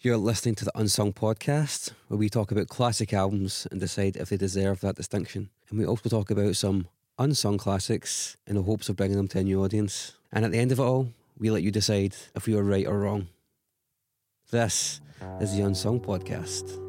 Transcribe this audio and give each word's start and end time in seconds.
You're 0.00 0.16
listening 0.16 0.54
to 0.54 0.64
the 0.64 0.78
Unsung 0.78 1.12
Podcast, 1.12 1.90
where 2.06 2.18
we 2.18 2.28
talk 2.28 2.52
about 2.52 2.68
classic 2.68 3.12
albums 3.12 3.66
and 3.72 3.80
decide 3.80 4.14
if 4.14 4.28
they 4.28 4.36
deserve 4.36 4.80
that 4.80 4.94
distinction. 4.94 5.50
And 5.68 5.78
we 5.80 5.84
also 5.84 6.08
talk 6.08 6.30
about 6.30 6.54
some 6.54 6.86
unsung 7.18 7.58
classics 7.58 8.36
in 8.46 8.54
the 8.54 8.62
hopes 8.62 8.88
of 8.88 8.94
bringing 8.94 9.16
them 9.16 9.26
to 9.26 9.40
a 9.40 9.42
new 9.42 9.64
audience. 9.64 10.12
And 10.30 10.44
at 10.44 10.52
the 10.52 10.58
end 10.58 10.70
of 10.70 10.78
it 10.78 10.82
all, 10.82 11.08
we 11.36 11.50
let 11.50 11.64
you 11.64 11.72
decide 11.72 12.14
if 12.36 12.46
we 12.46 12.54
were 12.54 12.62
right 12.62 12.86
or 12.86 13.00
wrong. 13.00 13.26
This 14.52 15.00
is 15.40 15.56
the 15.56 15.62
Unsung 15.62 15.98
Podcast. 15.98 16.87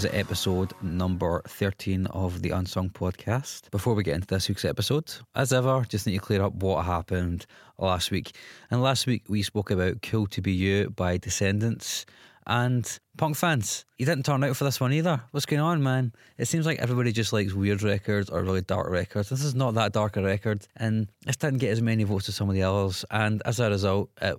Is 0.00 0.06
episode 0.12 0.72
number 0.80 1.42
13 1.46 2.06
of 2.06 2.40
the 2.40 2.52
Unsung 2.52 2.88
Podcast. 2.88 3.70
Before 3.70 3.92
we 3.92 4.02
get 4.02 4.14
into 4.14 4.28
this 4.28 4.48
week's 4.48 4.64
episode, 4.64 5.12
as 5.34 5.52
ever, 5.52 5.84
just 5.86 6.06
need 6.06 6.14
to 6.14 6.20
clear 6.20 6.42
up 6.42 6.54
what 6.54 6.86
happened 6.86 7.44
last 7.76 8.10
week. 8.10 8.34
And 8.70 8.82
last 8.82 9.06
week 9.06 9.24
we 9.28 9.42
spoke 9.42 9.70
about 9.70 10.00
Cool 10.00 10.26
to 10.28 10.40
Be 10.40 10.52
You 10.52 10.88
by 10.88 11.18
Descendents 11.18 12.06
and 12.46 12.98
punk 13.18 13.36
fans. 13.36 13.84
You 13.98 14.06
didn't 14.06 14.24
turn 14.24 14.42
out 14.42 14.56
for 14.56 14.64
this 14.64 14.80
one 14.80 14.94
either. 14.94 15.20
What's 15.32 15.44
going 15.44 15.60
on, 15.60 15.82
man? 15.82 16.14
It 16.38 16.46
seems 16.46 16.64
like 16.64 16.78
everybody 16.78 17.12
just 17.12 17.34
likes 17.34 17.52
weird 17.52 17.82
records 17.82 18.30
or 18.30 18.42
really 18.42 18.62
dark 18.62 18.88
records. 18.88 19.28
This 19.28 19.44
is 19.44 19.54
not 19.54 19.74
that 19.74 19.92
dark 19.92 20.16
a 20.16 20.22
record, 20.22 20.66
and 20.76 21.08
this 21.26 21.36
didn't 21.36 21.58
get 21.58 21.72
as 21.72 21.82
many 21.82 22.04
votes 22.04 22.26
as 22.30 22.36
some 22.36 22.48
of 22.48 22.54
the 22.54 22.62
others. 22.62 23.04
And 23.10 23.42
as 23.44 23.60
a 23.60 23.68
result, 23.68 24.08
it 24.22 24.38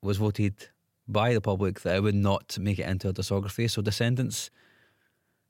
was 0.00 0.16
voted 0.16 0.54
by 1.06 1.34
the 1.34 1.42
public 1.42 1.82
that 1.82 1.96
it 1.96 2.02
would 2.02 2.14
not 2.14 2.58
make 2.58 2.78
it 2.78 2.88
into 2.88 3.10
a 3.10 3.12
discography. 3.12 3.70
So 3.70 3.82
Descendents 3.82 4.50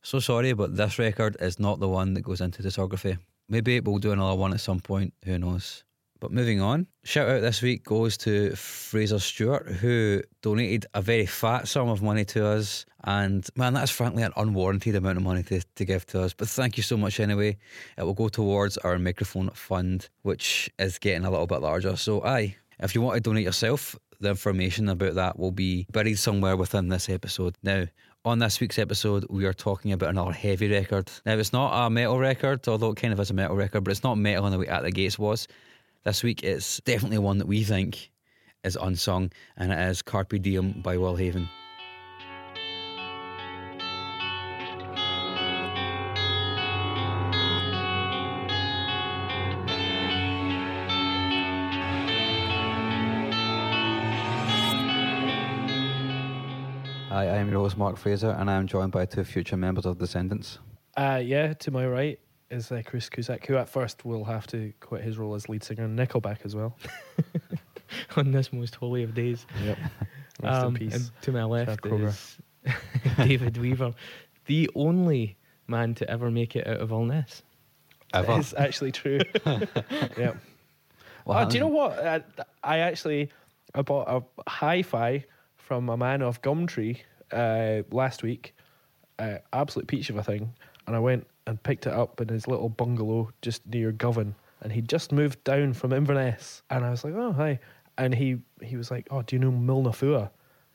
so 0.07 0.21
sorry, 0.21 0.53
but 0.53 0.77
this 0.77 1.01
record 1.01 1.37
is 1.41 1.59
not 1.59 1.81
the 1.81 1.89
one 1.89 2.15
that 2.15 2.21
goes 2.21 2.41
into 2.41 2.63
discography. 2.63 3.19
Maybe 3.49 3.81
we'll 3.81 3.99
do 3.99 4.13
another 4.13 4.37
one 4.37 4.53
at 4.53 4.61
some 4.61 4.79
point, 4.79 5.13
who 5.25 5.37
knows. 5.37 5.83
But 6.21 6.31
moving 6.31 6.61
on, 6.61 6.87
shout 7.03 7.29
out 7.29 7.41
this 7.43 7.61
week 7.61 7.83
goes 7.83 8.17
to 8.19 8.55
Fraser 8.55 9.19
Stewart, 9.19 9.67
who 9.67 10.23
donated 10.43 10.87
a 10.95 11.03
very 11.03 11.27
fat 11.27 11.67
sum 11.67 11.89
of 11.89 12.03
money 12.03 12.25
to 12.27 12.47
us. 12.47 12.87
And 13.03 13.45
man, 13.57 13.75
that's 13.75 13.91
frankly 13.91 14.23
an 14.23 14.33
unwarranted 14.37 14.95
amount 14.95 15.19
of 15.19 15.25
money 15.25 15.43
to, 15.43 15.61
to 15.75 15.85
give 15.85 16.07
to 16.07 16.23
us. 16.23 16.33
But 16.33 16.49
thank 16.49 16.77
you 16.77 16.85
so 16.85 16.97
much 16.97 17.19
anyway. 17.19 17.57
It 17.99 18.05
will 18.05 18.15
go 18.15 18.29
towards 18.29 18.79
our 18.79 19.01
microphone 19.01 19.51
fund, 19.51 20.09
which 20.23 20.71
is 20.79 21.01
getting 21.01 21.25
a 21.25 21.31
little 21.33 21.49
bit 21.49 21.63
larger. 21.63 21.97
So, 21.97 22.25
aye, 22.25 22.55
if 22.79 22.95
you 22.95 23.03
want 23.03 23.17
to 23.17 23.21
donate 23.21 23.45
yourself, 23.45 23.99
the 24.21 24.31
information 24.31 24.89
about 24.89 25.15
that 25.15 25.39
will 25.39 25.51
be 25.51 25.87
buried 25.91 26.19
somewhere 26.19 26.57
within 26.57 26.89
this 26.89 27.09
episode. 27.09 27.57
Now, 27.63 27.87
on 28.27 28.41
this 28.41 28.59
week's 28.59 28.79
episode, 28.79 29.25
we 29.31 29.47
are 29.47 29.55
talking 29.55 29.93
about 29.93 30.11
another 30.11 30.33
heavy 30.33 30.69
record. 30.69 31.09
Now, 31.25 31.39
it's 31.39 31.53
not 31.53 31.87
a 31.87 31.89
metal 31.89 32.19
record, 32.19 32.67
although 32.67 32.91
it 32.91 32.97
kind 32.97 33.13
of 33.13 33.21
is 33.21 33.31
a 33.31 33.35
metal 33.35 33.55
record, 33.55 33.85
but 33.85 33.93
it's 33.93 34.03
not 34.03 34.17
metal 34.17 34.45
in 34.47 34.53
the 34.53 34.59
way 34.59 34.67
At 34.67 34.83
the 34.83 34.91
Gates 34.91 35.17
was. 35.17 35.47
This 36.03 36.25
week, 36.25 36.43
it's 36.43 36.81
definitely 36.81 37.19
one 37.19 37.39
that 37.39 37.47
we 37.47 37.63
think 37.63 38.11
is 38.65 38.77
unsung, 38.83 39.31
and 39.57 39.73
it 39.73 39.79
is 39.79 40.03
Carpe 40.03 40.43
Diem 40.43 40.81
by 40.83 40.97
Will 40.97 41.15
Haven. 41.15 41.49
Hi, 57.17 57.31
I'm 57.31 57.51
your 57.51 57.61
host 57.61 57.79
Mark 57.79 57.97
Fraser, 57.97 58.37
and 58.39 58.51
I'm 58.51 58.67
joined 58.67 58.93
by 58.93 59.07
two 59.07 59.25
future 59.25 59.57
members 59.57 59.87
of 59.87 59.97
Descendents. 59.97 60.59
Uh, 60.99 61.19
yeah, 61.25 61.55
to 61.55 61.71
my 61.71 61.87
right 61.87 62.21
is 62.51 62.71
uh, 62.71 62.83
Chris 62.85 63.09
Cusack, 63.09 63.47
who 63.47 63.57
at 63.57 63.71
first 63.71 64.05
will 64.05 64.23
have 64.25 64.47
to 64.49 64.71
quit 64.81 65.03
his 65.03 65.17
role 65.17 65.35
as 65.35 65.49
lead 65.49 65.65
singer 65.65 65.85
in 65.85 65.97
Nickelback 65.97 66.45
as 66.45 66.55
well. 66.55 66.77
On 68.17 68.33
this 68.33 68.53
most 68.53 68.75
holy 68.75 69.03
of 69.03 69.15
days. 69.15 69.47
Yep. 69.65 69.79
Rest 70.43 70.63
Um, 70.63 70.77
in 70.77 70.91
peace. 70.91 70.95
And 70.95 71.11
to 71.23 71.33
my 71.33 71.45
left 71.45 71.71
Chad 71.71 71.81
Kroeger. 71.81 72.09
is 72.09 72.37
David 73.17 73.57
Weaver, 73.57 73.95
the 74.45 74.69
only 74.75 75.39
man 75.69 75.95
to 75.95 76.11
ever 76.11 76.31
make 76.31 76.55
it 76.55 76.67
out 76.67 76.81
of 76.81 76.91
Alness. 76.91 77.41
Ever. 78.13 78.39
It's 78.39 78.53
actually 78.59 78.93
true. 78.93 79.21
yeah. 79.47 80.35
What 81.25 81.47
oh, 81.47 81.49
do 81.49 81.55
you 81.55 81.61
know 81.61 81.69
what? 81.69 81.99
I, 81.99 82.23
I 82.63 82.79
actually 82.81 83.31
I 83.75 83.81
bought 83.81 84.07
a 84.07 84.51
hi-fi 84.51 85.25
from 85.67 85.89
a 85.89 85.97
man 85.97 86.23
off 86.23 86.41
Gumtree 86.41 87.01
uh, 87.33 87.83
last 87.91 88.23
week. 88.23 88.55
Uh, 89.19 89.39
absolute 89.53 89.89
peach 89.89 90.11
of 90.11 90.17
a 90.17 90.23
thing, 90.23 90.53
and 90.87 90.95
I 90.95 90.99
went 90.99 91.27
and 91.47 91.61
picked 91.63 91.87
it 91.87 91.93
up 91.93 92.21
in 92.21 92.29
his 92.29 92.47
little 92.47 92.69
bungalow 92.69 93.31
just 93.43 93.67
near 93.67 93.91
Govan, 93.91 94.35
and 94.61 94.71
he 94.71 94.81
just 94.81 95.11
moved 95.11 95.43
down 95.43 95.73
from 95.73 95.93
Inverness, 95.93 96.63
and 96.71 96.85
I 96.85 96.91
was 96.91 97.03
like, 97.03 97.15
oh 97.17 97.33
hi, 97.33 97.59
and 97.99 98.15
he 98.15 98.39
he 98.63 98.77
was 98.77 98.91
like, 98.91 99.09
oh, 99.11 99.23
do 99.23 99.37
you 99.37 99.41
know 99.41 99.51
Milnafua? 99.51 100.31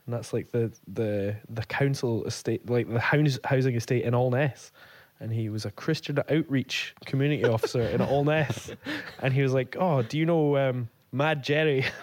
And 0.06 0.16
that's 0.16 0.34
like 0.34 0.52
the 0.52 0.72
the 0.88 1.36
the 1.50 1.64
council 1.66 2.26
estate, 2.26 2.68
like 2.70 2.92
the 2.92 3.00
house, 3.00 3.40
housing 3.46 3.76
estate 3.76 4.04
in 4.04 4.14
Alness. 4.14 4.72
And 5.20 5.32
he 5.32 5.50
was 5.50 5.66
a 5.66 5.72
Christian 5.72 6.18
outreach 6.32 6.96
community 7.06 7.46
officer 7.46 7.84
in 7.84 8.02
Alness. 8.02 8.76
And 9.22 9.32
he 9.32 9.44
was 9.44 9.54
like, 9.54 9.76
"Oh, 9.80 10.02
do 10.02 10.18
you 10.18 10.26
know 10.26 10.58
um, 10.58 10.90
Mad 11.12 11.44
Jerry?" 11.44 11.86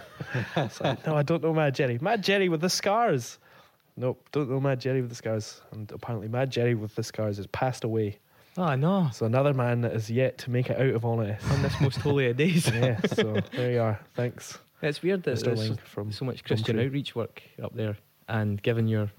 No, 1.06 1.16
I 1.16 1.22
don't 1.22 1.42
know 1.42 1.54
Mad 1.54 1.74
Jerry. 1.74 1.98
Mad 2.00 2.22
Jerry 2.22 2.48
with 2.48 2.60
the 2.60 2.68
scars. 2.68 3.38
Nope, 3.96 4.28
don't 4.32 4.50
know 4.50 4.60
Mad 4.60 4.80
Jerry 4.80 5.00
with 5.00 5.10
the 5.10 5.16
scars. 5.16 5.60
And 5.72 5.90
apparently, 5.92 6.28
Mad 6.28 6.50
Jerry 6.50 6.74
with 6.74 6.94
the 6.94 7.02
scars 7.02 7.36
has 7.36 7.46
passed 7.48 7.84
away. 7.84 8.18
Oh 8.56 8.74
no! 8.74 9.08
So 9.12 9.26
another 9.26 9.54
man 9.54 9.82
that 9.82 9.92
is 9.92 10.10
yet 10.10 10.38
to 10.38 10.50
make 10.50 10.68
it 10.70 10.80
out 10.80 10.94
of 10.94 11.02
Alness. 11.02 11.40
On 11.52 11.62
this 11.62 11.80
most 11.80 11.98
holy 11.98 12.28
of 12.28 12.36
days. 12.36 12.68
yeah. 12.74 13.00
So 13.12 13.36
there 13.52 13.72
you 13.72 13.80
are. 13.80 14.00
Thanks, 14.14 14.58
It's 14.82 15.02
weird 15.02 15.22
that 15.24 15.38
Mr. 15.38 15.42
there's 15.44 15.58
Ling 15.60 15.74
so, 15.76 15.80
from 15.84 16.12
so 16.12 16.24
much 16.24 16.42
Christian 16.42 16.78
outreach 16.78 17.14
work 17.14 17.42
up 17.62 17.74
there, 17.76 17.96
and 18.28 18.60
given 18.60 18.88
your 18.88 19.10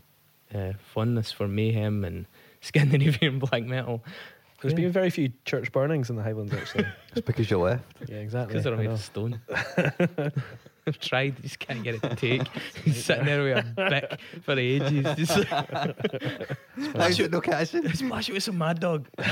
uh, 0.53 0.74
fondness 0.94 1.31
for 1.31 1.47
mayhem 1.47 2.03
and 2.03 2.25
Scandinavian 2.62 3.39
black 3.39 3.63
metal, 3.63 4.03
There's 4.62 4.74
Yeah. 4.74 4.80
been 4.80 4.92
very 4.92 5.10
few 5.10 5.32
church 5.46 5.72
burnings 5.72 6.10
in 6.10 6.16
the 6.18 6.24
Highlands, 6.24 6.54
actually. 6.54 6.86
It's 7.16 7.26
because 7.26 7.50
you 7.50 7.58
left. 7.60 7.84
yeah, 8.08 8.18
exactly. 8.18 8.54
Because 8.54 8.64
they're 8.66 8.76
made 8.78 8.88
of 8.88 9.00
stone. 9.00 9.40
I've 10.88 11.00
tried, 11.00 11.42
just 11.42 11.60
can't 11.60 11.84
get 11.84 11.96
it 11.96 12.02
to 12.02 12.16
take. 12.16 12.48
He's 12.84 13.04
sitting 13.06 13.26
there 13.26 13.44
with 13.44 13.66
a 13.78 13.90
Bic 13.90 14.20
for 14.44 14.58
ages. 14.58 15.06
Just 15.16 15.44
How's 16.96 17.20
it 17.20 17.32
no 17.32 17.42
catching? 17.42 17.92
splash 17.94 18.30
it 18.30 18.34
with 18.34 18.44
some 18.44 18.58
mad 18.58 18.80
dog. 18.80 19.08
Do 19.18 19.24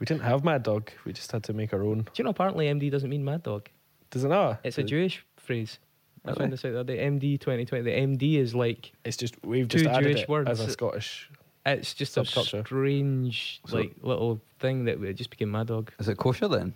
We 0.00 0.06
didn't 0.06 0.22
have 0.22 0.44
Mad 0.44 0.62
Dog. 0.62 0.90
We 1.04 1.12
just 1.12 1.30
had 1.32 1.42
to 1.44 1.52
make 1.52 1.72
our 1.72 1.82
own. 1.82 1.98
Do 2.02 2.10
you 2.16 2.24
know 2.24 2.30
apparently 2.30 2.66
MD 2.66 2.90
doesn't 2.90 3.08
mean 3.10 3.24
mad 3.24 3.42
dog? 3.42 3.68
Does 4.10 4.24
it 4.24 4.28
not? 4.28 4.60
It's 4.64 4.78
a 4.78 4.82
Jewish 4.82 5.24
phrase. 5.36 5.78
I 6.24 6.30
Really? 6.30 6.38
found 6.40 6.52
this 6.52 6.64
out 6.64 6.72
the 6.72 6.80
other 6.80 6.94
day. 6.96 7.04
MD 7.06 7.38
2020. 7.40 7.82
The 7.82 7.90
MD 7.90 8.38
is 8.38 8.54
like 8.54 8.92
It's 9.04 9.16
just 9.16 9.34
we've 9.44 9.68
Two 9.68 9.78
just 9.78 9.90
added 9.90 10.04
Jewish 10.12 10.22
it 10.22 10.28
words. 10.28 10.50
as 10.50 10.60
a 10.60 10.70
Scottish. 10.70 11.30
It's 11.70 11.94
just 11.94 12.16
a 12.16 12.20
Subculture. 12.22 12.64
strange 12.66 13.60
So- 13.66 13.76
like 13.78 13.92
little 14.02 14.40
thing 14.60 14.84
that 14.86 15.02
it 15.02 15.14
just 15.14 15.30
became 15.30 15.50
mad 15.50 15.66
dog. 15.68 15.92
Is 15.98 16.08
it 16.08 16.16
kosher 16.18 16.48
then? 16.48 16.74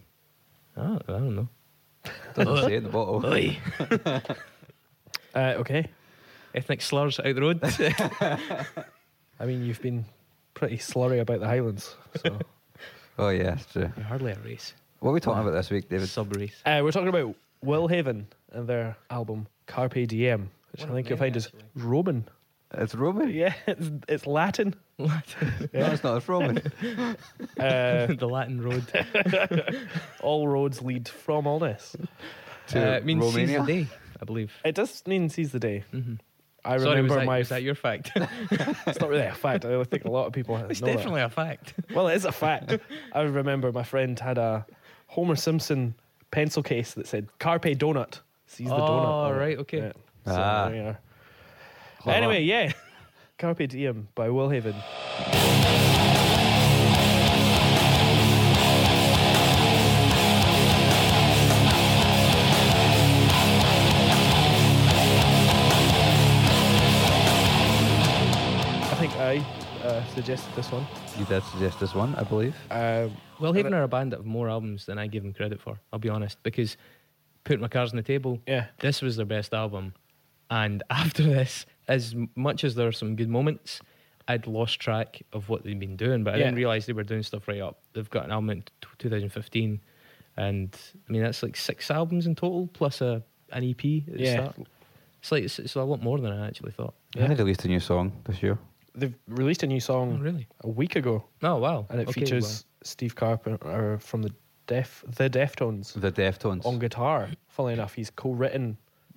Oh, 0.76 0.98
I 1.08 1.12
don't 1.12 1.36
know. 1.36 1.48
Doesn't 2.34 2.68
say 2.68 2.76
in 2.76 2.84
the 2.84 2.88
bottle. 2.88 3.24
Oi. 3.32 3.58
Uh, 5.34 5.54
okay. 5.56 5.86
Ethnic 6.54 6.82
slurs 6.82 7.18
out 7.18 7.34
the 7.34 7.40
road. 7.40 7.58
I 9.40 9.46
mean, 9.46 9.64
you've 9.64 9.80
been 9.80 10.04
pretty 10.52 10.76
slurry 10.76 11.20
about 11.20 11.40
the 11.40 11.46
Highlands. 11.46 11.94
So 12.22 12.38
Oh 13.18 13.30
yeah, 13.30 13.54
it's 13.54 13.64
true. 13.72 13.90
You're 13.96 14.04
hardly 14.06 14.32
a 14.32 14.38
race. 14.44 14.74
What 15.00 15.10
are 15.10 15.14
we 15.14 15.20
talking 15.20 15.40
about 15.42 15.52
this 15.52 15.70
week, 15.70 15.88
David? 15.88 16.08
Sub 16.08 16.34
race. 16.36 16.54
uh, 16.66 16.80
we're 16.82 16.92
talking 16.92 17.08
about 17.08 17.34
Will 17.62 17.88
Haven 17.88 18.26
and 18.52 18.68
their 18.68 18.96
album 19.10 19.46
Carpe 19.66 20.06
Diem, 20.06 20.50
which 20.72 20.82
What 20.82 20.90
I 20.90 20.92
a 20.92 20.94
think 20.96 21.08
you'll 21.08 21.16
name, 21.16 21.24
find 21.32 21.36
is 21.36 21.46
actually. 21.46 21.62
Roman. 21.76 22.28
It's 22.74 22.94
Roman. 22.94 23.30
Yeah, 23.30 23.54
it's, 23.66 23.90
it's 24.08 24.26
Latin. 24.26 24.74
No, 24.98 25.10
it's 25.72 26.02
not. 26.02 26.16
It's 26.18 26.28
Roman. 26.28 26.62
Uh, 27.58 28.06
the 28.06 28.26
Latin 28.28 28.60
road. 28.62 28.84
all 30.22 30.48
roads 30.48 30.82
lead 30.82 31.08
from 31.08 31.44
Alness. 31.44 31.94
To 32.68 32.92
Uh, 32.94 32.96
it 32.96 33.04
means 33.04 33.24
seize 33.24 33.34
Romania. 33.34 33.60
the 33.60 33.66
day, 33.84 33.86
I 34.20 34.24
believe. 34.24 34.52
It 34.64 34.74
does 34.74 35.02
mean 35.06 35.28
seize 35.28 35.52
the 35.52 35.58
day. 35.60 35.84
hmm 35.90 36.14
I 36.64 36.78
Sorry, 36.78 36.90
remember 36.90 37.14
was 37.14 37.20
that, 37.20 37.26
my. 37.26 37.38
was 37.38 37.48
that 37.48 37.62
your 37.64 37.74
fact? 37.74 38.12
it's 38.14 39.00
not 39.00 39.08
really 39.10 39.26
a 39.26 39.34
fact. 39.34 39.64
I 39.64 39.82
think 39.84 40.04
a 40.04 40.10
lot 40.10 40.26
of 40.26 40.32
people 40.32 40.56
it's 40.68 40.80
know 40.80 40.86
that. 40.86 40.96
definitely 40.96 41.22
a 41.22 41.28
fact. 41.28 41.74
Well, 41.92 42.06
it 42.08 42.14
is 42.14 42.24
a 42.24 42.30
fact. 42.32 42.78
I 43.12 43.22
remember 43.22 43.72
my 43.72 43.82
friend 43.82 44.16
had 44.18 44.38
a 44.38 44.64
Homer 45.08 45.34
Simpson 45.36 45.94
pencil 46.30 46.62
case 46.62 46.94
that 46.94 47.08
said 47.08 47.28
"Carpe 47.40 47.64
Donut." 47.76 48.20
Seize 48.46 48.68
the 48.68 48.74
donut. 48.74 49.28
Oh, 49.30 49.32
right, 49.36 49.58
okay. 49.58 49.78
Yeah. 49.78 49.92
So, 50.26 50.32
Ah. 50.40 50.68
there 50.68 50.76
you 50.76 50.82
are. 50.88 50.98
Clever. 52.02 52.16
Anyway, 52.16 52.42
yeah, 52.42 52.72
Carpe 53.38 53.68
Diem 53.68 54.08
by 54.16 54.28
Will 54.28 54.48
Haven. 54.48 54.74
I 68.90 68.96
think 68.98 69.12
I 69.16 69.44
uh, 69.84 70.04
suggested 70.06 70.52
this 70.56 70.72
one. 70.72 70.84
You 71.16 71.24
did 71.26 71.44
suggest 71.44 71.78
this 71.78 71.94
one, 71.94 72.16
I 72.16 72.24
believe. 72.24 72.56
Um, 72.72 73.16
Will 73.38 73.52
Haven 73.52 73.74
are 73.74 73.84
a 73.84 73.88
band 73.88 74.10
that 74.10 74.16
have 74.16 74.26
more 74.26 74.48
albums 74.48 74.86
than 74.86 74.98
I 74.98 75.06
give 75.06 75.22
them 75.22 75.32
credit 75.32 75.60
for. 75.60 75.78
I'll 75.92 76.00
be 76.00 76.08
honest, 76.08 76.42
because 76.42 76.76
putting 77.44 77.60
my 77.60 77.68
cards 77.68 77.92
on 77.92 77.96
the 77.96 78.02
table, 78.02 78.40
yeah, 78.48 78.66
this 78.80 79.02
was 79.02 79.14
their 79.16 79.26
best 79.26 79.54
album, 79.54 79.94
and 80.60 80.82
after 81.02 81.22
this, 81.36 81.66
as 81.88 82.14
much 82.36 82.60
as 82.64 82.74
there 82.76 82.86
are 82.88 82.92
some 83.02 83.16
good 83.16 83.28
moments, 83.38 83.80
I'd 84.28 84.46
lost 84.46 84.74
track 84.80 85.10
of 85.32 85.48
what 85.48 85.64
they'd 85.64 85.80
been 85.86 85.96
doing, 85.96 86.22
but 86.24 86.34
I 86.34 86.36
Yeah. 86.36 86.44
didn't 86.44 86.56
realize 86.62 86.86
they 86.86 86.92
were 87.00 87.02
doing 87.12 87.22
stuff 87.24 87.48
right 87.48 87.60
up. 87.68 87.76
They've 87.92 88.08
got 88.16 88.24
an 88.26 88.30
album 88.32 88.50
in 88.50 88.62
t- 88.62 88.88
2015, 88.98 89.80
and 90.36 90.68
I 91.08 91.12
mean 91.12 91.22
that's 91.22 91.42
like 91.42 91.56
six 91.56 91.90
albums 91.90 92.26
in 92.26 92.34
total 92.34 92.68
plus 92.72 93.00
a 93.00 93.22
an 93.56 93.64
EP. 93.64 93.82
At 94.08 94.14
the 94.18 94.22
Yeah. 94.22 94.34
start. 94.50 94.56
It's 95.20 95.30
like 95.32 95.44
it's, 95.44 95.58
it's 95.58 95.74
a 95.76 95.82
lot 95.82 96.02
more 96.02 96.18
than 96.18 96.32
I 96.32 96.46
actually 96.48 96.72
thought. 96.72 96.94
I 97.16 97.26
think 97.26 97.36
they 97.36 97.44
released 97.44 97.64
a 97.64 97.68
new 97.68 97.80
song 97.80 98.12
this 98.24 98.42
year. 98.42 98.58
they've 98.94 99.14
released 99.26 99.62
a 99.62 99.66
new 99.66 99.76
Oh, 99.86 99.90
song 99.92 100.18
really? 100.20 100.46
a 100.60 100.68
week 100.68 100.96
ago, 100.96 101.24
Oh, 101.42 101.56
wow. 101.56 101.86
and 101.90 101.98
it 102.00 102.08
Okay, 102.08 102.20
features 102.20 102.66
Steve 102.82 103.14
Carpenter 103.14 103.94
uh, 103.94 103.98
from 103.98 104.20
the 104.22 104.32
Def 104.66 105.02
the 105.18 105.28
Deftones 105.30 105.86
The 105.98 106.12
Deftones. 106.12 106.66
on 106.66 106.78
guitar. 106.78 107.30
Funnily 107.48 107.72
enough, 107.74 107.94
he's 107.94 108.10
co-written 108.10 108.76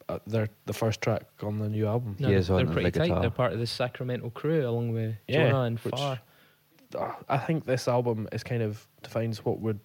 uh, 0.09 0.19
their 0.27 0.49
the 0.65 0.73
first 0.73 1.01
track 1.01 1.23
on 1.41 1.57
the 1.59 1.67
new 1.69 1.87
album. 1.87 2.15
well, 2.19 2.29
He 2.29 2.33
no, 2.35 2.39
is 2.39 2.47
they're 2.47 2.65
pretty 2.65 2.89
the 2.91 2.99
tight. 2.99 3.07
guitar. 3.07 3.21
They're 3.21 3.29
part 3.31 3.53
of 3.53 3.59
the 3.59 3.67
Sacramento 3.67 4.29
crew 4.31 4.67
along 4.67 4.93
with 4.93 5.15
Yeah, 5.27 5.49
Jonah 5.49 5.61
and 5.63 5.79
which- 5.79 5.95
Far. 5.95 6.19
Uh, 6.95 7.11
I 7.27 7.37
think 7.39 7.65
this 7.65 7.87
album 7.87 8.27
is 8.31 8.43
kind 8.43 8.61
of 8.61 8.87
defines 9.01 9.43
what 9.43 9.59
we're 9.59 9.75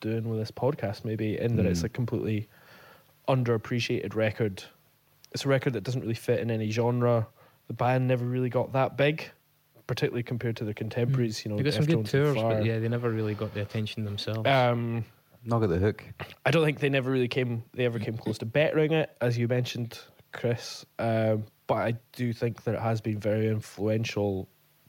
doing 0.00 0.28
with 0.28 0.38
this 0.38 0.50
podcast, 0.50 1.04
maybe 1.04 1.38
in 1.38 1.56
that 1.56 1.66
it's 1.66 1.82
Mm. 1.82 1.84
a 1.84 1.88
completely 1.90 2.48
underappreciated 3.28 4.14
record. 4.14 4.64
It's 5.32 5.44
a 5.44 5.48
record 5.48 5.74
that 5.74 5.82
doesn't 5.84 6.00
really 6.00 6.14
fit 6.14 6.40
in 6.40 6.50
any 6.50 6.70
genre. 6.70 7.26
The 7.66 7.74
band 7.74 8.08
never 8.08 8.24
really 8.24 8.48
got 8.48 8.72
that 8.72 8.96
big, 8.96 9.24
particularly 9.86 10.22
compared 10.22 10.56
to 10.56 10.64
their 10.64 10.74
contemporaries. 10.74 11.44
You 11.44 11.50
know, 11.50 11.56
They 11.58 11.64
got 11.64 11.74
some 11.74 11.84
good 11.84 12.06
tours, 12.06 12.34
but 12.36 12.64
yeah, 12.64 12.78
they 12.78 12.88
never 12.88 13.10
really 13.10 13.34
got 13.34 13.52
the 13.54 13.60
attention 13.60 14.04
themselves. 14.04 14.48
Um, 14.48 15.04
Not 15.44 15.60
got 15.60 15.68
the 15.70 15.78
hook. 15.78 16.04
I 16.44 16.50
don't 16.50 16.64
think 16.64 16.80
they 16.80 16.88
never 16.88 17.10
really 17.10 17.28
came. 17.28 17.62
They 17.74 17.84
ever 17.84 17.98
came 17.98 18.16
close 18.18 18.38
to 18.38 18.46
bettering 18.46 18.92
it, 18.92 19.16
as 19.20 19.38
you 19.38 19.48
mentioned, 19.48 19.98
Chris. 20.32 20.84
Um, 20.98 21.44
but 21.66 21.74
I 21.76 21.94
do 22.12 22.32
think 22.32 22.64
that 22.64 22.74
it 22.74 22.80
has 22.80 23.00
been 23.00 23.18
very 23.20 23.48
influential 23.48 24.48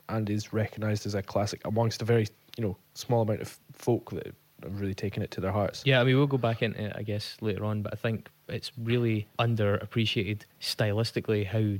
and 0.09 0.29
is 0.29 0.51
recognised 0.53 1.05
as 1.05 1.13
a 1.15 1.21
classic 1.21 1.61
amongst 1.65 2.01
a 2.01 2.05
very 2.05 2.27
you 2.57 2.63
know 2.63 2.77
small 2.93 3.21
amount 3.21 3.41
of 3.41 3.59
folk 3.73 4.09
that 4.11 4.33
have 4.63 4.81
really 4.81 4.93
taken 4.95 5.23
it 5.23 5.31
to 5.31 5.41
their 5.41 5.51
hearts. 5.51 5.83
Yeah, 5.85 6.01
I 6.01 6.03
mean, 6.03 6.17
we'll 6.17 6.27
go 6.27 6.37
back 6.37 6.61
into 6.61 6.83
it, 6.83 6.93
I 6.95 7.03
guess, 7.03 7.37
later 7.41 7.63
on, 7.63 7.81
but 7.81 7.93
I 7.93 7.95
think 7.95 8.29
it's 8.49 8.71
really 8.77 9.27
underappreciated 9.37 10.41
stylistically 10.61 11.45
how 11.45 11.77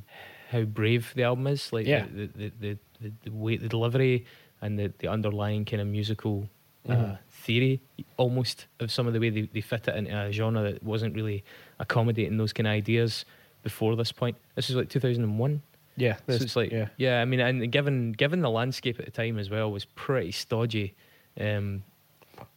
how 0.50 0.64
brave 0.64 1.12
the 1.16 1.24
album 1.24 1.48
is. 1.48 1.72
Like 1.74 1.86
Yeah. 1.86 2.06
the, 2.12 2.28
the, 2.28 2.52
the, 2.60 2.78
the, 3.02 3.14
the 3.24 3.32
way 3.32 3.58
the 3.58 3.68
delivery 3.68 4.26
and 4.62 4.80
the, 4.80 4.92
the 4.98 5.08
underlying 5.08 5.64
kind 5.66 5.82
of 5.82 5.88
musical 5.88 6.50
uh, 6.88 6.92
Mhm. 6.94 7.18
theory 7.30 7.82
almost 8.18 8.68
of 8.80 8.92
some 8.92 9.08
of 9.08 9.14
the 9.14 9.20
way 9.20 9.30
they, 9.30 9.42
they 9.42 9.62
fit 9.62 9.88
it 9.88 9.96
into 9.96 10.16
a 10.18 10.32
genre 10.32 10.62
that 10.72 10.84
wasn't 10.84 11.16
really 11.16 11.44
accommodating 11.80 12.38
those 12.38 12.54
kind 12.54 12.68
of 12.68 12.72
ideas 12.74 13.26
before 13.64 13.96
this 13.96 14.12
point. 14.12 14.38
This 14.56 14.70
is 14.70 14.76
like 14.76 14.90
2001. 14.90 15.62
Yeah, 15.98 16.16
So 16.30 16.36
it's 16.36 16.56
like, 16.56 16.72
yeah, 16.72 16.88
yeah. 16.98 17.22
I 17.22 17.26
mean, 17.26 17.42
and 17.42 17.70
given 17.72 18.14
given 18.14 18.40
the 18.42 18.50
landscape 18.50 19.00
at 19.00 19.06
the 19.06 19.12
time 19.12 19.38
as 19.38 19.50
well 19.50 19.70
was 19.72 19.84
pretty 19.86 20.32
stodgy. 20.32 20.94
Um, 21.40 21.84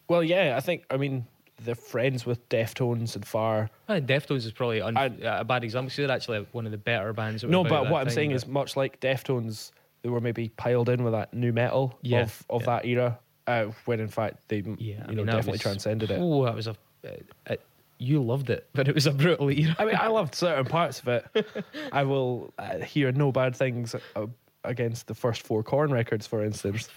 Well, 0.08 0.22
yeah, 0.22 0.54
I 0.56 0.60
think 0.60 0.84
I 0.90 0.96
mean 0.96 1.26
they're 1.64 1.74
friends 1.74 2.24
with 2.26 2.48
Deftones 2.48 3.14
and 3.16 3.26
Far. 3.26 3.70
I 3.88 4.00
Deftones 4.00 4.44
is 4.46 4.52
probably 4.52 4.80
un- 4.80 4.96
I- 4.96 5.06
a 5.40 5.44
bad 5.44 5.64
example 5.64 5.86
because 5.86 5.96
they're 5.96 6.10
actually 6.10 6.46
one 6.52 6.66
of 6.66 6.72
the 6.72 6.78
better 6.78 7.12
bands. 7.12 7.42
No, 7.44 7.62
but 7.64 7.88
what 7.90 8.00
I'm 8.00 8.06
time, 8.06 8.14
saying 8.14 8.30
but- 8.30 8.36
is 8.36 8.46
much 8.46 8.76
like 8.76 9.00
Deftones, 9.00 9.72
they 10.02 10.08
were 10.08 10.20
maybe 10.20 10.48
piled 10.50 10.88
in 10.88 11.02
with 11.02 11.12
that 11.12 11.34
new 11.34 11.52
metal 11.52 11.98
Yeah, 12.02 12.22
of 12.22 12.44
of 12.48 12.62
yeah. 12.62 12.67
that 12.67 12.84
era, 12.86 13.19
uh, 13.46 13.67
when 13.87 14.01
in 14.01 14.08
fact 14.08 14.49
they 14.49 14.58
yeah, 14.58 14.65
you 14.79 14.94
I 14.94 15.06
know 15.06 15.06
mean, 15.08 15.27
that 15.27 15.32
definitely 15.32 15.53
was- 15.53 15.61
transcended 15.63 16.11
it. 16.11 16.19
Oh, 16.20 16.44
that 16.44 16.55
was 16.55 16.67
a. 16.67 16.77
Uh, 17.05 17.11
uh, 17.49 17.56
you 17.99 18.20
loved 18.22 18.51
it, 18.51 18.67
but 18.75 18.89
it 18.89 18.94
was 18.94 19.06
a 19.06 19.13
brutal 19.13 19.49
era. 19.51 19.77
I 19.79 19.84
mean, 19.84 19.96
I 19.96 20.08
loved 20.08 20.34
certain 20.34 20.65
parts 20.67 21.01
of 21.01 21.08
it. 21.08 21.46
I 21.93 22.03
will 22.05 22.53
uh, 22.58 22.79
hear 22.79 23.13
no 23.13 23.31
bad 23.32 23.55
things 23.55 23.94
uh, 24.17 24.27
against 24.65 25.06
the 25.06 25.15
first 25.15 25.43
four 25.43 25.63
Korn 25.63 25.91
records, 25.93 26.27
for 26.27 26.44
instance. 26.44 26.89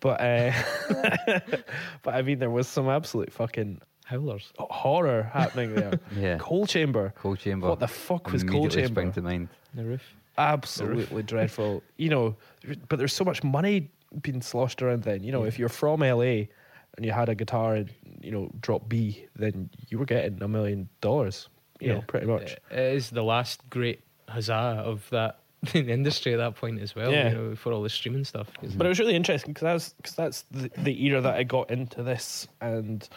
But 0.00 0.20
uh, 0.20 0.52
but 2.02 2.14
I 2.14 2.22
mean, 2.22 2.38
there 2.38 2.50
was 2.50 2.68
some 2.68 2.88
absolute 2.88 3.32
fucking 3.32 3.80
Howlers. 4.04 4.52
horror 4.58 5.24
happening 5.32 5.74
there. 5.74 5.98
Yeah. 6.16 6.38
Coal 6.38 6.66
Chamber. 6.66 7.12
coal 7.16 7.36
Chamber. 7.36 7.68
What 7.68 7.80
the 7.80 7.88
fuck 7.88 8.30
was 8.32 8.42
Coal 8.44 8.68
Chamber? 8.68 8.88
spring 8.88 9.12
to 9.12 9.22
mind. 9.22 9.48
The 9.74 9.84
roof. 9.84 10.02
Absolutely 10.38 11.22
dreadful. 11.24 11.82
You 11.96 12.10
know, 12.10 12.36
but 12.88 12.98
there's 12.98 13.12
so 13.12 13.24
much 13.24 13.42
money 13.42 13.90
being 14.22 14.42
sloshed 14.42 14.82
around. 14.82 15.02
Then 15.02 15.22
you 15.22 15.32
know, 15.32 15.44
if 15.44 15.58
you're 15.58 15.68
from 15.68 16.00
LA 16.00 16.46
and 16.96 17.04
you 17.04 17.12
had 17.12 17.28
a 17.28 17.34
guitar 17.34 17.74
and 17.76 17.90
you 18.20 18.30
know 18.30 18.50
drop 18.60 18.88
B, 18.88 19.26
then 19.36 19.70
you 19.88 19.98
were 19.98 20.06
getting 20.06 20.42
a 20.42 20.48
million 20.48 20.88
dollars. 21.00 21.48
You 21.80 21.94
know, 21.94 22.02
pretty 22.06 22.26
much. 22.26 22.56
It 22.70 22.78
is 22.78 23.10
the 23.10 23.22
last 23.22 23.68
great 23.70 24.00
huzzah 24.28 24.82
of 24.84 25.08
that 25.10 25.38
industry 25.74 26.34
at 26.34 26.38
that 26.38 26.56
point 26.56 26.80
as 26.80 26.94
well. 26.94 27.12
Yeah. 27.12 27.30
You 27.30 27.34
know, 27.34 27.56
for 27.56 27.72
all 27.72 27.82
the 27.82 27.88
streaming 27.88 28.24
stuff. 28.24 28.48
But 28.76 28.86
it 28.86 28.88
was 28.88 28.98
really 28.98 29.14
interesting 29.14 29.52
because 29.52 29.62
that's 29.62 29.92
because 29.94 30.14
that's 30.14 30.44
the, 30.50 30.70
the 30.78 31.04
era 31.04 31.20
that 31.20 31.34
I 31.34 31.44
got 31.44 31.70
into 31.70 32.02
this, 32.02 32.48
and 32.60 33.08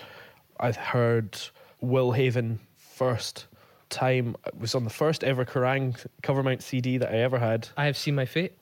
I 0.60 0.72
heard 0.72 1.40
Will 1.82 2.12
Haven 2.12 2.60
first 2.78 3.48
time. 3.90 4.36
It 4.46 4.60
was 4.60 4.76
on 4.76 4.84
the 4.84 4.90
first 4.90 5.24
ever 5.24 5.46
Kerrang 5.46 5.96
cover 6.22 6.44
mount 6.44 6.62
CD 6.62 6.98
that 6.98 7.12
I 7.12 7.18
ever 7.18 7.40
had. 7.40 7.68
I 7.78 7.86
have 7.86 7.98
seen 7.98 8.16
my 8.16 8.26
fate. 8.26 8.54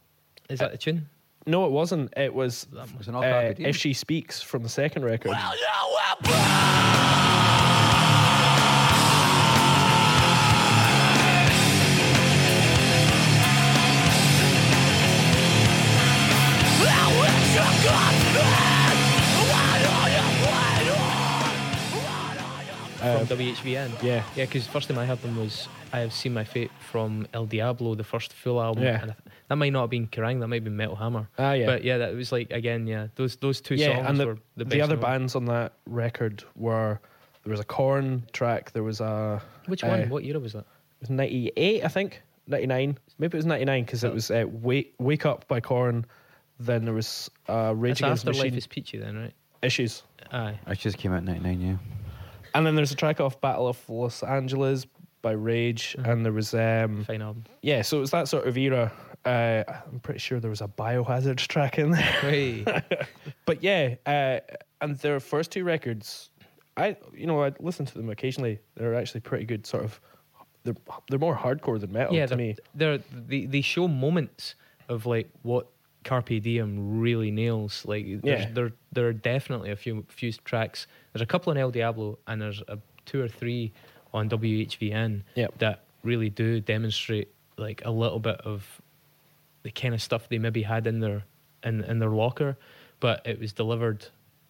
Is 0.49 0.59
that 0.59 0.71
the 0.71 0.77
tune? 0.77 1.07
No, 1.45 1.65
it 1.65 1.71
wasn't. 1.71 2.13
It 2.17 2.33
was 2.33 2.67
Was 2.97 3.07
uh, 3.07 3.53
If 3.59 3.75
She 3.75 3.93
Speaks 3.93 4.41
from 4.41 4.63
the 4.63 4.69
second 4.69 5.03
record. 5.05 5.31
WHVN. 22.99 24.03
Yeah. 24.03 24.23
Yeah, 24.35 24.45
because 24.45 24.67
first 24.67 24.89
time 24.89 24.97
I 24.97 25.05
heard 25.05 25.21
them 25.21 25.37
was 25.37 25.67
I 25.91 25.99
have 25.99 26.13
seen 26.13 26.33
my 26.33 26.43
fate 26.43 26.71
from 26.79 27.27
El 27.33 27.45
Diablo, 27.45 27.95
the 27.95 28.03
first 28.03 28.33
full 28.33 28.61
album. 28.61 28.83
Yeah. 28.83 29.01
And 29.01 29.11
I 29.11 29.13
th- 29.15 29.17
that 29.47 29.55
might 29.55 29.73
not 29.73 29.81
have 29.81 29.89
been 29.89 30.07
Kerrang, 30.07 30.39
that 30.39 30.47
might 30.47 30.57
have 30.57 30.63
been 30.63 30.77
Metal 30.77 30.95
Hammer. 30.95 31.27
Ah, 31.37 31.53
yeah. 31.53 31.65
But 31.65 31.83
yeah, 31.83 31.97
that 31.97 32.13
was 32.13 32.31
like 32.31 32.51
again, 32.51 32.87
yeah, 32.87 33.07
those 33.15 33.35
those 33.37 33.61
two 33.61 33.75
yeah, 33.75 33.95
songs 33.95 34.07
and 34.09 34.19
the, 34.19 34.27
were 34.27 34.33
the 34.33 34.39
the, 34.57 34.65
best. 34.65 34.81
other 34.81 34.95
the 34.95 35.01
world. 35.01 35.13
bands 35.13 35.35
on 35.35 35.45
that 35.45 35.73
record 35.87 36.43
were 36.55 36.99
there 37.43 37.51
was 37.51 37.59
a 37.59 37.65
Korn 37.65 38.23
track, 38.33 38.71
there 38.73 38.83
was 38.83 39.01
a 39.01 39.41
Which 39.65 39.83
uh, 39.83 39.87
one? 39.87 40.09
what 40.09 40.23
year 40.23 40.39
was 40.39 40.53
that? 40.53 40.65
it 41.01 41.01
was 41.01 41.09
98, 41.09 41.83
I 41.83 41.87
think. 41.87 42.21
99. 42.47 42.97
Maybe 43.17 43.35
it 43.35 43.37
was 43.37 43.45
99 43.45 43.85
because 43.85 44.03
it 44.03 44.13
was 44.13 44.31
uh, 44.31 44.45
Wake, 44.47 44.93
Wake 44.99 45.25
Up 45.25 45.47
by 45.47 45.59
Korn. 45.59 46.05
Then 46.59 46.83
there 46.83 46.93
was 46.93 47.31
uh, 47.47 47.73
Rage 47.75 47.99
That's 47.99 48.01
Against 48.01 48.25
the 48.25 48.29
Afterlife 48.31 48.45
Machine 48.47 48.57
is 48.57 48.67
peachy 48.67 48.97
then, 48.97 49.17
right? 49.17 49.33
Issues. 49.61 50.03
Aye. 50.31 50.59
It 50.67 50.79
just 50.79 50.97
came 50.97 51.13
out 51.13 51.19
in 51.19 51.25
99, 51.25 51.61
yeah. 51.61 51.75
And 52.53 52.65
then 52.65 52.75
there's 52.75 52.91
a 52.91 52.95
track 52.95 53.19
off 53.21 53.39
Battle 53.41 53.67
of 53.67 53.89
Los 53.89 54.23
Angeles 54.23 54.85
by 55.21 55.31
Rage. 55.31 55.95
Mhm. 55.99 56.07
And 56.11 56.25
there 56.25 56.31
was, 56.33 56.53
um, 56.53 57.03
Fine 57.05 57.21
album. 57.21 57.43
yeah, 57.61 57.81
so 57.81 57.97
it 57.97 58.01
was 58.01 58.11
that 58.11 58.27
sort 58.27 58.47
of 58.47 58.57
era. 58.57 58.91
Uh, 59.25 59.63
I'm 59.91 59.99
pretty 59.99 60.19
sure 60.19 60.39
there 60.39 60.49
was 60.49 60.61
a 60.61 60.67
Biohazard 60.67 61.37
track 61.47 61.77
in 61.77 61.91
there. 61.91 62.01
Hey. 62.01 62.63
But 63.45 63.63
yeah, 63.63 63.95
uh, 64.05 64.39
and 64.81 64.95
their 64.99 65.19
first 65.19 65.51
two 65.51 65.63
records, 65.63 66.29
I 66.77 66.95
you 67.13 67.25
know 67.27 67.43
I 67.43 67.51
listen 67.59 67.85
to 67.87 67.93
them 67.95 68.09
occasionally. 68.09 68.59
They're 68.75 68.93
actually 68.95 69.21
pretty 69.21 69.43
good. 69.45 69.65
Sort 69.65 69.83
of, 69.83 69.99
they're 70.63 70.75
they're 71.09 71.17
more 71.19 71.35
hardcore 71.35 71.79
than 71.79 71.91
metal 71.91 72.13
yeah, 72.15 72.27
to 72.27 72.35
me. 72.37 72.55
they're 72.75 72.99
they 73.11 73.45
they 73.45 73.61
show 73.61 73.87
moments 73.87 74.53
of 74.87 75.05
like 75.07 75.29
what 75.41 75.67
Carpe 76.03 76.41
Diem 76.41 76.99
really 76.99 77.31
nails. 77.31 77.85
Like 77.85 78.05
there's, 78.21 78.41
Yeah. 78.45 78.51
there 78.51 78.71
there 78.91 79.07
are 79.07 79.13
definitely 79.13 79.71
a 79.71 79.75
few 79.75 80.05
few 80.09 80.31
tracks. 80.31 80.87
There's 81.13 81.21
a 81.21 81.25
couple 81.25 81.51
on 81.51 81.57
El 81.57 81.71
Diablo 81.71 82.17
and 82.27 82.41
there's 82.41 82.61
a 82.67 82.79
two 83.05 83.21
or 83.21 83.27
three 83.27 83.71
on 84.13 84.29
WHVN 84.29 85.23
Yep. 85.35 85.57
that 85.59 85.83
really 86.03 86.29
do 86.29 86.59
demonstrate 86.61 87.29
like 87.57 87.81
a 87.85 87.91
little 87.91 88.19
bit 88.19 88.39
of 88.41 88.81
the 89.63 89.71
kind 89.71 89.93
of 89.93 90.01
stuff 90.01 90.29
they 90.29 90.37
maybe 90.39 90.61
had 90.63 90.87
in 90.87 90.99
their 90.99 91.23
in 91.63 91.83
in 91.83 91.99
their 91.99 92.09
locker, 92.11 92.57
but 93.01 93.25
it 93.27 93.39
was 93.39 93.51
delivered 93.53 94.05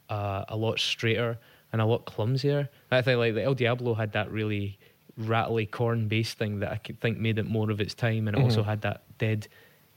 uh, 0.10 0.46
a 0.48 0.56
lot 0.56 0.80
straighter 0.80 1.38
and 1.74 1.82
a 1.82 1.86
lot 1.86 2.06
clumsier. 2.06 2.70
I 2.92 3.02
think 3.02 3.18
like 3.18 3.34
the 3.34 3.44
El 3.44 3.56
Diablo 3.56 3.94
had 3.96 4.12
that 4.14 4.32
really 4.32 4.78
rattly 5.18 5.66
Korn 5.66 6.08
bass 6.08 6.34
thing 6.34 6.60
that 6.60 6.72
I 6.72 6.78
could 6.78 7.00
think 7.02 7.18
made 7.18 7.40
it 7.40 7.46
more 7.46 7.70
of 7.72 7.82
its 7.82 7.94
time, 7.94 8.28
and 8.28 8.38
it 8.38 8.42
also 8.42 8.62
Mhm. 8.62 8.66
had 8.66 8.82
that 8.82 9.04
dead 9.18 9.48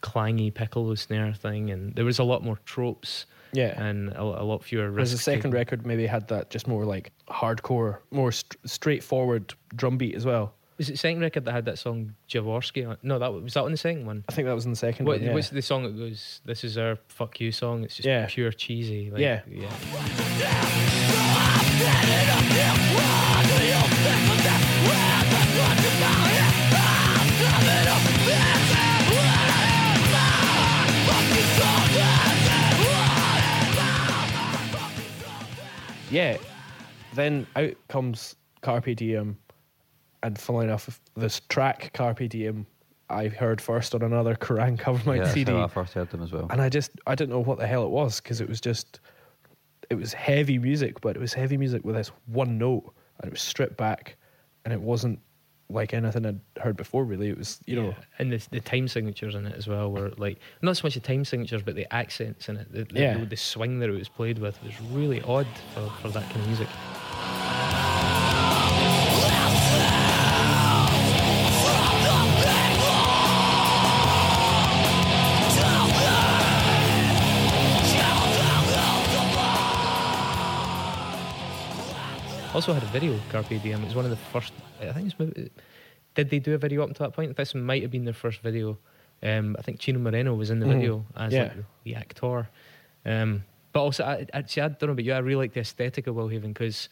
clangy 0.03 0.53
piccolo 0.53 0.95
snare 0.95 1.33
thing, 1.33 1.71
and 1.71 1.95
there 1.95 2.05
was 2.05 2.19
a 2.19 2.25
lot 2.25 2.43
more 2.45 2.59
tropes 2.65 3.27
Yeah. 3.53 3.81
and 3.83 4.11
a, 4.11 4.21
a 4.23 4.45
lot 4.45 4.63
fewer 4.65 4.91
Whereas 4.91 5.13
the 5.13 5.19
second 5.19 5.43
taken. 5.43 5.51
record 5.53 5.87
maybe 5.87 6.07
had 6.07 6.29
that 6.29 6.51
just 6.51 6.67
more 6.69 6.85
like 6.85 7.13
hardcore, 7.29 7.99
more 8.11 8.33
st- 8.33 8.57
straightforward 8.69 9.55
drum 9.75 9.97
beat 9.99 10.15
as 10.15 10.25
well. 10.27 10.55
was 10.79 10.89
it 10.89 10.93
the 10.93 10.99
second 10.99 11.21
record 11.21 11.45
that 11.45 11.53
had 11.53 11.65
that 11.67 11.79
song 11.79 12.15
Jaworski? 12.29 12.89
on- 12.89 12.97
No, 13.03 13.19
that 13.19 13.33
was 13.33 13.55
that 13.55 13.63
on 13.65 13.71
the 13.71 13.77
second 13.77 14.05
one. 14.07 14.25
I 14.29 14.33
think 14.33 14.47
that 14.47 14.55
was 14.55 14.65
in 14.65 14.73
the 14.73 14.77
second 14.77 15.07
What, 15.07 15.19
one. 15.21 15.27
Yeah. 15.29 15.35
What's 15.35 15.51
the 15.51 15.63
song 15.63 15.85
that 15.85 15.97
goes? 15.97 16.41
This 16.45 16.65
is 16.65 16.77
our 16.79 16.97
fuck 17.09 17.41
you 17.41 17.53
song. 17.53 17.85
It's 17.85 17.95
just 17.97 18.07
Yeah. 18.07 18.27
pure 18.29 18.51
cheesy. 18.53 19.11
Like, 19.11 19.21
Yeah. 19.21 19.43
yeah. 19.49 19.71
Yeah. 36.13 36.37
Then 37.15 37.47
out 37.57 37.75
comes 37.89 38.37
Carpe 38.63 38.97
Diem, 38.97 39.37
and 40.23 40.39
funnily 40.39 40.67
enough, 40.67 41.01
this 41.17 41.41
track 41.49 41.91
Carpe 41.95 42.29
Diem 42.29 42.67
I 43.13 43.29
heard 43.29 43.61
first 43.61 43.95
on 43.95 44.03
another 44.03 44.35
Kerrang 44.41 44.79
cover 44.79 45.01
my 45.09 45.17
yeah, 45.17 45.33
CD. 45.33 45.53
I 45.53 45.69
first 45.69 45.93
heard 45.95 46.11
them 46.11 46.23
as 46.23 46.33
well. 46.33 46.47
and 46.51 46.61
I 46.61 46.69
just 46.69 46.91
I 47.07 47.15
didn't 47.15 47.31
know 47.31 47.41
what 47.41 47.59
the 47.59 47.67
hell 47.67 47.85
it 47.85 47.91
was 47.91 48.21
because 48.21 48.41
it 48.41 48.49
was 48.49 48.61
just 48.61 49.01
it 49.91 49.95
was 49.95 50.13
heavy 50.13 50.59
music, 50.59 51.01
but 51.01 51.17
it 51.17 51.21
was 51.21 51.35
heavy 51.35 51.57
music 51.57 51.85
with 51.85 51.95
this 51.95 52.11
one 52.27 52.59
note, 52.59 52.93
and 53.19 53.29
it 53.29 53.33
was 53.33 53.43
stripped 53.43 53.77
back, 53.77 54.17
and 54.65 54.73
it 54.73 54.81
wasn't 54.81 55.21
like 55.73 55.95
anything 55.95 56.25
I'd 56.27 56.41
heard 56.61 56.77
before. 56.77 57.05
Really, 57.05 57.29
it 57.29 57.39
was 57.39 57.61
you 57.67 57.77
know 57.77 57.89
Yeah. 57.89 57.95
and 58.19 58.33
the 58.33 58.47
the 58.51 58.61
time 58.61 58.89
signatures 58.89 59.35
in 59.35 59.47
it 59.47 59.55
as 59.57 59.67
well 59.69 59.91
were 59.91 60.11
like 60.17 60.39
not 60.63 60.77
so 60.77 60.87
much 60.87 60.95
the 60.95 61.01
time 61.01 61.25
signatures, 61.25 61.63
but 61.63 61.75
the 61.75 61.93
accents 61.93 62.49
in 62.49 62.57
it. 62.59 62.73
The, 62.73 62.85
the, 62.85 63.01
Yeah. 63.01 63.19
the, 63.19 63.27
the 63.27 63.37
swing 63.37 63.79
that 63.81 63.89
it 63.89 63.93
was 63.93 64.09
played 64.09 64.39
with 64.39 64.63
was 64.63 64.73
really 64.91 65.21
odd 65.23 65.47
for, 65.75 65.89
for 66.01 66.09
that 66.11 66.25
kind 66.31 66.41
of 66.41 66.47
music. 66.49 66.69
Also 82.55 82.75
had 82.75 82.83
a 82.83 82.87
video, 82.87 83.19
Carpe 83.31 83.49
Diem. 83.63 83.81
It 83.83 83.87
was 83.87 83.95
one 83.95 84.05
of 84.05 84.11
the 84.11 84.17
first. 84.17 84.53
I 84.81 84.93
think 84.93 85.07
it's 85.07 85.19
maybe. 85.19 85.51
Did 86.15 86.29
they 86.29 86.39
do 86.39 86.53
a 86.55 86.59
video 86.59 86.83
up 86.83 86.89
until 86.89 87.07
that 87.07 87.15
point? 87.15 87.35
This 87.35 87.55
might 87.55 87.81
have 87.81 87.91
been 87.91 88.05
their 88.05 88.13
first 88.13 88.41
video. 88.43 88.77
Um, 89.23 89.57
I 89.59 89.63
think 89.63 89.79
Chino 89.79 89.99
Moreno 89.99 90.35
was 90.35 90.51
in 90.51 90.61
the 90.61 90.67
Mhm. 90.67 90.75
video 90.75 91.07
as 91.17 91.33
Yeah. 91.33 91.43
like 91.45 91.57
the, 91.57 91.65
the 91.85 91.95
actor. 91.95 92.49
Um, 93.07 93.45
but 93.73 93.81
also, 93.83 94.05
I, 94.05 94.27
I, 94.35 94.43
see, 94.43 94.61
I 94.61 94.69
don't 94.69 94.83
know 94.83 94.91
about 94.91 95.05
you. 95.05 95.15
I 95.15 95.19
really 95.19 95.37
like 95.47 95.55
the 95.55 95.61
aesthetic 95.61 96.07
of 96.07 96.15
Willhaven 96.17 96.49
because 96.49 96.91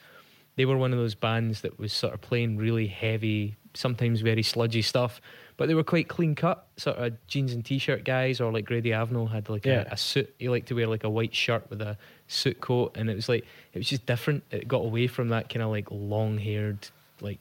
they 0.57 0.65
were 0.65 0.79
one 0.79 0.93
of 0.93 0.99
those 0.99 1.15
bands 1.15 1.61
that 1.61 1.79
was 1.79 1.93
sort 1.93 2.15
of 2.15 2.23
playing 2.23 2.57
really 2.57 2.87
heavy, 2.87 3.57
sometimes 3.75 4.23
very 4.23 4.43
sludgy 4.43 4.81
stuff, 4.81 5.21
but 5.61 5.69
they 5.69 5.75
were 5.75 5.85
quite 5.85 6.09
clean 6.09 6.35
cut, 6.35 6.67
sort 6.79 6.97
of 6.97 7.13
jeans 7.27 7.53
and 7.53 7.63
t-shirt 7.63 8.03
guys, 8.03 8.41
or 8.41 8.51
like 8.51 8.65
Grady 8.65 8.91
Avenell 8.93 9.31
had 9.31 9.51
like 9.51 9.67
Yeah. 9.67 9.85
a, 9.91 9.93
a 9.93 9.97
suit. 9.99 10.35
He 10.39 10.49
liked 10.49 10.69
to 10.69 10.75
wear 10.75 10.87
like 10.87 11.05
a 11.05 11.11
white 11.11 11.35
shirt 11.35 11.69
with 11.69 11.83
a 11.83 11.99
suit 12.29 12.63
coat, 12.63 12.93
and 12.97 13.11
it 13.11 13.15
was 13.15 13.29
like 13.29 13.45
it 13.75 13.79
was 13.79 13.87
just 13.87 14.07
different. 14.07 14.43
It 14.51 14.67
got 14.67 14.79
away 14.79 15.07
from 15.07 15.29
that 15.29 15.51
kind 15.51 15.63
of 15.63 15.69
like 15.69 15.87
long-haired, 15.91 16.89
like 17.21 17.41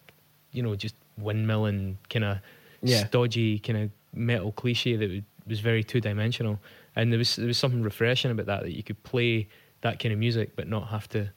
you 0.52 0.62
know, 0.62 0.76
just 0.76 0.96
windmill 1.18 1.64
and 1.66 1.96
kind 2.10 2.26
of 2.26 2.40
Yeah. 2.82 3.06
stodgy 3.08 3.58
kind 3.60 3.80
of 3.84 3.90
metal 4.14 4.52
cliche 4.52 4.98
that 4.98 5.24
was 5.48 5.62
very 5.62 5.82
two-dimensional. 5.84 6.60
And 6.98 7.14
there 7.14 7.18
was 7.20 7.38
there 7.38 7.48
was 7.48 7.58
something 7.58 7.82
refreshing 7.84 8.32
about 8.32 8.48
that 8.48 8.64
that 8.64 8.76
you 8.76 8.84
could 8.84 9.02
play 9.04 9.48
that 9.80 9.98
kind 10.00 10.12
of 10.12 10.20
music, 10.20 10.58
but 10.58 10.68
not 10.68 10.90
have 10.90 11.08
to, 11.10 11.30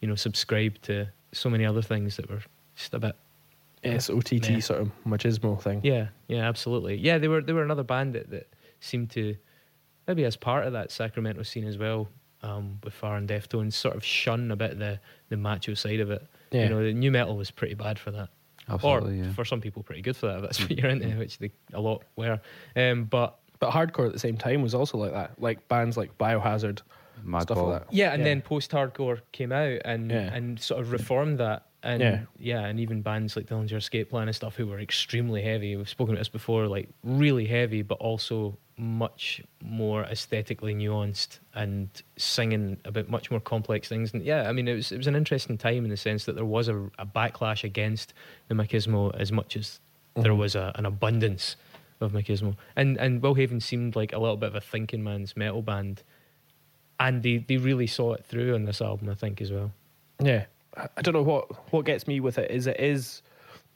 you 0.00 0.08
know, 0.08 0.16
subscribe 0.16 0.82
to 0.82 1.06
so 1.30 1.48
many 1.48 1.64
other 1.64 1.80
things 1.82 2.16
that 2.16 2.28
were 2.28 2.42
just 2.74 2.92
a 2.92 2.98
bit. 2.98 3.14
SOTT 3.98 4.48
Meh. 4.50 4.60
sort 4.60 4.80
of 4.80 4.90
machismo 5.06 5.60
thing. 5.60 5.80
Yeah, 5.82 6.08
yeah, 6.28 6.48
absolutely. 6.48 6.96
Yeah, 6.96 7.18
they 7.18 7.28
were 7.28 7.40
they 7.40 7.52
were 7.52 7.62
another 7.62 7.84
band 7.84 8.14
that, 8.14 8.30
that 8.30 8.48
seemed 8.80 9.10
to 9.12 9.36
maybe 10.08 10.24
as 10.24 10.36
part 10.36 10.66
of 10.66 10.72
that 10.74 10.90
Sacramento 10.90 11.42
scene 11.42 11.66
as 11.66 11.78
well. 11.78 12.08
Um, 12.42 12.78
with 12.84 12.92
Far 12.92 13.16
and 13.16 13.26
Deftones, 13.26 13.72
sort 13.72 13.96
of 13.96 14.04
shun 14.04 14.50
a 14.50 14.56
bit 14.56 14.78
the 14.78 15.00
the 15.30 15.36
macho 15.38 15.72
side 15.74 16.00
of 16.00 16.10
it. 16.10 16.22
Yeah. 16.50 16.64
You 16.64 16.68
know, 16.68 16.84
the 16.84 16.92
new 16.92 17.10
metal 17.10 17.36
was 17.36 17.50
pretty 17.50 17.74
bad 17.74 17.98
for 17.98 18.10
that. 18.10 18.28
Absolutely, 18.68 19.20
or 19.20 19.24
yeah. 19.24 19.32
for 19.32 19.44
some 19.46 19.60
people, 19.62 19.82
pretty 19.82 20.02
good 20.02 20.16
for 20.16 20.26
that. 20.26 20.36
If 20.36 20.42
that's 20.42 20.60
what 20.60 20.70
you're 20.76 20.90
into, 20.90 21.16
which 21.18 21.38
they 21.38 21.50
a 21.72 21.80
lot 21.80 22.02
were. 22.16 22.40
Um, 22.76 23.04
but 23.04 23.38
But 23.60 23.70
hardcore 23.70 24.06
at 24.06 24.12
the 24.12 24.18
same 24.18 24.36
time 24.36 24.60
was 24.62 24.74
also 24.74 24.98
like 24.98 25.12
that. 25.12 25.40
Like 25.40 25.66
bands 25.68 25.96
like 25.96 26.16
Biohazard, 26.18 26.80
Madball. 27.24 27.42
stuff 27.42 27.58
like 27.58 27.80
that. 27.86 27.92
yeah, 27.94 28.12
and 28.12 28.20
Yeah. 28.20 28.24
then 28.28 28.42
post-hardcore 28.42 29.20
came 29.32 29.52
out 29.52 29.80
and 29.86 30.10
Yeah. 30.10 30.34
and 30.34 30.60
sort 30.60 30.80
of 30.82 30.92
reformed 30.92 31.38
that. 31.38 31.64
And 31.84 32.00
Yeah. 32.00 32.20
yeah. 32.38 32.64
and 32.66 32.80
even 32.80 33.02
bands 33.02 33.36
like 33.36 33.46
Dillinger 33.46 33.76
Escape 33.76 34.08
Plan 34.10 34.26
and 34.28 34.34
stuff 34.34 34.56
who 34.56 34.66
were 34.66 34.80
extremely 34.80 35.42
heavy. 35.42 35.76
We've 35.76 35.88
spoken 35.88 36.14
about 36.14 36.20
this 36.22 36.28
before, 36.28 36.66
like 36.66 36.88
really 37.04 37.46
heavy, 37.46 37.82
but 37.82 37.98
also 37.98 38.56
much 38.76 39.40
more 39.62 40.02
aesthetically 40.04 40.74
nuanced 40.74 41.38
and 41.54 41.88
singing 42.16 42.76
about 42.84 43.08
much 43.08 43.30
more 43.30 43.38
complex 43.38 43.88
things. 43.88 44.12
And 44.14 44.24
yeah, 44.24 44.48
I 44.48 44.52
mean, 44.52 44.66
it 44.66 44.74
was 44.74 44.90
it 44.90 44.96
was 44.96 45.06
an 45.06 45.14
interesting 45.14 45.56
time 45.58 45.84
in 45.84 45.90
the 45.90 45.96
sense 45.96 46.24
that 46.24 46.34
there 46.34 46.44
was 46.44 46.68
a, 46.68 46.76
a 46.98 47.06
backlash 47.06 47.62
against 47.64 48.14
the 48.48 48.54
machismo 48.54 49.14
as 49.14 49.30
much 49.30 49.56
as 49.56 49.78
there 50.16 50.32
Mhm. 50.32 50.38
was 50.38 50.54
a, 50.56 50.72
an 50.76 50.86
abundance 50.86 51.56
of 52.00 52.12
machismo. 52.12 52.56
And 52.76 52.96
and 52.98 53.20
Willhaven 53.22 53.60
seemed 53.62 53.94
like 53.94 54.12
a 54.12 54.18
little 54.18 54.36
bit 54.38 54.48
of 54.48 54.54
a 54.56 54.60
thinking 54.60 55.04
man's 55.04 55.36
metal 55.36 55.62
band, 55.62 56.02
and 56.98 57.22
they 57.22 57.38
they 57.38 57.58
really 57.58 57.86
saw 57.86 58.14
it 58.14 58.24
through 58.24 58.54
on 58.54 58.64
this 58.64 58.80
album, 58.80 59.08
I 59.10 59.14
think, 59.14 59.40
as 59.40 59.52
well. 59.52 59.70
Yeah, 60.22 60.46
I 60.76 61.02
don't 61.02 61.14
know 61.14 61.22
what 61.22 61.72
what 61.72 61.84
gets 61.84 62.06
me 62.06 62.20
with 62.20 62.38
it 62.38 62.50
is 62.50 62.66
it 62.66 62.78
is 62.80 63.22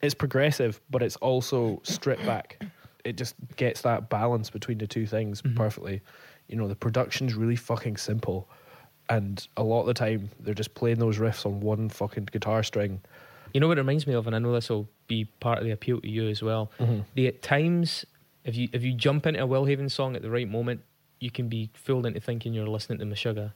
it's 0.02 0.14
progressive, 0.14 0.81
but 0.90 1.02
it's 1.02 1.17
also 1.17 1.81
stripped 1.85 2.25
back. 2.25 2.62
It 3.05 3.17
just 3.17 3.35
gets 3.57 3.83
that 3.83 4.09
balance 4.09 4.50
between 4.50 4.78
the 4.78 4.87
two 4.87 5.07
things 5.07 5.43
Mhm. 5.43 5.57
perfectly. 5.57 6.00
You 6.49 6.57
know, 6.57 6.69
the 6.69 6.76
production's 6.76 7.35
really 7.35 7.57
fucking 7.57 7.97
simple, 7.97 8.49
and 9.09 9.47
a 9.57 9.62
lot 9.62 9.81
of 9.83 9.87
the 9.87 9.95
time 9.95 10.31
they're 10.40 10.55
just 10.55 10.75
playing 10.75 10.99
those 10.99 11.19
riffs 11.19 11.45
on 11.47 11.61
one 11.61 11.88
fucking 11.88 12.28
guitar 12.33 12.62
string. 12.62 13.00
You 13.55 13.61
know 13.61 13.69
what 13.69 13.78
it 13.78 13.81
reminds 13.81 14.07
me 14.07 14.14
of, 14.14 14.26
and 14.26 14.37
I 14.37 14.38
know 14.40 14.52
this 14.52 14.69
will 14.69 14.88
be 15.07 15.25
part 15.40 15.59
of 15.59 15.64
the 15.64 15.71
appeal 15.71 16.00
to 16.00 16.09
you 16.09 16.28
as 16.28 16.43
well. 16.43 16.71
Mhm. 16.78 17.05
The 17.14 17.28
at 17.28 17.43
times, 17.43 18.05
if 18.45 18.57
you 18.57 18.69
if 18.73 18.83
you 18.83 18.93
jump 18.93 19.26
into 19.26 19.43
a 19.43 19.47
Willhaven 19.47 19.90
song 19.90 20.17
at 20.17 20.23
the 20.23 20.31
right 20.31 20.49
moment, 20.49 20.83
you 21.21 21.31
can 21.31 21.49
be 21.49 21.71
fooled 21.75 22.07
into 22.07 22.21
thinking 22.21 22.52
you're 22.55 22.67
listening 22.69 22.99
to 22.99 23.05
Meshuggah. 23.07 23.52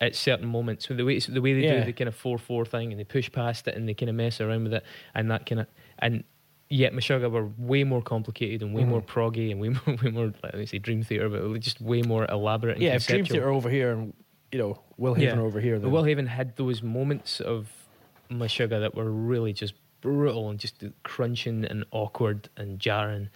At 0.00 0.14
certain 0.14 0.46
moments. 0.46 0.86
So 0.86 0.94
the 0.94 1.04
way 1.04 1.18
the 1.18 1.40
way 1.40 1.52
they 1.54 1.60
Yeah. 1.66 1.80
do 1.80 1.84
the 1.86 1.92
kind 1.92 2.06
of 2.08 2.14
four 2.14 2.38
four 2.38 2.64
thing, 2.64 2.92
and 2.92 3.00
they 3.00 3.04
push 3.04 3.30
past 3.32 3.66
it, 3.66 3.74
and 3.74 3.88
they 3.88 3.94
kind 3.94 4.08
of 4.08 4.14
mess 4.14 4.40
around 4.40 4.64
with 4.64 4.74
it, 4.74 4.84
and 5.14 5.30
that 5.30 5.46
kind 5.46 5.60
of 5.62 5.66
and. 5.98 6.24
Yet 6.70 6.94
Meshuggah 6.94 7.30
were 7.30 7.50
way 7.58 7.84
more 7.84 8.00
complicated 8.00 8.62
and 8.62 8.74
way 8.74 8.82
Mhm. 8.84 8.88
more 8.88 9.02
proggy 9.02 9.50
and 9.50 9.60
way 9.60 9.68
more, 9.68 9.96
way 10.02 10.10
more, 10.10 10.32
let 10.42 10.54
me 10.54 10.64
say 10.64 10.78
Dream 10.78 11.02
Theater, 11.02 11.28
but 11.28 11.60
just 11.60 11.78
way 11.80 12.00
more 12.00 12.24
elaborate. 12.30 12.76
And 12.76 12.82
yeah, 12.82 12.94
if 12.94 13.06
Dream 13.06 13.18
conceptual. 13.18 13.36
Theater 13.36 13.50
over 13.52 13.68
here 13.68 13.92
and 13.92 14.14
you 14.50 14.58
know 14.58 14.80
Will 14.96 15.12
Haven 15.14 15.38
Yeah. 15.38 15.44
over 15.44 15.60
here, 15.60 15.78
then 15.78 15.90
Willhaven 15.90 16.26
had 16.26 16.56
those 16.56 16.82
moments 16.82 17.38
of 17.38 17.70
Meshuggah 18.30 18.80
that 18.80 18.94
were 18.94 19.10
really 19.10 19.52
just 19.52 19.74
brutal 20.00 20.48
and 20.48 20.58
just 20.58 20.82
crunching 21.02 21.64
and 21.66 21.84
awkward 21.90 22.48
and 22.56 22.80
jarring. 22.80 23.28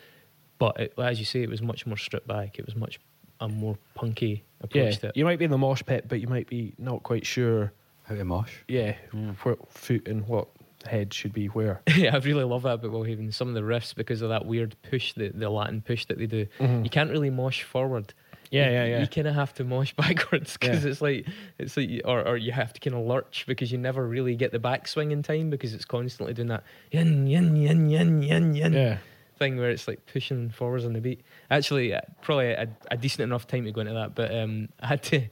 But 0.59 0.81
it, 0.81 0.95
as 0.99 1.19
you 1.21 1.27
say, 1.27 1.43
it 1.43 1.51
was 1.51 1.61
much 1.63 1.87
more 1.87 1.99
stripped 1.99 2.27
back. 2.27 2.59
It 2.59 2.65
was 2.65 2.75
much 2.75 2.99
a 3.41 3.49
more 3.49 3.77
punky 3.95 4.45
yeah, 4.61 4.65
approach 4.65 4.99
to 4.99 5.09
it. 5.09 5.17
you 5.17 5.25
might 5.25 5.39
be 5.39 5.45
in 5.45 5.51
the 5.51 5.59
mosh 5.59 5.83
pit, 5.87 6.07
but 6.09 6.21
you 6.21 6.27
might 6.29 6.49
be 6.49 6.75
not 6.79 7.03
quite 7.03 7.25
sure. 7.27 7.73
How 8.05 8.15
to 8.15 8.25
mosh. 8.25 8.53
Yeah, 8.69 8.95
Yeah. 9.13 9.33
where 9.43 9.57
foot 9.69 10.09
and 10.09 10.27
what 10.27 10.49
head 10.87 11.13
should 11.13 11.33
be 11.33 11.47
where. 11.49 11.81
yeah, 11.97 12.15
I 12.15 12.19
really 12.19 12.45
love 12.45 12.63
that 12.63 12.75
about 12.75 12.91
Willhaven. 12.93 13.33
Some 13.35 13.49
of 13.49 13.55
the 13.55 13.61
riffs 13.61 13.95
because 13.95 14.23
of 14.23 14.31
that 14.31 14.47
weird 14.47 14.75
push, 14.89 15.13
the, 15.13 15.29
the 15.29 15.51
Latin 15.51 15.83
push 15.83 16.07
that 16.07 16.19
they 16.19 16.27
do. 16.27 16.47
Mhm. 16.59 16.85
You 16.85 16.91
can't 16.91 17.11
really 17.11 17.31
mosh 17.31 17.63
forward. 17.65 18.15
Yeah, 18.51 18.69
you, 18.69 18.73
yeah, 18.73 18.85
yeah. 18.87 19.01
You 19.03 19.07
kind 19.09 19.27
of 19.29 19.35
have 19.35 19.53
to 19.57 19.65
mosh 19.65 19.93
backwards 19.97 20.57
because 20.57 20.83
Yeah. 20.85 20.91
it's 20.91 21.03
like 21.03 21.27
it's 21.59 21.77
like, 21.77 21.91
you- 21.91 22.01
or 22.07 22.27
or 22.27 22.39
you 22.39 22.51
have 22.53 22.73
to 22.73 22.81
kind 22.81 22.97
of 22.97 23.05
lurch 23.07 23.45
because 23.47 23.71
you 23.71 23.77
never 23.77 24.07
really 24.09 24.37
get 24.37 24.53
the 24.53 24.59
backswing 24.59 25.11
in 25.13 25.23
time 25.23 25.51
because 25.51 25.75
it's 25.75 25.85
constantly 25.85 26.33
doing 26.33 26.49
that 26.49 26.65
yin 26.91 27.27
yin 27.27 27.55
yin 27.57 27.91
yin 27.91 28.23
yin 28.23 28.55
yin 28.55 28.73
Yeah, 28.73 28.99
thing 29.39 29.57
where 29.57 29.71
it's 29.71 29.87
like 29.89 30.05
pushing 30.13 30.51
forwards 30.51 30.85
on 30.85 30.93
the 30.93 31.01
beat. 31.01 31.23
Actually, 31.51 31.95
uh, 31.95 32.01
probably 32.23 32.49
a, 32.51 32.69
a 32.91 32.97
decent 32.97 33.21
enough 33.23 33.47
time 33.47 33.65
to 33.65 33.73
go 33.73 33.81
into 33.81 33.95
that, 33.95 34.15
but 34.15 34.35
um, 34.35 34.69
I 34.81 34.87
had 34.89 35.03
to, 35.05 35.23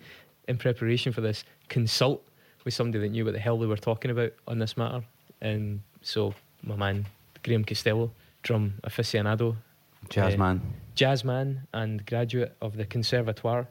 in 0.49 0.57
preparation 0.59 1.13
for 1.13 1.21
this, 1.21 1.45
consult 1.69 2.23
with 2.65 2.75
somebody 2.75 3.01
that 3.03 3.11
knew 3.11 3.25
what 3.25 3.35
the 3.35 3.41
hell 3.41 3.59
they 3.59 3.67
were 3.67 3.77
talking 3.77 4.11
about 4.11 4.33
on 4.49 4.59
this 4.59 4.77
matter. 4.77 5.05
And 5.41 5.81
so 6.03 6.35
my 6.63 6.77
man 6.77 7.07
Graham 7.45 7.65
Costello, 7.65 8.11
drum 8.43 8.75
aficionado, 8.85 9.57
Jazz 10.09 10.35
Uh, 10.35 10.39
man. 10.39 10.61
jazz 10.95 11.25
man 11.25 11.67
and 11.75 12.05
graduate 12.07 12.55
of 12.61 12.77
the 12.77 12.85
Conservatoire, 12.85 13.67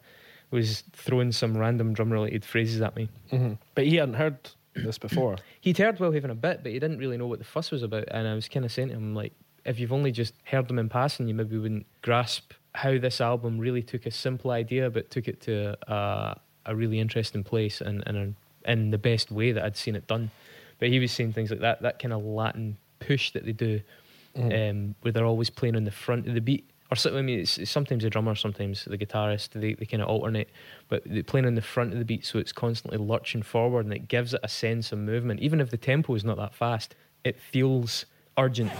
was 0.51 0.83
throwing 0.93 1.31
some 1.31 1.57
random 1.57 1.93
drum 1.93 2.11
related 2.11 2.45
phrases 2.45 2.81
at 2.81 2.95
me. 2.95 3.09
hmm 3.29 3.53
but 3.73 3.85
he 3.85 3.95
hadn't 3.95 4.15
heard 4.15 4.37
this 4.75 4.97
before. 4.97 5.37
He'd 5.61 5.77
heard 5.77 5.97
Willhaven 5.97 6.29
a 6.29 6.35
bit, 6.35 6.61
but 6.63 6.71
he 6.71 6.79
didn't 6.79 6.97
really 6.99 7.17
know 7.17 7.27
what 7.27 7.39
the 7.39 7.45
fuss 7.45 7.71
was 7.71 7.83
about. 7.83 8.05
And 8.11 8.27
I 8.27 8.33
was 8.35 8.47
kind 8.49 8.65
of 8.65 8.71
saying 8.71 8.89
to 8.89 8.95
him, 8.95 9.15
like, 9.15 9.33
if 9.65 9.79
you've 9.79 9.93
only 9.93 10.11
just 10.11 10.33
heard 10.45 10.67
them 10.67 10.79
in 10.79 10.89
passing, 10.89 11.27
you 11.27 11.33
maybe 11.33 11.57
wouldn't 11.57 11.85
grasp 12.01 12.53
how 12.73 12.97
this 12.97 13.21
album 13.21 13.57
really 13.57 13.81
took 13.81 14.05
a 14.05 14.11
simple 14.11 14.51
idea, 14.51 14.89
but 14.89 15.09
took 15.09 15.27
it 15.27 15.41
to 15.41 15.75
a, 15.91 16.37
a 16.65 16.75
really 16.75 16.99
interesting 16.99 17.43
place 17.43 17.81
and, 17.81 18.03
and 18.05 18.17
a, 18.65 18.71
in 18.71 18.91
the 18.91 18.97
best 18.97 19.31
way 19.31 19.51
that 19.51 19.63
I'd 19.63 19.77
seen 19.77 19.95
it 19.95 20.07
done. 20.07 20.29
But 20.79 20.89
he 20.89 20.99
was 20.99 21.11
saying 21.11 21.33
things 21.33 21.51
like 21.51 21.61
that, 21.61 21.81
that 21.81 21.99
kind 21.99 22.13
of 22.13 22.23
Latin 22.23 22.77
push 22.99 23.31
that 23.31 23.45
they 23.45 23.53
do, 23.53 23.81
Mhm. 24.35 24.69
um, 24.71 24.95
where 25.01 25.13
they're 25.13 25.25
always 25.25 25.49
playing 25.49 25.77
on 25.77 25.85
the 25.85 25.91
front 25.91 26.27
of 26.27 26.33
the 26.33 26.41
beat. 26.41 26.69
Or 26.91 26.97
so, 26.97 27.17
I 27.17 27.21
mean, 27.21 27.39
it's, 27.39 27.57
it's 27.57 27.71
sometimes 27.71 28.03
the 28.03 28.09
drummer, 28.09 28.35
sometimes 28.35 28.83
the 28.83 28.97
guitarist. 28.97 29.51
They, 29.51 29.75
they 29.75 29.85
kind 29.85 30.03
of 30.03 30.09
alternate, 30.09 30.49
but 30.89 31.03
they're 31.05 31.23
playing 31.23 31.45
on 31.45 31.55
the 31.55 31.61
front 31.61 31.93
of 31.93 31.99
the 31.99 32.05
beat, 32.05 32.25
so 32.25 32.37
it's 32.37 32.51
constantly 32.51 32.97
lurching 32.97 33.41
forward, 33.43 33.85
and 33.85 33.93
it 33.93 34.09
gives 34.09 34.33
it 34.33 34.41
a 34.43 34.49
sense 34.49 34.91
of 34.91 34.99
movement. 34.99 35.39
Even 35.39 35.61
if 35.61 35.71
the 35.71 35.77
tempo 35.77 36.13
is 36.15 36.25
not 36.25 36.35
that 36.35 36.53
fast, 36.53 36.95
it 37.23 37.39
feels 37.39 38.05
urgent. 38.37 38.71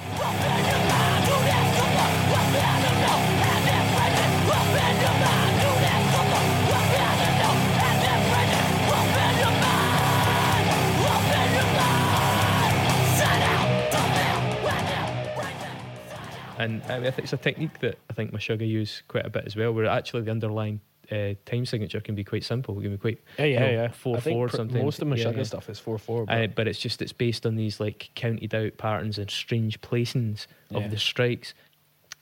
And 16.58 16.82
I, 16.84 16.98
mean, 16.98 17.08
I 17.08 17.12
think 17.12 17.26
it's 17.26 17.34
a 17.34 17.38
technique 17.38 17.80
that 17.80 17.98
I 18.10 18.14
think 18.14 18.32
Meshuggah 18.32 18.68
use 18.68 19.04
quite 19.08 19.26
a 19.26 19.30
bit 19.30 19.46
as 19.46 19.56
well, 19.56 19.74
where 19.74 19.86
actually 19.86 20.22
the 20.24 20.32
underlying 20.32 20.80
uh, 21.12 21.34
time 21.46 21.66
signature 21.66 22.00
can 22.00 22.16
be 22.16 22.24
quite 22.24 22.44
simple. 22.44 22.78
It 22.80 22.84
can 22.84 22.92
be 22.92 22.98
quite 22.98 23.20
Yeah, 23.38 23.46
yeah, 23.46 23.54
you 23.54 23.60
know, 23.78 23.82
yeah. 23.84 23.88
Four 23.92 24.18
I 24.18 24.20
four 24.22 24.48
pr- 24.48 24.56
sometimes. 24.58 24.84
Most 24.84 25.02
of 25.02 25.08
Yeah, 25.10 25.16
Meshuggah 25.16 25.38
yeah. 25.38 25.44
stuff 25.44 25.70
is 25.70 25.80
four 25.80 25.98
four. 25.98 26.26
But 26.26 26.34
Uh, 26.44 26.48
but 26.48 26.68
it's 26.68 26.80
just 26.80 27.02
it's 27.02 27.14
based 27.14 27.46
on 27.46 27.56
these 27.56 27.80
like 27.80 28.10
counted 28.16 28.54
out 28.56 28.78
patterns 28.78 29.18
and 29.18 29.30
strange 29.30 29.80
placings 29.82 30.48
of 30.74 30.84
Yeah. 30.84 30.88
the 30.90 30.98
strikes. 30.98 31.54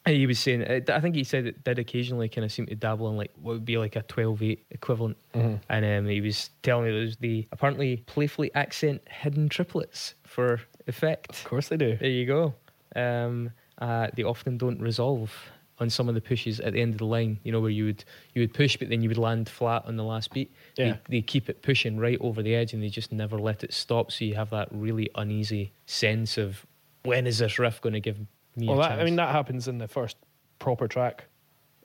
And 0.05 0.17
he 0.17 0.27
was 0.27 0.37
saying, 0.37 0.63
uh, 0.63 0.81
I 0.89 0.99
think 0.99 1.15
he 1.15 1.23
said 1.23 1.45
it 1.45 1.63
did 1.63 1.79
occasionally 1.79 2.27
kind 2.27 2.43
of 2.43 2.51
seem 2.51 2.65
to 2.65 2.75
dabble 2.75 3.09
in 3.09 3.15
like 3.15 3.31
what 3.41 3.53
would 3.53 3.63
be 3.65 3.77
like 3.77 3.95
a 3.95 4.01
12-8 4.03 4.59
equivalent. 4.71 5.15
Mhm. 5.33 5.61
And 5.69 5.85
um, 5.85 6.07
he 6.07 6.19
was 6.19 6.49
telling 6.61 6.85
me 6.87 6.91
there's 6.91 7.15
the 7.17 7.47
apparently 7.53 7.97
playfully 8.05 8.53
accent 8.53 9.01
hidden 9.07 9.47
triplets 9.47 10.15
for 10.25 10.59
effect. 10.87 11.29
of 11.29 11.43
course 11.45 11.69
they 11.69 11.77
do. 11.77 11.95
There 11.95 12.09
you 12.09 12.25
go. 12.25 12.53
Um, 12.97 13.51
uh, 13.79 14.07
they 14.13 14.23
often 14.23 14.57
don't 14.57 14.81
resolve 14.81 15.33
on 15.79 15.89
some 15.89 16.07
of 16.07 16.15
the 16.15 16.21
pushes 16.21 16.59
at 16.59 16.73
the 16.73 16.81
end 16.81 16.93
of 16.93 16.99
the 16.99 17.05
line. 17.05 17.39
You 17.43 17.51
know 17.51 17.59
where 17.59 17.69
you 17.69 17.85
would 17.85 18.03
you 18.33 18.41
would 18.41 18.53
push, 18.53 18.77
but 18.77 18.89
then 18.89 19.01
you 19.01 19.09
would 19.09 19.17
land 19.17 19.49
flat 19.49 19.83
on 19.85 19.95
the 19.97 20.03
last 20.03 20.31
beat. 20.33 20.51
Yeah. 20.77 20.97
They, 21.09 21.17
they 21.17 21.21
keep 21.21 21.49
it 21.49 21.61
pushing 21.61 21.97
right 21.97 22.17
over 22.21 22.41
the 22.43 22.53
edge, 22.55 22.73
and 22.73 22.81
they 22.83 22.89
just 22.89 23.11
never 23.11 23.37
let 23.39 23.63
it 23.63 23.73
stop. 23.73 24.11
So 24.11 24.25
you 24.25 24.35
have 24.35 24.49
that 24.51 24.67
really 24.71 25.09
uneasy 25.15 25.71
sense 25.85 26.37
of 26.37 26.65
when 27.03 27.27
is 27.27 27.39
this 27.39 27.59
riff 27.59 27.81
going 27.81 27.93
to 27.93 27.99
give 27.99 28.17
me 28.55 28.67
Well, 28.67 28.79
a 28.79 28.83
that. 28.89 28.99
I 28.99 29.03
mean 29.03 29.15
that 29.17 29.29
happens 29.31 29.67
in 29.67 29.77
the 29.79 29.87
first 29.87 30.17
proper 30.59 30.87
track. 30.87 31.25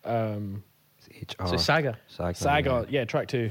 Um, 0.04 0.62
It's 1.08 1.34
HR. 1.40 1.46
so 1.48 1.56
Saga. 1.56 1.98
Saga. 2.08 2.34
Saga, 2.34 2.86
yeah, 2.88 3.04
track 3.04 3.26
two. 3.28 3.50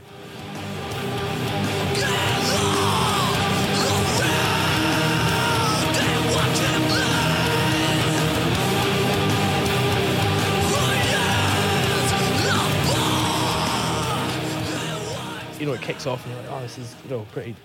Know, 15.67 15.73
it 15.73 15.81
kicks 15.81 16.05
off 16.05 16.25
and 16.25 16.33
you're 16.33 16.43
like, 16.43 16.51
oh, 16.51 16.61
this 16.61 16.77
is 16.77 16.95
you 17.05 17.11
know 17.11 17.25
pretty 17.31 17.55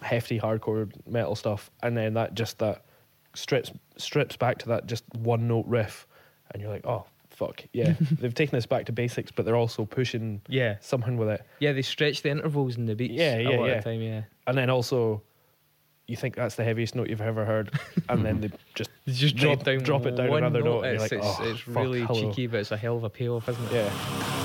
hefty 0.00 0.38
hardcore 0.40 0.90
metal 1.08 1.34
stuff, 1.34 1.70
and 1.82 1.96
then 1.96 2.14
that 2.14 2.34
just 2.34 2.58
that 2.58 2.84
strips 3.34 3.70
strips 3.96 4.36
back 4.36 4.58
to 4.58 4.68
that 4.68 4.86
just 4.86 5.04
one 5.16 5.46
note 5.48 5.66
riff, 5.66 6.06
and 6.52 6.62
you're 6.62 6.70
like, 6.70 6.86
oh 6.86 7.04
fuck 7.30 7.64
yeah, 7.72 7.94
they've 8.20 8.34
taken 8.34 8.56
this 8.56 8.66
back 8.66 8.84
to 8.86 8.92
basics, 8.92 9.30
but 9.30 9.44
they're 9.44 9.56
also 9.56 9.84
pushing 9.84 10.40
Yeah, 10.48 10.76
something 10.80 11.16
with 11.16 11.28
it. 11.30 11.42
yeah. 11.60 11.72
They 11.72 11.82
stretch 11.82 12.22
the 12.22 12.30
intervals 12.30 12.76
in 12.76 12.84
the 12.86 12.94
beats. 12.94 13.14
Yeah, 13.14 13.38
a 13.38 13.42
lot 13.44 13.52
yeah. 13.66 13.72
of 13.72 13.84
the 13.84 13.90
time. 13.90 14.00
Yeah, 14.02 14.22
and 14.46 14.56
then 14.58 14.68
also 14.70 15.22
you 16.08 16.16
think 16.16 16.34
that's 16.34 16.56
the 16.56 16.64
heaviest 16.64 16.94
note 16.94 17.08
you've 17.08 17.20
ever 17.22 17.44
heard, 17.44 17.70
and 18.08 18.24
then 18.24 18.40
they 18.42 18.50
just 18.74 18.90
they 19.06 19.12
just 19.12 19.36
Drop- 19.36 19.60
drop 19.60 19.64
down, 19.66 19.78
drop 19.78 20.06
it 20.06 20.16
down 20.16 20.28
another 20.36 20.62
note 20.62 20.82
and 20.84 21.00
It's, 21.00 21.10
you're 21.10 21.20
like, 21.20 21.28
it's, 21.30 21.40
"Oh, 21.40 21.50
it's 21.50 21.60
fuck, 21.60 21.76
really 21.76 22.02
hello." 22.02 22.20
cheeky, 22.30 22.46
but 22.48 22.60
it's 22.60 22.70
a 22.72 22.76
hell 22.76 22.96
of 22.96 23.04
a 23.04 23.10
payoff, 23.10 23.48
isn't 23.48 23.64
it? 23.66 23.72
yeah. 23.72 24.41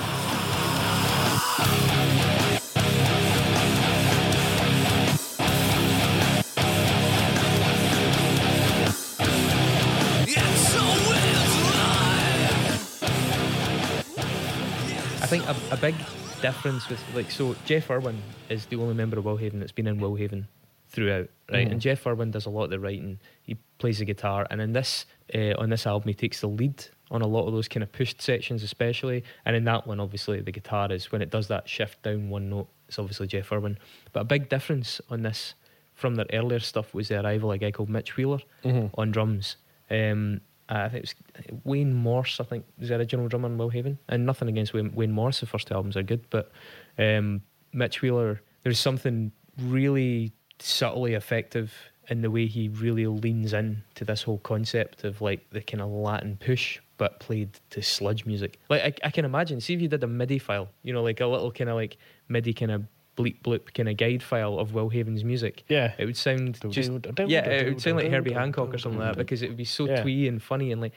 I 15.27 15.29
think 15.29 15.45
a, 15.45 15.55
a 15.73 15.77
big 15.77 15.93
difference 16.41 16.87
with 16.87 17.03
like 17.13 17.29
so 17.29 17.53
Jeff 17.65 17.91
Irwin 17.91 18.21
is 18.47 18.65
the 18.67 18.77
only 18.77 18.93
member 18.93 19.19
of 19.19 19.25
Willhaven 19.25 19.59
that's 19.59 19.73
been 19.73 19.85
in 19.87 19.99
Willhaven 19.99 20.45
throughout, 20.87 21.27
right? 21.51 21.67
Mhm. 21.67 21.71
And 21.73 21.81
Jeff 21.81 22.07
Irwin 22.07 22.31
does 22.31 22.45
a 22.45 22.49
lot 22.49 22.63
of 22.63 22.69
the 22.69 22.79
writing. 22.79 23.19
He 23.43 23.57
plays 23.77 23.99
the 23.99 24.05
guitar, 24.05 24.47
and 24.49 24.61
in 24.61 24.71
this 24.71 25.05
uh, 25.35 25.53
on 25.57 25.69
this 25.69 25.85
album, 25.85 26.07
he 26.07 26.13
takes 26.13 26.39
the 26.39 26.47
lead 26.47 26.85
on 27.11 27.21
a 27.21 27.27
lot 27.27 27.45
of 27.45 27.51
those 27.51 27.67
kind 27.67 27.83
of 27.83 27.91
pushed 27.91 28.21
sections, 28.21 28.63
especially. 28.63 29.25
And 29.45 29.53
in 29.53 29.65
that 29.65 29.85
one, 29.85 29.99
obviously, 29.99 30.39
the 30.39 30.51
guitar 30.53 30.89
is 30.93 31.11
when 31.11 31.21
it 31.21 31.29
does 31.29 31.49
that 31.49 31.67
shift 31.67 32.03
down 32.03 32.29
one 32.29 32.49
note. 32.49 32.69
It's 32.87 32.97
obviously 32.97 33.27
Jeff 33.27 33.51
Irwin, 33.51 33.77
but 34.13 34.21
a 34.21 34.23
big 34.23 34.47
difference 34.47 35.01
on 35.09 35.23
this 35.23 35.55
from 35.93 36.15
their 36.15 36.27
earlier 36.31 36.59
stuff 36.59 36.93
was 36.93 37.09
the 37.09 37.19
arrival 37.21 37.51
of 37.51 37.55
a 37.55 37.57
guy 37.57 37.71
called 37.71 37.89
Mitch 37.89 38.15
Wheeler 38.15 38.39
Mhm. 38.63 38.91
on 38.97 39.11
drums. 39.11 39.57
Um, 39.91 40.39
I 40.69 40.89
think 40.89 41.05
it 41.05 41.51
was 41.51 41.61
Wayne 41.63 41.93
Morse. 41.93 42.39
I 42.39 42.43
think 42.43 42.65
was 42.79 42.89
the 42.89 42.95
original 42.95 43.27
drummer 43.27 43.47
in 43.47 43.57
Willhaven, 43.57 43.97
and 44.09 44.25
nothing 44.25 44.49
against 44.49 44.73
Wayne, 44.73 44.93
Wayne 44.93 45.11
Morse. 45.11 45.39
The 45.39 45.45
first 45.45 45.67
two 45.67 45.73
albums 45.73 45.95
are 45.95 46.03
good, 46.03 46.25
but 46.29 46.51
um, 46.97 47.41
Mitch 47.73 48.01
Wheeler, 48.01 48.41
there's 48.63 48.79
something 48.79 49.31
really 49.61 50.33
subtly 50.59 51.13
effective 51.13 51.73
in 52.09 52.21
the 52.21 52.31
way 52.31 52.45
he 52.47 52.69
really 52.69 53.05
leans 53.07 53.53
in 53.53 53.83
to 53.95 54.05
this 54.05 54.23
whole 54.23 54.37
concept 54.39 55.03
of 55.03 55.21
like 55.21 55.49
the 55.49 55.61
kind 55.61 55.81
of 55.81 55.89
Latin 55.89 56.37
push, 56.37 56.79
but 56.97 57.19
played 57.19 57.59
to 57.69 57.81
sludge 57.81 58.25
music. 58.25 58.59
Like 58.69 58.81
I, 58.81 59.07
I 59.07 59.11
can 59.11 59.25
imagine. 59.25 59.59
See 59.61 59.73
if 59.73 59.81
you 59.81 59.87
did 59.87 60.03
a 60.03 60.07
MIDI 60.07 60.39
file, 60.39 60.69
you 60.83 60.93
know, 60.93 61.03
like 61.03 61.19
a 61.19 61.27
little 61.27 61.51
kind 61.51 61.69
of 61.69 61.75
like 61.75 61.97
MIDI 62.29 62.53
kind 62.53 62.71
of 62.71 62.83
bleep 63.17 63.41
bloop 63.43 63.73
kind 63.73 63.89
of 63.89 63.97
guide 63.97 64.21
file 64.21 64.59
of 64.59 64.73
Will 64.73 64.89
Haven's 64.89 65.23
music. 65.23 65.63
Yeah. 65.67 65.93
It 65.97 66.05
would 66.05 66.15
sound 66.17 66.59
just 66.69 66.91
yeah, 67.27 67.45
it 67.49 67.67
would 67.69 67.81
sound 67.81 67.97
like 67.97 68.11
Herbie 68.11 68.33
Hancock 68.33 68.73
or 68.73 68.77
something 68.77 68.99
like 68.99 69.13
that 69.13 69.17
because 69.17 69.41
it 69.41 69.47
would 69.49 69.57
be 69.57 69.65
so 69.65 69.87
Yeah. 69.87 70.01
twee 70.03 70.27
and 70.27 70.41
funny 70.41 70.71
and 70.71 70.79
like. 70.81 70.93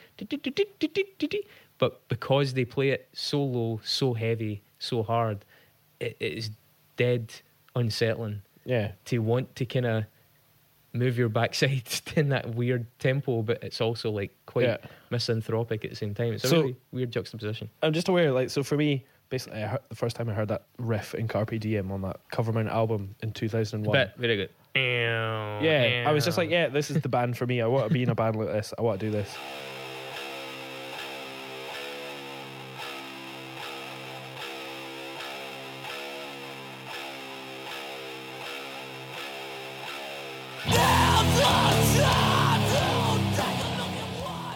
But 1.77 2.07
because 2.09 2.53
they 2.53 2.65
play 2.65 2.89
it 2.89 3.07
so 3.13 3.43
low, 3.43 3.81
so 3.83 4.13
heavy, 4.13 4.61
so 4.77 5.01
hard, 5.01 5.43
it, 5.99 6.15
it 6.19 6.33
is 6.33 6.51
dead 6.95 7.33
unsettling 7.75 8.43
Yeah. 8.65 8.91
to 9.05 9.17
want 9.19 9.55
to 9.55 9.65
kind 9.65 9.85
of 9.87 10.03
move 10.93 11.17
your 11.17 11.29
backside 11.29 11.83
in 12.15 12.29
that 12.29 12.53
weird 12.53 12.85
tempo, 12.99 13.41
but 13.41 13.63
it's 13.63 13.81
also 13.81 14.11
like 14.11 14.31
quite 14.45 14.65
Yeah. 14.65 14.77
misanthropic 15.09 15.83
at 15.83 15.89
the 15.89 15.95
same 15.95 16.13
time. 16.13 16.33
It's 16.33 16.43
a 16.43 16.47
So- 16.49 16.61
really 16.61 16.75
weird 16.91 17.11
juxtaposition. 17.11 17.69
I'm 17.81 17.93
just 17.93 18.09
aware, 18.09 18.31
like, 18.31 18.49
so 18.51 18.61
for 18.61 18.77
me, 18.77 19.05
basically, 19.31 19.63
I 19.63 19.67
heard, 19.67 19.79
the 19.89 19.95
first 19.95 20.15
time 20.15 20.29
I 20.29 20.33
heard 20.33 20.49
that 20.49 20.65
riff 20.77 21.15
in 21.15 21.27
Carpe 21.27 21.59
Diem 21.59 21.91
on 21.91 22.01
that 22.01 22.19
Covermount 22.31 22.69
album 22.69 23.15
in 23.23 23.31
2001. 23.31 23.91
But 23.91 24.15
very 24.17 24.35
good. 24.35 24.49
Yeah, 24.75 26.05
I 26.05 26.11
was 26.11 26.25
just 26.25 26.37
like, 26.37 26.51
yeah, 26.51 26.67
this 26.67 26.91
is 26.91 27.01
the 27.01 27.09
band 27.09 27.37
for 27.37 27.47
me. 27.47 27.61
I 27.61 27.65
want 27.65 27.87
to 27.87 27.93
be 27.93 28.03
in 28.03 28.09
a 28.09 28.15
band 28.15 28.35
like 28.35 28.49
this. 28.49 28.73
I 28.77 28.81
want 28.83 28.99
to 28.99 29.05
do 29.07 29.11
this. 29.11 29.35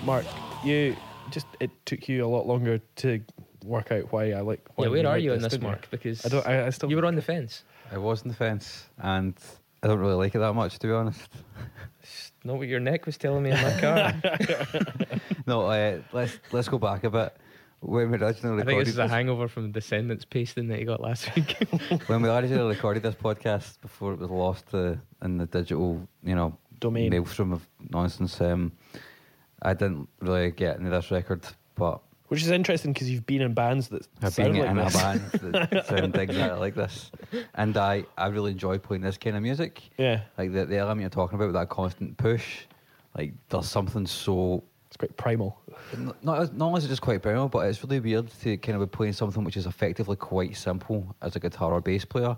Mark, 0.03 0.25
you 0.63 0.95
just 1.31 1.47
it 1.59 1.71
took 1.85 2.07
you 2.07 2.23
a 2.23 2.27
lot 2.27 2.45
longer 2.45 2.79
to 2.97 3.19
work 3.65 3.91
out 3.91 4.11
why 4.11 4.31
I 4.31 4.41
like. 4.41 4.67
Why 4.75 4.85
Yeah, 4.85 4.91
where 4.91 5.07
are 5.07 5.17
you 5.17 5.33
in 5.33 5.41
this, 5.41 5.53
didn't? 5.53 5.67
Mark? 5.67 5.87
Because 5.91 6.25
I 6.25 6.29
don't. 6.29 6.47
I, 6.47 6.67
I 6.67 6.69
still. 6.69 6.89
you 6.89 6.97
were 6.97 7.05
on 7.05 7.15
the 7.15 7.21
fence. 7.21 7.63
I 7.91 7.97
was 7.97 8.21
on 8.21 8.29
the 8.29 8.33
fence, 8.35 8.85
and 8.97 9.35
I 9.83 9.87
don't 9.87 9.99
really 9.99 10.15
like 10.15 10.35
it 10.35 10.39
that 10.39 10.53
much, 10.53 10.79
to 10.79 10.87
be 10.87 10.93
honest. 10.93 11.29
Not 12.43 12.57
what 12.57 12.67
your 12.67 12.79
neck 12.79 13.05
was 13.05 13.17
telling 13.17 13.43
me 13.43 13.51
in 13.51 13.61
my 13.61 13.79
car. 13.81 14.13
No, 15.47 15.67
uh, 15.67 15.99
let's 16.11 16.39
let's 16.51 16.67
go 16.67 16.79
back 16.79 17.03
a 17.03 17.09
bit. 17.09 17.35
When 17.81 18.09
we 18.09 18.17
originally 18.17 18.63
I 18.63 18.65
think 18.65 18.79
this 18.79 18.93
is 18.93 18.97
a 18.97 19.07
hangover 19.07 19.47
from 19.47 19.63
the 19.63 19.79
Descendents 19.79 20.25
pasting 20.25 20.67
that 20.69 20.79
you 20.79 20.85
got 20.85 21.01
last 21.01 21.35
week. 21.35 21.55
when 22.07 22.23
we 22.23 22.29
originally 22.29 22.73
recorded 22.73 23.03
this 23.03 23.13
podcast 23.13 23.79
before 23.81 24.13
it 24.13 24.19
was 24.19 24.31
lost 24.31 24.73
uh, 24.73 24.95
in 25.21 25.37
the 25.37 25.45
digital, 25.45 26.07
you 26.23 26.33
know, 26.33 26.57
Domain. 26.79 27.11
maelstrom 27.11 27.53
of 27.53 27.67
nonsense, 27.91 28.41
um, 28.41 28.71
I 29.61 29.73
didn't 29.73 30.09
really 30.19 30.49
get 30.49 30.77
into 30.77 30.89
this 30.89 31.11
record, 31.11 31.43
but 31.75 32.01
Which 32.27 32.41
is 32.41 32.49
interesting 32.49 32.91
because 32.91 33.09
you've 33.09 33.25
been 33.25 33.41
in 33.41 33.53
bands 33.53 33.89
that 33.89 34.07
I've 34.21 34.33
sound 34.33 34.53
been 34.53 34.61
like 34.61 34.69
in 34.71 34.77
this. 34.77 34.95
a 34.95 34.97
band 34.97 35.21
that 35.71 35.85
sound 35.87 36.15
exactly 36.17 36.59
like 36.59 36.73
this, 36.75 37.11
and 37.53 37.77
I 37.77 38.05
I 38.17 38.27
really 38.27 38.51
enjoy 38.51 38.79
playing 38.79 39.03
this 39.03 39.17
kind 39.17 39.35
of 39.37 39.43
music. 39.43 39.81
Yeah, 39.97 40.21
Like 40.37 40.51
the 40.51 40.65
the 40.65 40.77
element 40.77 41.01
you're 41.01 41.09
talking 41.11 41.35
about, 41.35 41.45
with 41.45 41.53
that 41.55 41.69
constant 41.69 42.17
push, 42.17 42.61
like 43.15 43.33
there's 43.49 43.67
something 43.67 44.07
so 44.07 44.63
it's 44.87 44.97
quite 44.97 45.15
primal. 45.17 45.59
Not, 46.23 46.23
not 46.55 46.65
only 46.67 46.79
is 46.79 46.85
it 46.85 46.87
just 46.89 47.01
quite 47.01 47.21
primal, 47.21 47.47
but 47.47 47.67
it's 47.67 47.83
really 47.83 47.99
weird 47.99 48.27
to 48.41 48.57
kind 48.57 48.81
of 48.81 48.89
be 48.89 48.95
playing 48.97 49.13
something 49.13 49.43
which 49.43 49.57
is 49.57 49.65
effectively 49.67 50.15
quite 50.15 50.55
simple 50.57 51.15
as 51.21 51.35
a 51.35 51.39
guitar 51.39 51.73
or 51.73 51.81
bass 51.81 52.05
player, 52.05 52.35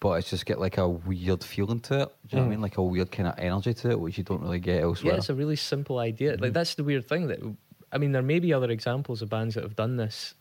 but 0.00 0.12
it's 0.14 0.28
just 0.28 0.44
get 0.44 0.58
like 0.60 0.76
a 0.76 0.86
weird 0.88 1.42
feeling 1.44 1.80
to 1.80 2.02
it. 2.02 2.08
Do 2.26 2.36
you 2.36 2.36
know 2.36 2.42
what 2.42 2.42
I 2.42 2.46
Mm. 2.46 2.50
mean? 2.50 2.60
Like 2.62 2.76
a 2.78 2.82
weird 2.82 3.10
kind 3.10 3.28
of 3.28 3.38
energy 3.38 3.72
to 3.74 3.90
it, 3.92 4.00
which 4.00 4.18
you 4.18 4.24
don't 4.24 4.42
really 4.42 4.58
get 4.60 4.82
elsewhere. 4.82 5.14
yeah, 5.14 5.18
it's 5.18 5.30
a 5.30 5.34
really 5.34 5.56
simple 5.56 5.98
idea. 5.98 6.36
Like 6.38 6.52
that's 6.52 6.74
the 6.74 6.84
weird 6.84 7.08
thing 7.08 7.28
that 7.28 7.38
I 7.94 7.98
mean, 7.98 8.12
there 8.12 8.22
may 8.22 8.40
be 8.40 8.52
other 8.52 8.70
examples 8.70 9.22
of 9.22 9.30
bands 9.30 9.54
that 9.54 9.62
have 9.62 9.76
done 9.76 9.96
this. 9.96 10.34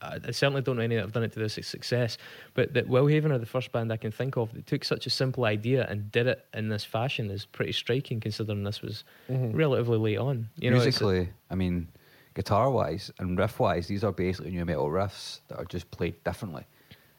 I 0.00 0.18
I 0.24 0.30
certainly 0.30 0.62
don't 0.62 0.76
know 0.76 0.82
any 0.82 0.94
that 0.96 1.02
have 1.02 1.12
done 1.12 1.22
it 1.24 1.32
to 1.34 1.38
this 1.38 1.54
success, 1.66 2.16
but 2.54 2.72
that 2.72 2.88
Will 2.88 3.06
Haven 3.06 3.30
are 3.32 3.38
the 3.38 3.44
first 3.46 3.70
band 3.70 3.92
I 3.92 3.98
can 3.98 4.10
think 4.10 4.36
of 4.38 4.52
that 4.54 4.66
took 4.66 4.82
such 4.82 5.04
a 5.06 5.10
simple 5.10 5.44
idea 5.44 5.86
and 5.90 6.10
did 6.10 6.26
it 6.26 6.46
in 6.54 6.70
this 6.70 6.84
fashion 6.84 7.30
is 7.30 7.44
pretty 7.44 7.72
striking, 7.72 8.18
considering 8.18 8.64
this 8.64 8.80
was 8.80 9.04
Mhm. 9.28 9.54
relatively 9.54 9.98
late 9.98 10.16
on. 10.18 10.48
You 10.56 10.70
know, 10.70 10.76
it's- 10.78 11.00
Musically, 11.00 11.28
I 11.50 11.54
mean, 11.54 11.88
guitar 12.34 12.70
wise 12.70 13.10
and 13.18 13.38
riff 13.38 13.60
wise, 13.60 13.88
these 13.88 14.02
are 14.02 14.12
basically 14.12 14.52
new 14.52 14.64
metal 14.64 14.88
riffs 14.88 15.40
that 15.48 15.58
are 15.58 15.66
just 15.66 15.90
played 15.90 16.14
differently. 16.24 16.64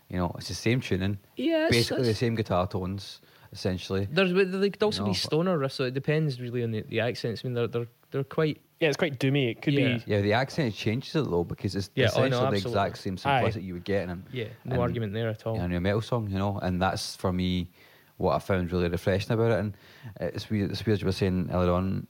You 0.10 0.18
know, 0.18 0.32
it's 0.38 0.48
the 0.48 0.56
same 0.56 0.82
tuning, 0.82 1.20
yeah, 1.38 1.68
basically 1.70 2.04
the 2.06 2.16
same 2.16 2.34
guitar 2.36 2.66
tones, 2.68 3.22
essentially. 3.52 4.08
There's 4.12 4.34
but 4.34 4.52
there 4.52 4.70
could 4.70 4.84
also 4.84 5.04
No, 5.04 5.10
be 5.10 5.14
stoner 5.16 5.58
riffs, 5.58 5.74
so 5.74 5.84
it 5.86 5.94
depends 5.94 6.40
really 6.40 6.64
on 6.64 6.72
the, 6.72 6.82
the 6.82 7.00
accents. 7.02 7.42
I 7.44 7.48
mean, 7.48 7.54
they're 7.56 7.68
they're 7.68 7.88
they're 8.12 8.24
quite 8.24 8.62
Yeah, 8.80 8.88
it's 8.90 8.98
quite 8.98 9.20
doomy. 9.20 9.52
It 9.52 9.62
could 9.62 9.74
Yeah. 9.74 9.98
be. 9.98 10.04
Yeah, 10.08 10.22
the 10.22 10.34
accent 10.34 10.74
changes 10.74 11.16
it 11.16 11.30
though 11.30 11.44
because 11.44 11.76
it's 11.76 11.90
Yeah, 11.96 12.10
oh, 12.16 12.22
no, 12.22 12.26
essentially 12.28 12.60
the 12.62 12.68
exact 12.68 12.98
same 12.98 13.18
simplicity 13.18 13.66
you 13.66 13.74
would 13.74 13.86
get 13.86 14.04
in 14.04 14.10
them. 14.10 14.26
yeah, 14.32 14.46
no 14.66 14.74
And- 14.74 14.82
argument 14.82 15.14
there 15.14 15.30
at 15.30 15.46
all. 15.46 15.56
in 15.56 15.62
a 15.62 15.68
new 15.68 15.80
metal 15.80 16.02
song, 16.02 16.30
you 16.30 16.38
know, 16.38 16.58
and 16.60 16.82
that's 16.82 17.16
for 17.16 17.32
me 17.32 17.70
what 18.18 18.36
I 18.36 18.40
found 18.40 18.72
really 18.72 18.90
refreshing 18.90 19.32
about 19.32 19.52
it. 19.52 19.60
And 19.60 19.78
it's 20.20 20.50
weird, 20.50 20.72
it's 20.72 20.86
weird 20.86 21.00
you 21.02 21.06
were 21.06 21.12
saying 21.12 21.50
earlier 21.52 21.72
on, 21.74 22.08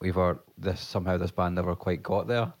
we've 0.00 0.16
are 0.16 0.40
this 0.56 0.80
somehow 0.80 1.16
this 1.16 1.30
band 1.30 1.54
never 1.56 1.74
quite 1.76 2.02
got 2.02 2.26
there. 2.28 2.52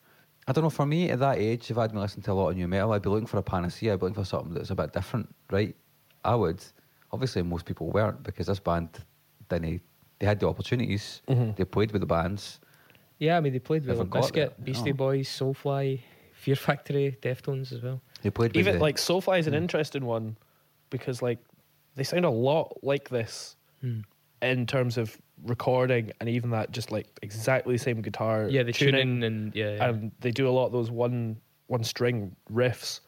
I 0.48 0.52
don't 0.52 0.64
know. 0.64 0.70
For 0.70 0.86
me, 0.86 1.10
at 1.10 1.20
that 1.20 1.38
age, 1.38 1.70
if 1.70 1.78
I'd 1.78 1.92
been 1.92 2.00
listening 2.00 2.24
to 2.24 2.32
a 2.32 2.34
lot 2.34 2.48
of 2.50 2.56
new 2.56 2.66
metal, 2.66 2.92
I'd 2.92 3.02
be 3.02 3.08
looking 3.10 3.26
for 3.26 3.38
a 3.38 3.42
panacea. 3.42 3.92
I'd 3.92 4.00
be 4.00 4.06
looking 4.06 4.22
for 4.22 4.26
something 4.26 4.52
that's 4.52 4.70
a 4.70 4.74
bit 4.74 4.92
different, 4.92 5.32
right? 5.50 5.76
I 6.24 6.34
would. 6.34 6.62
Obviously, 7.12 7.42
most 7.42 7.64
people 7.66 7.88
weren't 7.90 8.22
because 8.22 8.46
this 8.46 8.60
band 8.60 8.88
didn't. 9.48 9.80
They 10.18 10.26
had 10.26 10.38
the 10.38 10.48
opportunities. 10.48 11.22
Mhm. 11.28 11.56
They 11.56 11.64
played 11.64 11.92
with 11.92 12.00
the 12.00 12.06
bands. 12.06 12.60
Yeah, 13.18 13.36
I 13.36 13.40
mean 13.40 13.52
they 13.52 13.58
played 13.58 13.82
with 13.86 13.96
Never 13.98 14.08
Limp 14.08 14.12
Bizkit, 14.26 14.32
there, 14.34 14.50
Beastie 14.62 14.90
no. 14.92 14.96
Boys, 14.96 15.28
Soulfly, 15.28 16.00
Fear 16.34 16.56
Factory, 16.56 17.18
Deftones 17.20 17.72
as 17.72 17.82
well. 17.82 18.00
They 18.22 18.30
played 18.30 18.52
with 18.52 18.56
Even 18.58 18.74
the, 18.76 18.80
like 18.80 18.96
Soulfly 18.96 19.38
is 19.40 19.46
an 19.46 19.54
Mm. 19.54 19.58
interesting 19.58 20.04
one 20.06 20.36
because 20.90 21.20
like 21.22 21.38
they 21.96 22.04
sound 22.04 22.24
a 22.24 22.30
lot 22.30 22.82
like 22.82 23.08
this 23.08 23.56
Hmm. 23.80 24.00
in 24.42 24.66
terms 24.66 24.96
of 24.98 25.18
recording 25.44 26.12
and 26.20 26.28
even 26.28 26.50
that 26.50 26.70
just 26.70 26.90
like 26.92 27.06
exactly 27.22 27.74
the 27.74 27.78
same 27.78 28.00
guitar 28.02 28.46
Yeah, 28.48 28.62
the 28.62 28.72
tuning 28.72 28.92
tuning 29.00 29.24
and 29.24 29.54
yeah, 29.54 29.74
yeah. 29.76 29.88
and 29.88 30.12
they 30.20 30.30
do 30.30 30.46
a 30.48 30.50
lot 30.52 30.66
of 30.66 30.72
those 30.72 30.90
one 30.90 31.38
one 31.66 31.82
string 31.84 32.36
riffs 32.52 33.00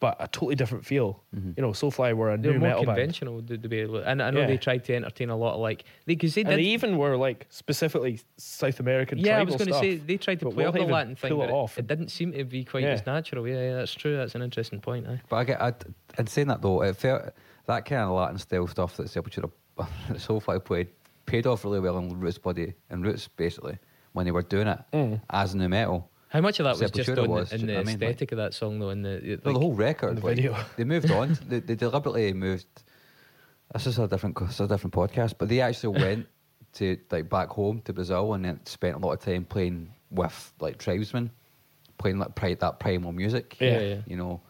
but 0.00 0.16
a 0.18 0.26
totally 0.28 0.54
different 0.54 0.84
feel 0.84 1.22
Mhm. 1.36 1.54
you 1.56 1.62
know 1.62 1.70
Soulfly 1.70 2.14
were 2.14 2.30
a 2.32 2.38
they're 2.38 2.52
new 2.54 2.58
more 2.58 2.68
metal 2.70 2.84
band 2.86 2.96
conventional. 2.96 3.42
To, 3.42 3.58
to 3.58 3.68
be 3.68 3.78
able, 3.80 3.98
and 3.98 4.22
I 4.22 4.30
know 4.30 4.40
Yeah. 4.40 4.46
they 4.46 4.56
tried 4.56 4.84
to 4.86 4.94
entertain 4.94 5.28
a 5.30 5.36
lot 5.36 5.54
of 5.54 5.60
like 5.60 5.84
because 6.06 6.34
they, 6.34 6.40
and 6.40 6.50
did. 6.50 6.58
they 6.58 6.62
even 6.64 6.96
were 6.96 7.16
like 7.16 7.46
specifically 7.50 8.18
South 8.38 8.80
American 8.80 9.18
yeah, 9.18 9.38
I 9.38 9.42
was 9.44 9.56
going 9.56 9.68
to 9.68 9.74
say 9.74 9.96
they 9.96 10.16
tried 10.16 10.40
to 10.40 10.50
play 10.50 10.64
up 10.64 10.74
the 10.74 10.80
Latin 10.84 11.14
thing, 11.16 11.36
but 11.36 11.44
it 11.44 11.50
it, 11.50 11.52
off. 11.52 11.78
it 11.78 11.86
didn't 11.86 12.08
seem 12.08 12.32
to 12.32 12.44
be 12.44 12.64
quite 12.64 12.82
Yeah. 12.82 12.90
as 12.90 13.06
natural. 13.06 13.46
Yeah, 13.46 13.60
yeah, 13.62 13.74
that's 13.76 13.94
true. 13.94 14.16
That's 14.16 14.34
an 14.34 14.42
interesting 14.42 14.80
point. 14.80 15.06
Aye. 15.06 15.20
But 15.28 15.36
I 15.36 15.44
get, 15.44 15.60
I'd, 15.62 15.74
and 16.18 16.28
saying 16.28 16.48
that 16.48 16.62
though, 16.62 16.82
it 16.82 16.96
felt 16.96 17.22
that 17.66 17.84
kind 17.84 18.00
of 18.02 18.10
Latin 18.10 18.38
style 18.38 18.66
stuff 18.66 18.96
that 18.96 19.06
Sepultura, 19.06 19.50
that 19.76 20.16
Soulfly 20.16 20.64
played, 20.64 20.88
paid 21.26 21.46
off 21.46 21.64
really 21.64 21.78
well 21.80 21.98
in 21.98 22.18
Roots 22.18 22.38
Body 22.38 22.72
and 22.88 23.04
Roots 23.04 23.28
basically 23.28 23.78
when 24.12 24.24
they 24.24 24.32
were 24.32 24.42
doing 24.42 24.66
it 24.66 24.78
Mm. 24.92 25.20
as 25.30 25.54
new 25.54 25.68
metal. 25.68 26.09
How 26.30 26.40
much 26.40 26.60
of 26.60 26.64
that 26.64 26.78
was 26.78 26.90
just 26.92 27.08
Sepultura 27.08 27.24
on 27.24 27.28
was, 27.28 27.52
in 27.52 27.66
the 27.66 27.74
I 27.74 27.76
mean? 27.78 27.86
Like- 27.86 27.94
aesthetic 28.02 28.32
of 28.32 28.38
that 28.38 28.54
song, 28.54 28.78
though? 28.78 28.90
In 28.90 29.02
the 29.02 29.40
Well, 29.44 29.54
the 29.54 29.60
whole 29.60 29.74
record, 29.74 30.16
the 30.16 30.24
like, 30.24 30.36
video. 30.36 30.56
they 30.76 30.84
moved 30.84 31.10
on. 31.10 31.36
they, 31.48 31.60
they 31.60 31.74
deliberately 31.74 32.32
moved. 32.32 32.66
This 33.72 33.86
is 33.86 33.98
a 33.98 34.06
different, 34.06 34.38
this 34.38 34.54
is 34.54 34.60
a 34.60 34.68
different 34.68 34.94
podcast, 34.94 35.34
but 35.38 35.48
they 35.48 35.60
actually 35.60 35.98
went 36.02 36.26
to 36.74 36.96
like 37.10 37.28
back 37.28 37.48
home 37.48 37.82
to 37.84 37.92
Brazil 37.92 38.34
and 38.34 38.44
then 38.44 38.60
spent 38.64 38.94
a 38.94 38.98
lot 38.98 39.12
of 39.12 39.20
time 39.20 39.44
playing 39.44 39.92
with 40.10 40.52
like 40.60 40.78
tribesmen, 40.78 41.30
playing 41.98 42.18
like 42.18 42.34
pri- 42.36 42.54
that 42.54 42.78
primal 42.78 43.10
music. 43.12 43.56
Yeah. 43.60 43.80
yeah, 43.80 43.96
you 44.06 44.16
know, 44.16 44.40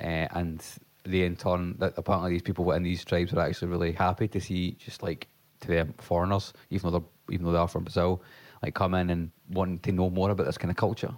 uh, 0.00 0.28
and 0.32 0.62
they 1.04 1.22
in 1.22 1.36
turn 1.36 1.76
that 1.78 1.94
apparently 1.98 2.30
these 2.30 2.42
people 2.42 2.70
in 2.72 2.82
these 2.82 3.04
tribes 3.04 3.32
are 3.34 3.40
actually 3.40 3.68
really 3.68 3.92
happy 3.92 4.26
to 4.28 4.40
see 4.40 4.72
just 4.72 5.02
like 5.02 5.28
to 5.60 5.68
them 5.68 5.94
foreigners, 5.98 6.52
even 6.70 6.90
though 6.90 6.98
they're 6.98 7.08
even 7.34 7.44
though 7.46 7.52
they 7.52 7.58
are 7.58 7.68
from 7.68 7.84
Brazil, 7.84 8.22
like 8.62 8.74
come 8.74 8.94
in 8.94 9.10
and 9.10 9.30
wanting 9.50 9.78
to 9.80 9.92
know 9.92 10.08
more 10.08 10.30
about 10.30 10.46
this 10.46 10.56
kind 10.58 10.70
of 10.70 10.76
culture, 10.76 11.12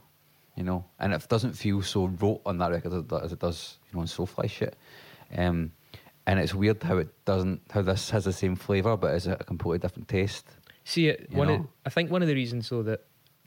you 0.58 0.64
know, 0.64 0.84
and 0.98 1.14
it 1.14 1.26
doesn't 1.28 1.52
feel 1.52 1.80
so 1.82 2.06
rote 2.06 2.40
on 2.44 2.58
that 2.58 2.72
record 2.72 2.92
as 3.22 3.32
it, 3.32 3.38
does, 3.38 3.78
you 3.88 3.94
know, 3.96 4.00
on 4.00 4.06
Soulfly 4.08 4.50
shit. 4.50 4.76
Um, 5.36 5.70
and 6.26 6.40
it's 6.40 6.52
weird 6.52 6.82
how 6.82 6.98
it 6.98 7.08
doesn't, 7.24 7.60
how 7.70 7.82
this 7.82 8.10
has 8.10 8.24
the 8.24 8.32
same 8.32 8.56
flavour 8.56 8.96
but 8.96 9.14
is 9.14 9.28
a 9.28 9.36
completely 9.36 9.78
different 9.78 10.08
taste. 10.08 10.46
See, 10.84 11.08
it, 11.08 11.30
one 11.30 11.48
of. 11.48 11.66
I 11.86 11.90
think 11.90 12.10
one 12.10 12.22
of 12.22 12.28
the 12.28 12.34
reasons 12.34 12.68
though 12.68 12.82
that 12.82 13.04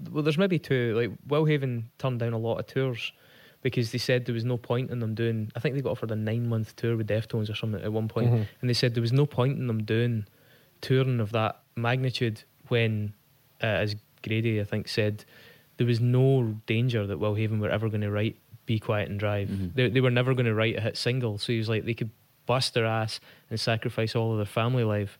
well, 0.09 0.23
there's 0.23 0.37
maybe 0.37 0.57
two. 0.57 0.95
Like 0.95 1.11
Will 1.27 1.45
Haven 1.45 1.89
turned 1.99 2.19
down 2.19 2.33
a 2.33 2.37
lot 2.37 2.57
of 2.59 2.65
tours 2.67 3.11
because 3.61 3.91
they 3.91 3.97
said 3.97 4.25
there 4.25 4.33
was 4.33 4.45
no 4.45 4.57
point 4.57 4.89
in 4.89 4.99
them 4.99 5.13
doing. 5.13 5.51
I 5.55 5.59
think 5.59 5.75
they 5.75 5.81
got 5.81 5.91
offered 5.91 6.11
a 6.11 6.15
nine 6.15 6.47
month 6.47 6.75
tour 6.77 6.95
with 6.95 7.07
Deftones 7.09 7.49
or 7.49 7.55
something 7.55 7.81
at 7.83 7.91
one 7.91 8.07
point, 8.07 8.31
Mhm. 8.31 8.47
and 8.61 8.69
they 8.69 8.73
said 8.73 8.93
there 8.95 9.01
was 9.01 9.11
no 9.11 9.25
point 9.25 9.57
in 9.59 9.67
them 9.67 9.83
doing 9.83 10.25
touring 10.79 11.19
of 11.19 11.31
that 11.33 11.61
magnitude 11.75 12.43
when, 12.69 13.13
uh, 13.61 13.65
as 13.65 13.95
Grady 14.23 14.61
I 14.61 14.63
think 14.63 14.87
said, 14.87 15.25
there 15.77 15.87
was 15.87 15.99
no 15.99 16.55
danger 16.65 17.05
that 17.07 17.17
Will 17.17 17.35
Haven 17.35 17.59
were 17.59 17.69
ever 17.69 17.89
going 17.89 18.01
to 18.01 18.11
write 18.11 18.37
"Be 18.65 18.79
Quiet 18.79 19.09
and 19.09 19.19
Drive." 19.19 19.49
Mhm. 19.49 19.73
They, 19.73 19.89
they 19.89 20.01
were 20.01 20.11
never 20.11 20.33
going 20.33 20.45
to 20.45 20.53
write 20.53 20.77
a 20.77 20.81
hit 20.81 20.97
single, 20.97 21.37
so 21.37 21.51
he 21.51 21.57
was 21.57 21.69
like 21.69 21.85
they 21.85 21.93
could 21.93 22.11
bust 22.45 22.73
their 22.73 22.85
ass 22.85 23.19
and 23.49 23.59
sacrifice 23.59 24.15
all 24.15 24.31
of 24.31 24.37
their 24.37 24.45
family 24.45 24.83
life, 24.83 25.17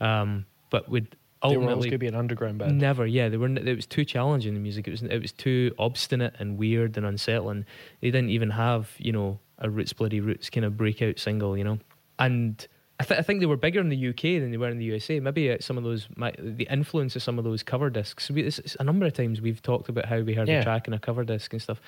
um, 0.00 0.46
but 0.70 0.88
would 0.88 1.16
they 1.42 1.56
were 1.56 1.62
always 1.62 1.68
ultimately 1.68 1.88
going 1.88 1.92
to 1.92 1.98
be 1.98 2.06
an 2.06 2.14
underground 2.14 2.58
band 2.58 2.78
Never, 2.78 3.06
yeah. 3.06 3.28
They 3.28 3.36
were. 3.38 3.48
It 3.48 3.76
was 3.76 3.86
too 3.86 4.04
challenging. 4.04 4.54
The 4.54 4.60
music. 4.60 4.86
It 4.86 4.90
was. 4.90 5.02
It 5.02 5.22
was 5.22 5.32
too 5.32 5.74
obstinate 5.78 6.34
and 6.38 6.58
weird 6.58 6.96
and 6.96 7.06
unsettling. 7.06 7.64
They 8.00 8.10
didn't 8.10 8.30
even 8.30 8.50
have, 8.50 8.90
you 8.98 9.12
know, 9.12 9.38
a 9.58 9.70
Roots 9.70 9.92
Bloody 9.92 10.20
Roots 10.20 10.50
kind 10.50 10.66
of 10.66 10.76
breakout 10.76 11.18
single, 11.18 11.56
you 11.56 11.64
know. 11.64 11.78
And 12.18 12.66
I, 13.00 13.02
th- 13.02 13.18
I 13.18 13.22
think 13.22 13.40
they 13.40 13.46
were 13.46 13.56
bigger 13.56 13.80
in 13.80 13.88
the 13.88 14.08
UK 14.10 14.22
than 14.40 14.50
they 14.50 14.56
were 14.58 14.68
in 14.68 14.78
the 14.78 14.84
USA. 14.84 15.18
Maybe 15.20 15.50
uh, 15.50 15.56
some 15.60 15.76
of 15.78 15.84
those, 15.84 16.06
my, 16.16 16.32
the 16.38 16.68
influence 16.70 17.16
of 17.16 17.22
some 17.22 17.38
of 17.38 17.44
those 17.44 17.62
cover 17.62 17.90
discs. 17.90 18.30
We, 18.30 18.42
it's, 18.42 18.58
it's 18.60 18.76
a 18.78 18.84
number 18.84 19.06
of 19.06 19.12
times 19.14 19.40
we've 19.40 19.62
talked 19.62 19.88
about 19.88 20.04
how 20.06 20.20
we 20.20 20.34
heard 20.34 20.48
Yeah. 20.48 20.60
a 20.60 20.62
track 20.62 20.86
in 20.86 20.94
a 20.94 20.98
cover 20.98 21.24
disc 21.24 21.52
and 21.52 21.60
stuff. 21.60 21.80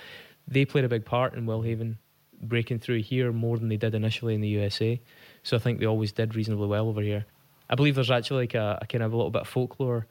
They 0.48 0.64
played 0.64 0.84
a 0.84 0.88
big 0.88 1.04
part 1.04 1.34
in 1.34 1.46
Will 1.46 1.62
Haven. 1.62 1.98
breaking 2.42 2.80
through 2.80 3.02
here 3.02 3.30
more 3.32 3.56
than 3.58 3.68
they 3.68 3.76
did 3.76 3.94
initially 3.94 4.34
in 4.34 4.40
the 4.40 4.48
USA. 4.48 5.00
So 5.44 5.56
I 5.56 5.60
think 5.60 5.78
they 5.78 5.86
always 5.86 6.12
did 6.12 6.34
reasonably 6.34 6.66
well 6.66 6.88
over 6.88 7.00
here. 7.02 7.24
I 7.70 7.74
believe 7.76 7.94
there's 7.94 8.10
actually 8.10 8.44
like 8.44 8.54
a, 8.54 8.78
a 8.82 8.86
kind 8.86 9.04
of 9.04 9.12
a 9.12 9.16
little 9.16 9.30
bit 9.30 9.42
of 9.42 9.48
folklore. 9.48 10.06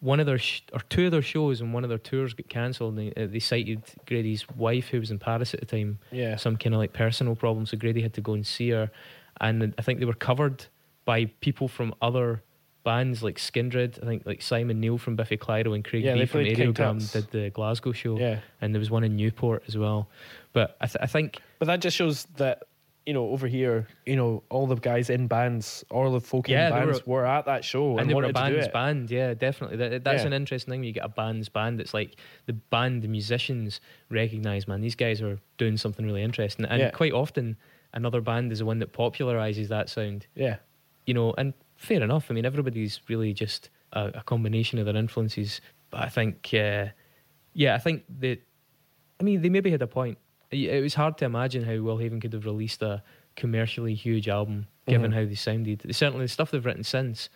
One 0.00 0.20
of 0.20 0.26
their 0.26 0.38
sh- 0.38 0.62
or 0.72 0.80
two 0.88 1.06
of 1.06 1.12
their 1.12 1.22
shows 1.22 1.60
and 1.60 1.72
one 1.72 1.82
of 1.84 1.88
their 1.88 1.98
tours 1.98 2.34
got 2.34 2.48
cancelled. 2.48 2.96
And 2.98 3.12
they, 3.12 3.22
uh, 3.22 3.26
they 3.26 3.38
cited 3.38 3.82
Grady's 4.06 4.46
wife, 4.50 4.88
who 4.88 5.00
was 5.00 5.10
in 5.10 5.18
Paris 5.18 5.52
at 5.54 5.60
the 5.60 5.66
time, 5.66 5.98
Yeah. 6.12 6.36
some 6.36 6.56
kind 6.56 6.74
of 6.74 6.78
like 6.78 6.92
personal 6.92 7.34
problems. 7.36 7.70
So 7.70 7.76
Grady 7.76 8.02
had 8.02 8.14
to 8.14 8.20
go 8.20 8.34
and 8.34 8.46
see 8.46 8.70
her, 8.70 8.90
and 9.40 9.74
I 9.78 9.82
think 9.82 9.98
they 10.00 10.04
were 10.06 10.14
covered 10.14 10.66
by 11.04 11.26
people 11.40 11.68
from 11.68 11.94
other 12.00 12.42
bands 12.84 13.22
like 13.22 13.36
Skindred. 13.38 14.02
I 14.02 14.06
think 14.06 14.26
like 14.26 14.42
Simon 14.42 14.80
Neil 14.80 14.98
from 14.98 15.16
Biffy 15.16 15.36
Clyro 15.36 15.74
and 15.74 15.84
Craig 15.84 16.04
Yeah, 16.04 16.14
B 16.14 16.26
from 16.26 16.40
Aereogramme 16.42 17.12
did 17.12 17.30
the 17.30 17.50
Glasgow 17.50 17.92
show, 17.92 18.18
Yeah. 18.18 18.40
and 18.60 18.74
there 18.74 18.78
was 18.80 18.90
one 18.90 19.04
in 19.04 19.16
Newport 19.16 19.62
as 19.66 19.76
well. 19.76 20.08
But 20.52 20.76
I, 20.80 20.86
th- 20.86 20.96
I 21.00 21.06
think 21.06 21.40
But 21.58 21.66
that 21.66 21.80
just 21.80 21.96
shows 21.96 22.24
that 22.36 22.64
you 23.06 23.12
know 23.12 23.28
over 23.30 23.46
here, 23.46 23.86
you 24.06 24.16
know, 24.16 24.42
all 24.48 24.66
the 24.66 24.76
guys 24.76 25.10
in 25.10 25.26
bands, 25.26 25.84
all 25.90 26.10
the 26.12 26.20
folk 26.20 26.48
Yeah, 26.48 26.68
in 26.68 26.86
bands 26.86 27.06
were, 27.06 27.26
at 27.26 27.44
that 27.46 27.62
show 27.64 27.92
and, 27.92 28.00
and 28.00 28.10
they 28.10 28.14
were 28.14 28.22
a 28.22 28.26
wanted 28.32 28.34
to 28.36 28.48
do 28.50 28.54
band's 28.56 28.68
band, 28.72 29.10
yeah, 29.10 29.34
definitely. 29.34 29.76
That, 29.76 30.04
that's 30.04 30.22
Yeah. 30.22 30.28
an 30.28 30.32
interesting 30.32 30.70
thing. 30.72 30.80
when 30.80 30.86
You 30.86 30.92
get 30.94 31.04
a 31.04 31.08
band's 31.10 31.48
band. 31.50 31.80
It's 31.82 31.92
like 31.92 32.16
the 32.46 32.54
band, 32.54 33.02
the 33.02 33.08
musicians 33.08 33.80
recognize, 34.10 34.66
man, 34.68 34.80
these 34.80 34.94
guys 34.94 35.20
are 35.20 35.38
doing 35.58 35.76
something 35.76 36.04
really 36.06 36.22
interesting. 36.22 36.64
And 36.64 36.80
Yeah. 36.80 36.90
quite 36.90 37.12
often, 37.12 37.56
another 37.94 38.20
band 38.20 38.52
is 38.52 38.58
the 38.58 38.64
one 38.66 38.78
that 38.80 38.92
popularizes 38.92 39.68
that 39.68 39.88
sound. 39.88 40.26
Yeah, 40.34 40.56
you 41.06 41.14
know, 41.14 41.34
and 41.38 41.54
fair 41.76 42.02
enough. 42.02 42.30
I 42.30 42.34
mean, 42.34 42.44
everybody's 42.46 43.00
really 43.08 43.32
just 43.32 43.70
a, 43.92 44.10
a 44.14 44.22
combination 44.22 44.78
of 44.78 44.84
their 44.86 44.96
influences. 44.96 45.60
But 45.90 46.00
I 46.02 46.08
think, 46.08 46.48
uh, 46.52 46.86
yeah, 47.54 47.74
I 47.74 47.78
think 47.78 48.04
that, 48.20 48.40
I 49.20 49.22
mean, 49.24 49.40
they 49.42 49.48
maybe 49.48 49.70
had 49.70 49.82
a 49.82 49.86
point. 49.86 50.18
It 50.50 50.82
was 50.82 50.94
hard 50.94 51.18
to 51.18 51.24
imagine 51.24 51.64
how 51.64 51.76
Will 51.80 51.98
Haven 51.98 52.20
could 52.20 52.32
have 52.32 52.44
released 52.44 52.82
a 52.82 53.02
commercially 53.34 53.94
huge 53.94 54.28
album, 54.28 54.66
given 54.86 55.10
Mhm. 55.10 55.14
how 55.14 55.24
they 55.24 55.34
sounded. 55.34 55.82
Certainly, 55.94 56.24
the 56.26 56.28
stuff 56.28 56.50
they've 56.52 56.64
written 56.64 56.84
since 56.84 57.28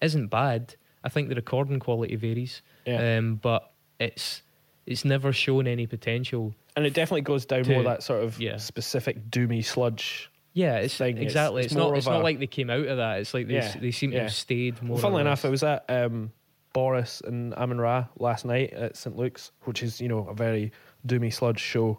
isn't 0.00 0.28
bad. 0.28 0.76
I 1.04 1.08
think 1.08 1.28
the 1.28 1.34
recording 1.34 1.80
quality 1.80 2.14
varies, 2.16 2.62
yeah, 2.86 3.18
um, 3.18 3.36
but 3.36 3.72
it's 3.98 4.42
it's 4.86 5.04
never 5.04 5.32
shown 5.32 5.66
any 5.66 5.86
potential. 5.86 6.54
And 6.76 6.86
it 6.86 6.94
definitely 6.94 7.22
goes 7.22 7.44
down 7.46 7.64
to- 7.64 7.70
more 7.72 7.82
that 7.84 8.02
sort 8.02 8.24
of 8.24 8.40
yeah. 8.40 8.56
specific 8.56 9.30
doomy 9.30 9.64
sludge. 9.64 10.30
Yeah, 10.54 10.76
it's 10.78 10.94
Thing, 10.96 11.16
exactly. 11.18 11.62
it's 11.62 11.72
It's, 11.72 11.74
not. 11.78 11.96
It's 11.96 12.06
of 12.06 12.12
not 12.12 12.22
like 12.22 12.38
they 12.38 12.46
came 12.46 12.68
out 12.68 12.86
of 12.86 12.98
that. 12.98 13.20
It's 13.20 13.32
like 13.32 13.46
they 13.48 13.54
Yeah, 13.54 13.74
they 13.78 13.90
seem 13.90 14.10
to 14.12 14.20
have 14.20 14.32
stayed 14.34 14.82
more. 14.82 14.94
Well, 14.94 15.02
funnily 15.02 15.20
or 15.22 15.26
enough, 15.26 15.44
less. 15.44 15.48
I 15.48 15.50
was 15.50 15.62
at 15.62 15.84
um, 15.88 16.30
Boris 16.74 17.22
and 17.24 17.54
Amenra 17.54 18.08
last 18.18 18.44
night 18.44 18.72
at 18.74 18.96
St 18.96 19.16
Luke's, 19.16 19.50
which 19.62 19.82
is 19.82 19.98
you 20.00 20.08
know 20.08 20.26
a 20.28 20.34
very 20.34 20.72
doomy 21.06 21.32
sludge 21.32 21.58
show, 21.60 21.98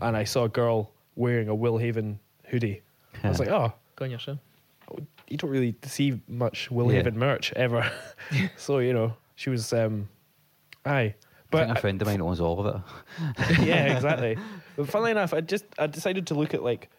and 0.00 0.16
I 0.16 0.22
saw 0.24 0.44
a 0.44 0.48
girl 0.48 0.92
wearing 1.16 1.48
a 1.48 1.54
Will 1.54 1.76
Haven 1.76 2.20
hoodie. 2.46 2.82
I 3.24 3.28
was 3.30 3.40
like, 3.40 3.48
oh, 3.48 3.72
Go 3.96 4.04
on 4.04 4.12
yourself. 4.12 4.38
you 5.28 5.36
don't 5.36 5.50
really 5.50 5.74
see 5.82 6.20
much 6.28 6.70
Will 6.70 6.86
Yeah. 6.92 6.98
Haven 6.98 7.18
merch 7.18 7.52
ever. 7.56 7.90
so 8.56 8.78
you 8.78 8.92
know, 8.92 9.14
she 9.34 9.50
was, 9.50 9.72
um, 9.72 10.08
aye, 10.86 11.16
I 11.52 11.56
think 11.56 11.68
but 11.68 11.78
a 11.78 11.80
friend 11.80 12.02
of 12.02 12.08
mine 12.08 12.20
owns 12.20 12.40
all 12.40 12.66
of 12.66 12.74
it. 12.74 13.60
yeah, 13.66 13.94
exactly. 13.96 14.36
But 14.76 14.88
funnily 14.88 15.12
enough, 15.12 15.32
I 15.32 15.40
just 15.40 15.64
I 15.78 15.86
decided 15.86 16.26
to 16.28 16.34
look 16.34 16.54
at 16.54 16.62
like 16.62 16.90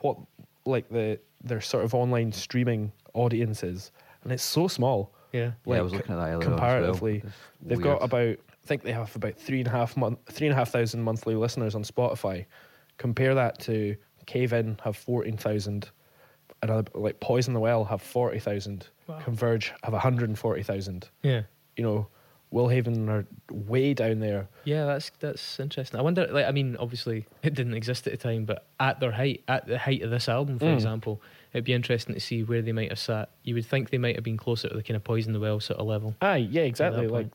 what 0.00 0.16
like 0.64 0.88
the 0.88 1.18
their 1.42 1.60
sort 1.60 1.84
of 1.84 1.94
online 1.94 2.32
streaming 2.32 2.92
audience 3.14 3.62
is, 3.62 3.92
and 4.22 4.32
it's 4.32 4.42
so 4.42 4.68
small. 4.68 5.12
Yeah. 5.32 5.52
yeah, 5.64 5.76
I 5.76 5.82
was 5.82 5.92
looking 5.92 6.12
at 6.12 6.18
that 6.18 6.30
earlier 6.32 6.48
comparatively. 6.48 7.20
well. 7.22 7.32
They've 7.62 7.78
weird. 7.78 7.98
got 8.00 8.04
about 8.04 8.36
I 8.62 8.66
think 8.66 8.82
they 8.82 8.92
have 8.92 9.14
about 9.14 9.36
three 9.36 9.58
and 9.58 9.68
a 9.68 9.70
half 9.70 9.96
month 9.96 10.18
three 10.30 10.46
and 10.46 10.54
a 10.54 10.56
half 10.56 10.70
thousand 10.70 11.02
monthly 11.02 11.34
listeners 11.34 11.74
on 11.74 11.84
Spotify. 11.84 12.46
Compare 12.98 13.34
that 13.34 13.58
to 13.60 13.96
Cave 14.26 14.52
In 14.52 14.78
have 14.82 14.96
fourteen 14.96 15.36
thousand, 15.36 15.90
and 16.62 16.70
uh, 16.70 16.82
like 16.94 17.20
Poison 17.20 17.54
the 17.54 17.60
Well 17.60 17.84
have 17.84 18.02
forty 18.02 18.38
thousand. 18.38 18.88
Wow. 19.06 19.20
Converge 19.20 19.72
have 19.82 19.94
hundred 19.94 20.28
and 20.28 20.38
forty 20.38 20.62
thousand. 20.62 21.08
Yeah. 21.22 21.42
You 21.76 21.84
know, 21.84 22.08
Willhaven 22.52 23.08
are 23.08 23.26
way 23.52 23.94
down 23.94 24.18
there. 24.20 24.48
Yeah, 24.64 24.84
that's 24.86 25.10
that's 25.20 25.60
interesting. 25.60 25.98
I 26.00 26.02
wonder, 26.02 26.26
like, 26.30 26.46
I 26.46 26.50
mean, 26.50 26.76
obviously 26.78 27.26
it 27.42 27.54
didn't 27.54 27.74
exist 27.74 28.06
at 28.06 28.12
the 28.12 28.16
time, 28.16 28.44
but 28.44 28.66
at 28.80 28.98
their 29.00 29.12
height, 29.12 29.42
at 29.48 29.66
the 29.66 29.78
height 29.78 30.02
of 30.02 30.10
this 30.10 30.28
album, 30.28 30.58
for 30.58 30.64
Mm. 30.66 30.74
example, 30.74 31.22
it'd 31.52 31.64
be 31.64 31.72
interesting 31.72 32.14
to 32.14 32.20
see 32.20 32.42
where 32.42 32.60
they 32.62 32.72
might 32.72 32.88
have 32.90 32.98
sat. 32.98 33.28
You 33.44 33.54
would 33.54 33.66
think 33.66 33.90
they 33.90 33.98
might 33.98 34.16
have 34.16 34.24
been 34.24 34.36
closer 34.36 34.68
to 34.68 34.74
the 34.76 34.82
kind 34.82 34.96
of 34.96 35.04
poison 35.04 35.32
the 35.32 35.40
well 35.40 35.60
sort 35.60 35.78
of 35.78 35.86
level. 35.86 36.16
Aye, 36.20 36.38
yeah, 36.50 36.62
exactly. 36.62 37.06
that 37.06 37.12
Like 37.12 37.28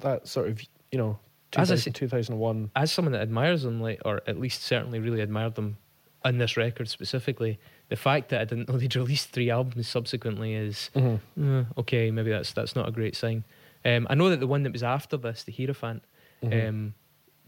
that 0.00 0.26
sort 0.28 0.48
of 0.48 0.60
you 0.92 0.98
know, 0.98 1.18
As 1.56 1.70
I 1.70 1.74
2000, 1.76 1.78
say- 1.78 1.90
2001. 1.98 2.70
As 2.76 2.92
someone 2.92 3.12
that 3.12 3.20
admires 3.22 3.62
them, 3.62 3.80
like, 3.82 4.00
or 4.04 4.22
at 4.26 4.38
least 4.40 4.62
certainly 4.62 5.00
really 5.00 5.20
admired 5.20 5.54
them 5.56 5.76
on 6.24 6.38
this 6.38 6.56
record 6.56 6.88
specifically, 6.88 7.58
the 7.88 7.96
fact 7.96 8.30
that 8.30 8.40
I 8.40 8.44
didn't 8.44 8.68
know 8.68 8.78
they'd 8.78 8.96
released 8.96 9.30
three 9.30 9.50
albums 9.50 9.86
subsequently 9.86 10.54
is 10.54 10.90
Mhm. 10.94 11.20
uh, 11.40 11.80
okay. 11.80 12.10
Maybe 12.10 12.30
that's 12.30 12.52
that's 12.52 12.74
not 12.74 12.88
a 12.88 12.92
great 12.92 13.14
sign. 13.16 13.44
Um, 13.86 14.06
I 14.10 14.14
know 14.14 14.30
that 14.30 14.40
the 14.40 14.46
one 14.46 14.62
that 14.64 14.72
was 14.72 14.82
after 14.82 15.16
this, 15.16 15.44
the 15.44 15.52
Hierophant, 15.52 16.02
Mhm. 16.42 16.68
um, 16.68 16.94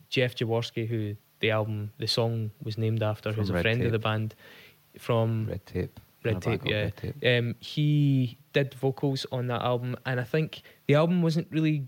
Jeff 0.09 0.35
Jaworski, 0.37 0.87
who 0.87 1.17
the 1.41 1.51
album, 1.51 1.93
the 1.99 2.07
song 2.07 2.51
was 2.63 2.79
named 2.79 3.03
after, 3.03 3.33
From 3.33 3.41
who's 3.41 3.51
a 3.51 3.55
Red 3.55 3.63
friend 3.63 3.83
of 3.85 3.93
the 3.93 3.99
band 3.99 4.35
from 4.99 5.47
Red 5.47 5.67
tape. 5.67 6.01
Red 6.25 6.35
On 6.35 6.37
a 6.37 6.41
band 6.47 6.61
Tape, 6.63 6.71
yeah. 6.71 6.81
Red 6.83 6.97
Tape. 6.97 7.27
Um, 7.27 7.55
he 7.61 8.39
did 8.53 8.75
vocals 8.75 9.25
on 9.31 9.47
that 9.49 9.63
album, 9.63 9.97
and 10.07 10.19
I 10.21 10.25
think 10.25 10.63
the 10.87 10.95
album 10.95 11.23
wasn't 11.23 11.47
really 11.51 11.87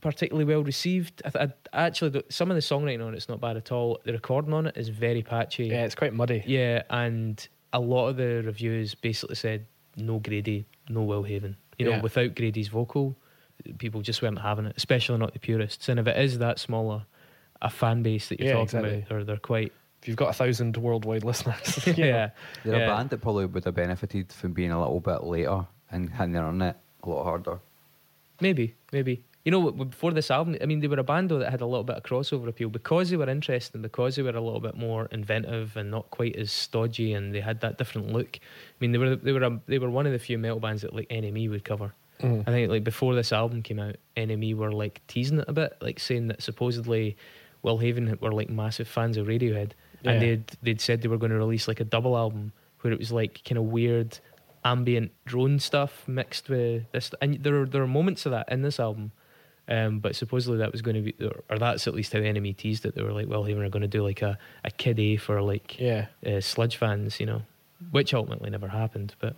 particularly 0.00 0.44
well 0.44 0.62
received. 0.64 1.22
I, 1.24 1.30
th- 1.30 1.50
I 1.72 1.82
actually 1.86 2.22
some 2.28 2.50
of 2.50 2.54
the 2.56 2.60
songwriting 2.60 3.04
on 3.04 3.14
it's 3.14 3.28
not 3.28 3.40
bad 3.40 3.56
at 3.56 3.70
all. 3.72 4.00
The 4.04 4.12
recording 4.12 4.52
on 4.52 4.66
it 4.66 4.76
is 4.76 4.88
very 4.88 5.22
patchy. 5.22 5.66
Yeah, 5.66 5.84
it's 5.84 5.94
quite 5.94 6.12
muddy. 6.14 6.42
Yeah, 6.46 6.82
and 6.90 7.46
a 7.72 7.80
lot 7.80 8.08
of 8.08 8.16
the 8.16 8.42
reviews 8.44 8.94
basically 8.94 9.36
said 9.36 9.66
no 9.96 10.18
Grady, 10.18 10.66
no 10.88 11.02
Will 11.02 11.22
Haven. 11.24 11.56
You 11.78 11.86
know, 11.86 11.90
Yeah. 11.92 12.00
without 12.00 12.34
Grady's 12.34 12.68
vocal, 12.68 13.16
people 13.78 14.00
just 14.02 14.22
weren't 14.22 14.38
having 14.40 14.66
it, 14.66 14.74
especially 14.76 15.18
not 15.18 15.32
the 15.32 15.38
purists. 15.38 15.88
And 15.88 15.98
if 16.00 16.06
it 16.06 16.16
is 16.18 16.38
that 16.38 16.58
smaller 16.58 17.04
a 17.60 17.70
fan 17.70 18.02
base 18.02 18.28
that 18.28 18.38
you're 18.38 18.48
Yeah, 18.48 18.52
talking 18.54 18.64
exactly. 18.64 18.94
about, 18.98 19.08
they're, 19.08 19.24
they're 19.24 19.36
quite 19.38 19.72
If 20.02 20.08
you've 20.08 20.16
got 20.16 20.30
a 20.30 20.32
thousand 20.32 20.76
worldwide 20.76 21.24
listeners, 21.24 21.86
you 21.86 21.92
know. 21.94 22.04
yeah. 22.06 22.30
They're 22.64 22.78
yeah. 22.78 22.84
a 22.92 22.96
band 22.96 23.10
that 23.10 23.18
probably 23.20 23.46
would 23.46 23.64
have 23.64 23.74
benefited 23.74 24.32
from 24.32 24.52
being 24.52 24.70
a 24.70 24.78
little 24.78 25.00
bit 25.00 25.24
later 25.24 25.66
and 25.90 26.08
hitting 26.10 26.36
on 26.36 26.62
it 26.62 26.76
a 27.02 27.08
lot 27.08 27.24
harder. 27.24 27.58
Maybe, 28.40 28.74
maybe. 28.92 29.24
You 29.44 29.52
know, 29.52 29.70
before 29.70 30.12
this 30.12 30.30
album, 30.30 30.56
I 30.60 30.66
mean, 30.66 30.80
they 30.80 30.88
were 30.88 30.98
a 30.98 31.02
band 31.02 31.30
though 31.30 31.38
that 31.38 31.50
had 31.50 31.62
a 31.62 31.66
little 31.66 31.84
bit 31.84 31.96
of 31.96 32.02
crossover 32.02 32.48
appeal 32.48 32.68
because 32.68 33.08
they 33.08 33.16
were 33.16 33.28
interesting, 33.28 33.80
because 33.80 34.16
they 34.16 34.22
were 34.22 34.30
a 34.36 34.40
little 34.40 34.60
bit 34.60 34.76
more 34.76 35.06
inventive 35.10 35.76
and 35.76 35.90
not 35.90 36.10
quite 36.10 36.36
as 36.36 36.52
stodgy, 36.52 37.14
and 37.14 37.34
they 37.34 37.40
had 37.40 37.60
that 37.62 37.78
different 37.78 38.12
look. 38.12 38.36
I 38.36 38.74
mean, 38.80 38.92
they 38.92 38.98
were 38.98 39.16
they 39.16 39.32
were 39.32 39.42
a, 39.42 39.60
they 39.66 39.78
were 39.78 39.88
one 39.90 40.06
of 40.06 40.12
the 40.12 40.18
few 40.18 40.36
metal 40.38 40.60
bands 40.60 40.82
that 40.82 40.94
like 40.94 41.08
NME 41.08 41.48
would 41.50 41.64
cover. 41.64 41.94
Mhm. 42.20 42.42
I 42.46 42.50
think 42.50 42.70
like 42.70 42.84
before 42.84 43.14
this 43.14 43.32
album 43.32 43.62
came 43.62 43.78
out, 43.78 43.96
NME 44.16 44.54
were 44.54 44.72
like 44.72 45.00
teasing 45.06 45.38
it 45.40 45.44
a 45.48 45.52
bit, 45.52 45.76
like 45.80 45.98
saying 46.00 46.28
that 46.28 46.42
supposedly 46.42 47.16
Will 47.62 47.78
Haven 47.78 48.16
were 48.20 48.32
like 48.32 48.48
massive 48.50 48.88
fans 48.88 49.16
of 49.16 49.26
Radiohead, 49.26 49.72
Yeah. 50.02 50.12
and 50.12 50.22
they'd 50.22 50.44
they'd 50.62 50.80
said 50.80 51.02
they 51.02 51.08
were 51.08 51.18
going 51.18 51.32
to 51.32 51.38
release 51.38 51.68
like 51.68 51.80
a 51.80 51.84
double 51.84 52.16
album 52.16 52.52
where 52.80 52.92
it 52.92 52.98
was 52.98 53.12
like 53.12 53.42
kind 53.44 53.58
of 53.58 53.64
weird 53.64 54.18
ambient 54.64 55.12
drone 55.24 55.58
stuff 55.58 56.06
mixed 56.08 56.48
with 56.48 56.84
this, 56.92 57.10
and 57.20 57.42
there 57.42 57.62
are 57.62 57.66
there 57.66 57.82
are 57.82 57.86
moments 57.86 58.26
of 58.26 58.32
that 58.32 58.50
in 58.50 58.62
this 58.62 58.78
album. 58.80 59.12
Um, 59.70 59.98
but 59.98 60.16
supposedly 60.16 60.56
that 60.60 60.72
was 60.72 60.80
going 60.80 60.94
to 60.96 61.02
be, 61.02 61.14
or, 61.50 61.58
that's 61.58 61.86
at 61.86 61.92
least 61.94 62.14
how 62.14 62.20
NME 62.20 62.56
teased 62.56 62.86
it. 62.86 62.94
They 62.94 63.02
were 63.02 63.12
like, 63.12 63.26
"Will 63.28 63.44
Haven 63.44 63.62
are 63.62 63.68
going 63.68 63.82
to 63.82 63.86
do 63.88 64.02
like 64.02 64.22
a, 64.22 64.38
a 64.64 64.70
kid 64.70 64.98
A 64.98 65.16
for 65.18 65.42
like 65.42 65.78
Yeah. 65.78 66.06
uh, 66.26 66.40
sludge 66.40 66.76
fans," 66.76 67.20
you 67.20 67.26
know, 67.26 67.42
which 67.90 68.14
ultimately 68.14 68.48
never 68.48 68.68
happened. 68.68 69.14
But 69.20 69.36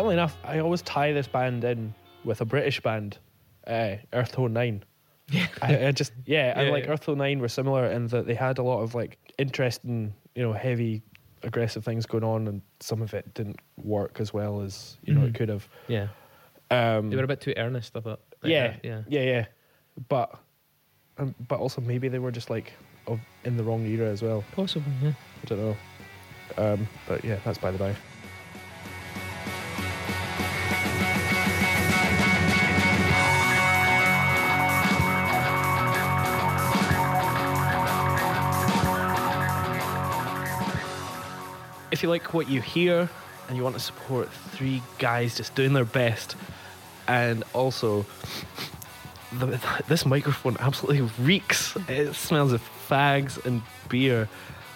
Funnily 0.00 0.14
enough, 0.14 0.34
I 0.44 0.60
always 0.60 0.80
tie 0.80 1.12
this 1.12 1.26
band 1.28 1.62
in 1.62 1.92
with 2.24 2.40
a 2.40 2.46
British 2.46 2.80
band, 2.80 3.18
uh, 3.66 3.96
Earth 4.14 4.32
Tone 4.32 4.54
Nine. 4.54 4.82
Yeah. 5.28 5.46
I, 5.60 5.88
I 5.88 5.92
just 5.92 6.12
yeah, 6.24 6.58
and 6.58 6.70
like 6.70 6.84
yeah. 6.86 6.92
Earth 6.92 7.02
Tone 7.04 7.18
Nine 7.18 7.38
were 7.38 7.48
similar 7.48 7.84
in 7.84 8.06
that 8.06 8.26
they 8.26 8.32
had 8.32 8.56
a 8.56 8.62
lot 8.62 8.80
of 8.80 8.94
like 8.94 9.18
interesting, 9.36 10.14
you 10.34 10.42
know, 10.42 10.54
heavy, 10.54 11.02
aggressive 11.42 11.84
things 11.84 12.06
going 12.06 12.24
on, 12.24 12.48
and 12.48 12.62
some 12.80 13.02
of 13.02 13.12
it 13.12 13.34
didn't 13.34 13.60
work 13.84 14.20
as 14.20 14.32
well 14.32 14.62
as 14.62 14.96
you 15.04 15.12
know 15.12 15.26
it 15.26 15.32
Mhm. 15.32 15.34
could 15.34 15.48
have. 15.50 15.68
yeah, 15.86 16.08
Um, 16.70 17.10
they 17.10 17.16
were 17.16 17.24
a 17.24 17.28
bit 17.28 17.42
too 17.42 17.52
earnest. 17.58 17.94
I 17.94 18.00
thought. 18.00 18.20
Like 18.42 18.52
yeah, 18.52 18.68
that, 18.68 18.80
yeah. 18.82 19.02
yeah, 19.06 19.20
yeah, 19.22 19.44
but 20.08 20.34
um, 21.18 21.34
but 21.46 21.60
also 21.60 21.82
maybe 21.82 22.08
they 22.08 22.18
were 22.20 22.30
just 22.32 22.48
like 22.48 22.72
of, 23.06 23.20
in 23.44 23.58
the 23.58 23.64
wrong 23.64 23.84
era 23.84 24.08
as 24.08 24.22
well. 24.22 24.44
Possibly, 24.52 24.90
yeah. 25.02 25.12
I 25.42 25.44
don't 25.46 25.58
know. 25.60 25.76
Um, 26.56 26.88
but 27.06 27.22
yeah, 27.22 27.36
that's 27.44 27.58
by 27.58 27.70
the 27.70 27.76
by. 27.76 27.94
If 42.00 42.04
you 42.04 42.08
like 42.08 42.32
what 42.32 42.48
you 42.48 42.62
hear 42.62 43.10
and 43.46 43.58
you 43.58 43.62
want 43.62 43.74
to 43.74 43.80
support 43.80 44.32
three 44.32 44.80
guys 44.98 45.36
just 45.36 45.54
doing 45.54 45.74
their 45.74 45.84
best, 45.84 46.34
and 47.06 47.44
also 47.52 48.06
the, 49.32 49.60
this 49.86 50.06
microphone 50.06 50.56
absolutely 50.60 51.02
reeks. 51.22 51.76
It 51.90 52.14
smells 52.14 52.54
of 52.54 52.62
fags 52.88 53.44
and 53.44 53.60
beer. 53.90 54.30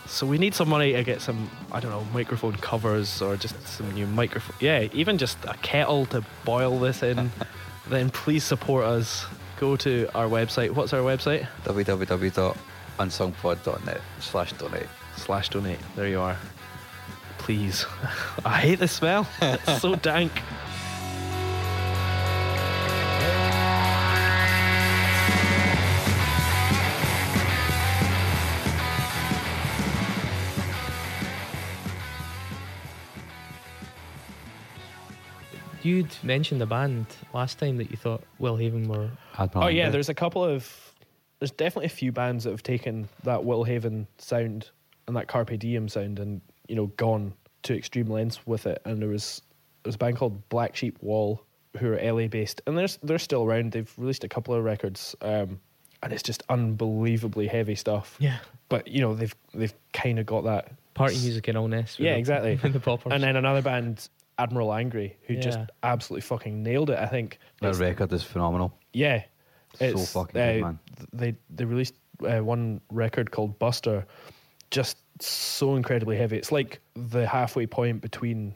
So 0.05 0.27
we 0.27 0.37
need 0.37 0.55
some 0.55 0.69
money 0.69 0.93
to 0.93 1.03
get 1.03 1.23
some, 1.23 1.49
I 1.73 1.81
don't 1.81 1.93
know, 1.93 2.07
microphone 2.13 2.57
covers 2.57 3.23
or 3.23 3.39
just 3.39 3.59
some 3.67 3.91
new 3.95 4.07
microphone. 4.07 4.57
Yeah, 4.61 4.89
even 4.93 5.17
just 5.17 5.39
a 5.47 5.55
kettle 5.63 6.05
to 6.07 6.23
boil 6.45 6.79
this 6.79 7.03
in. 7.03 7.33
then 7.89 8.11
please 8.11 8.45
support 8.45 8.85
us. 8.85 9.25
Go 9.59 9.77
to 9.77 10.11
our 10.15 10.29
website. 10.29 10.73
What's 10.73 10.93
our 10.93 11.01
website? 11.01 11.49
www.unsungpod.net 11.65 14.01
slash 14.21 14.53
donate. 14.53 14.89
Slash 15.17 15.49
donate. 15.49 15.79
There 15.97 16.07
you 16.07 16.21
are. 16.21 16.37
Please. 17.45 17.85
I 18.47 18.59
hate 18.59 18.79
the 18.79 18.89
smell. 18.89 19.29
It's 19.43 19.83
so 19.83 19.97
dank. 19.97 20.33
You'd 35.83 36.17
mentioned 36.23 36.63
a 36.63 36.67
band 36.67 37.05
last 37.35 37.59
time 37.59 37.77
that 37.77 37.91
you 37.91 37.99
thought 37.99 38.23
Will 38.39 38.57
Haven 38.57 38.89
were. 38.89 39.11
Oh 39.55 39.67
yeah, 39.67 39.91
there's 39.91 40.09
a 40.09 40.15
couple 40.15 40.43
of 40.43 40.95
there's 41.41 41.51
definitely 41.51 41.87
a 41.87 41.91
few 41.91 42.11
bands 42.11 42.45
that 42.45 42.53
have 42.53 42.63
taken 42.63 43.07
that 43.25 43.45
Will 43.45 43.65
Haven 43.65 44.07
sound 44.17 44.71
and 45.07 45.15
that 45.15 45.29
Carpe 45.29 45.59
Diem 45.59 45.91
sound 45.91 46.19
and 46.19 46.41
you 46.68 46.74
know 46.77 46.87
gone 46.96 47.33
to 47.64 47.77
extreme 47.77 48.07
lengths 48.07 48.40
with 48.46 48.66
it. 48.66 48.81
And 48.85 49.00
there 49.00 49.09
was 49.09 49.42
there 49.83 49.88
was 49.88 49.94
a 49.94 49.98
band 49.98 50.16
called 50.16 50.48
Black 50.48 50.77
Sheep 50.77 50.98
Wall 51.03 51.42
who 51.79 51.92
are 51.92 52.12
LA 52.12 52.29
based 52.29 52.61
and 52.66 52.77
they're 52.79 52.88
they're 53.03 53.18
still 53.18 53.44
around. 53.44 53.72
They've 53.72 53.92
released 53.98 54.24
a 54.24 54.29
couple 54.29 54.55
of 54.55 54.62
records, 54.64 55.14
um, 55.22 55.61
and 56.03 56.12
it's 56.12 56.22
just 56.22 56.42
unbelievably 56.48 57.46
heavy 57.48 57.74
stuff. 57.74 58.16
Yeah. 58.18 58.38
But 58.68 58.88
you 58.88 59.00
know 59.00 59.14
they've 59.14 59.35
they've 59.55 59.74
kind 59.92 60.18
of 60.18 60.27
got 60.27 60.44
that 60.44 60.72
Party 60.94 61.16
music 61.18 61.48
and 61.48 61.59
all 61.59 61.68
this. 61.68 61.96
Yeah, 61.98 62.12
the- 62.12 62.18
exactly. 62.18 62.55
the 62.70 62.81
poppers. 62.81 63.12
And 63.12 63.22
then 63.22 63.35
another 63.37 63.62
band, 63.62 64.09
Admiral 64.38 64.72
Angry, 64.72 65.16
who 65.27 65.37
just 65.37 65.59
absolutely 65.83 66.20
fucking 66.22 66.62
nailed 66.62 66.90
it. 66.90 66.98
I 66.98 67.07
think. 67.07 67.38
That 67.61 67.68
It's- 67.70 67.81
record 67.81 68.12
is 68.12 68.22
phenomenal. 68.22 68.72
yeah, 68.92 69.24
So 69.79 69.85
it's, 69.87 70.12
fucking 70.12 70.33
good, 70.40 70.62
uh, 70.62 70.66
man. 70.66 70.79
They 71.12 71.35
they 71.50 71.64
released 71.64 71.94
uh, 72.24 72.38
one 72.38 72.81
record 72.90 73.33
called 73.33 73.59
Buster, 73.59 74.07
just 74.70 74.98
so 75.20 75.77
incredibly 75.77 76.16
heavy. 76.16 76.37
It's 76.37 76.53
like 76.53 76.81
the 76.94 77.27
halfway 77.27 77.66
point 77.66 78.00
between 78.00 78.55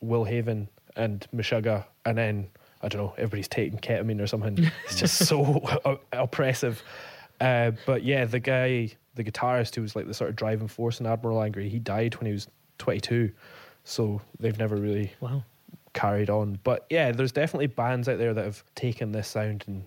Will 0.00 0.24
Haven 0.24 0.68
and 0.96 1.26
Meshuggah, 1.34 1.84
and 2.04 2.18
then 2.18 2.48
I 2.82 2.88
don't 2.88 3.02
know, 3.02 3.14
everybody's 3.16 3.48
taking 3.48 3.78
ketamine 3.78 4.20
or 4.20 4.26
something. 4.26 4.70
It's 4.84 4.98
just 4.98 5.26
so 5.26 5.62
oppressive. 6.12 6.82
Uh, 7.40 7.72
but 7.86 8.04
yeah, 8.04 8.26
the 8.26 8.38
guy, 8.38 8.90
the 9.14 9.24
guitarist 9.24 9.74
who 9.74 9.82
was 9.82 9.96
like 9.96 10.06
the 10.06 10.14
sort 10.14 10.30
of 10.30 10.36
driving 10.36 10.68
force 10.68 11.00
in 11.00 11.06
Admiral 11.06 11.42
Angry, 11.42 11.68
he 11.68 11.78
died 11.78 12.14
when 12.16 12.26
he 12.26 12.32
was 12.32 12.46
22. 12.78 13.32
So 13.84 14.20
they've 14.38 14.58
never 14.58 14.76
really 14.76 15.12
wow. 15.20 15.42
carried 15.94 16.30
on. 16.30 16.58
But 16.62 16.86
yeah, 16.90 17.12
there's 17.12 17.32
definitely 17.32 17.68
bands 17.68 18.08
out 18.08 18.18
there 18.18 18.34
that 18.34 18.44
have 18.44 18.62
taken 18.74 19.12
this 19.12 19.28
sound 19.28 19.64
and 19.66 19.84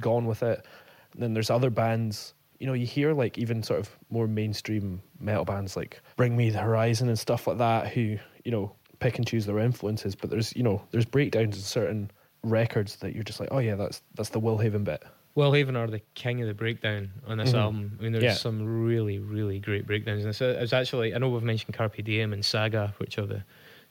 gone 0.00 0.26
with 0.26 0.42
it. 0.42 0.64
And 1.12 1.22
then 1.22 1.34
there's 1.34 1.50
other 1.50 1.70
bands, 1.70 2.34
you 2.58 2.66
know, 2.66 2.72
you 2.72 2.86
hear 2.86 3.12
like 3.12 3.38
even 3.38 3.62
sort 3.62 3.80
of 3.80 3.90
more 4.10 4.26
mainstream 4.26 5.02
metal 5.20 5.44
bands 5.44 5.76
like 5.76 6.00
Bring 6.16 6.36
Me 6.36 6.50
the 6.50 6.58
Horizon 6.58 7.08
and 7.08 7.18
stuff 7.18 7.46
like 7.46 7.58
that 7.58 7.88
who, 7.88 8.18
you 8.44 8.50
know, 8.50 8.72
pick 8.98 9.18
and 9.18 9.26
choose 9.26 9.44
their 9.46 9.58
influences. 9.58 10.14
But 10.14 10.30
there's, 10.30 10.54
you 10.56 10.62
know, 10.62 10.82
there's 10.90 11.04
breakdowns 11.04 11.56
in 11.56 11.62
certain 11.62 12.10
records 12.42 12.96
that 12.96 13.14
you're 13.14 13.24
just 13.24 13.40
like, 13.40 13.48
oh 13.52 13.58
yeah, 13.58 13.74
that's 13.74 14.02
that's 14.14 14.30
the 14.30 14.40
Will 14.40 14.58
Haven 14.58 14.84
bit. 14.84 15.02
Will 15.34 15.52
Haven 15.52 15.76
are 15.76 15.86
the 15.86 16.00
king 16.14 16.40
of 16.40 16.48
the 16.48 16.54
breakdown 16.54 17.10
on 17.26 17.36
this 17.36 17.52
Mhm. 17.52 17.58
album. 17.58 17.96
I 17.98 18.02
mean, 18.04 18.12
there's 18.12 18.24
Yeah. 18.24 18.32
some 18.32 18.84
really, 18.86 19.18
really 19.18 19.58
great 19.58 19.86
breakdowns. 19.86 20.20
And 20.24 20.30
it's, 20.30 20.40
it's 20.40 20.72
actually, 20.72 21.14
I 21.14 21.18
know 21.18 21.28
we've 21.28 21.42
mentioned 21.42 21.74
Carpe 21.74 22.02
Diem 22.02 22.32
and 22.32 22.42
Saga, 22.42 22.94
which 22.96 23.18
are 23.18 23.26
the 23.26 23.44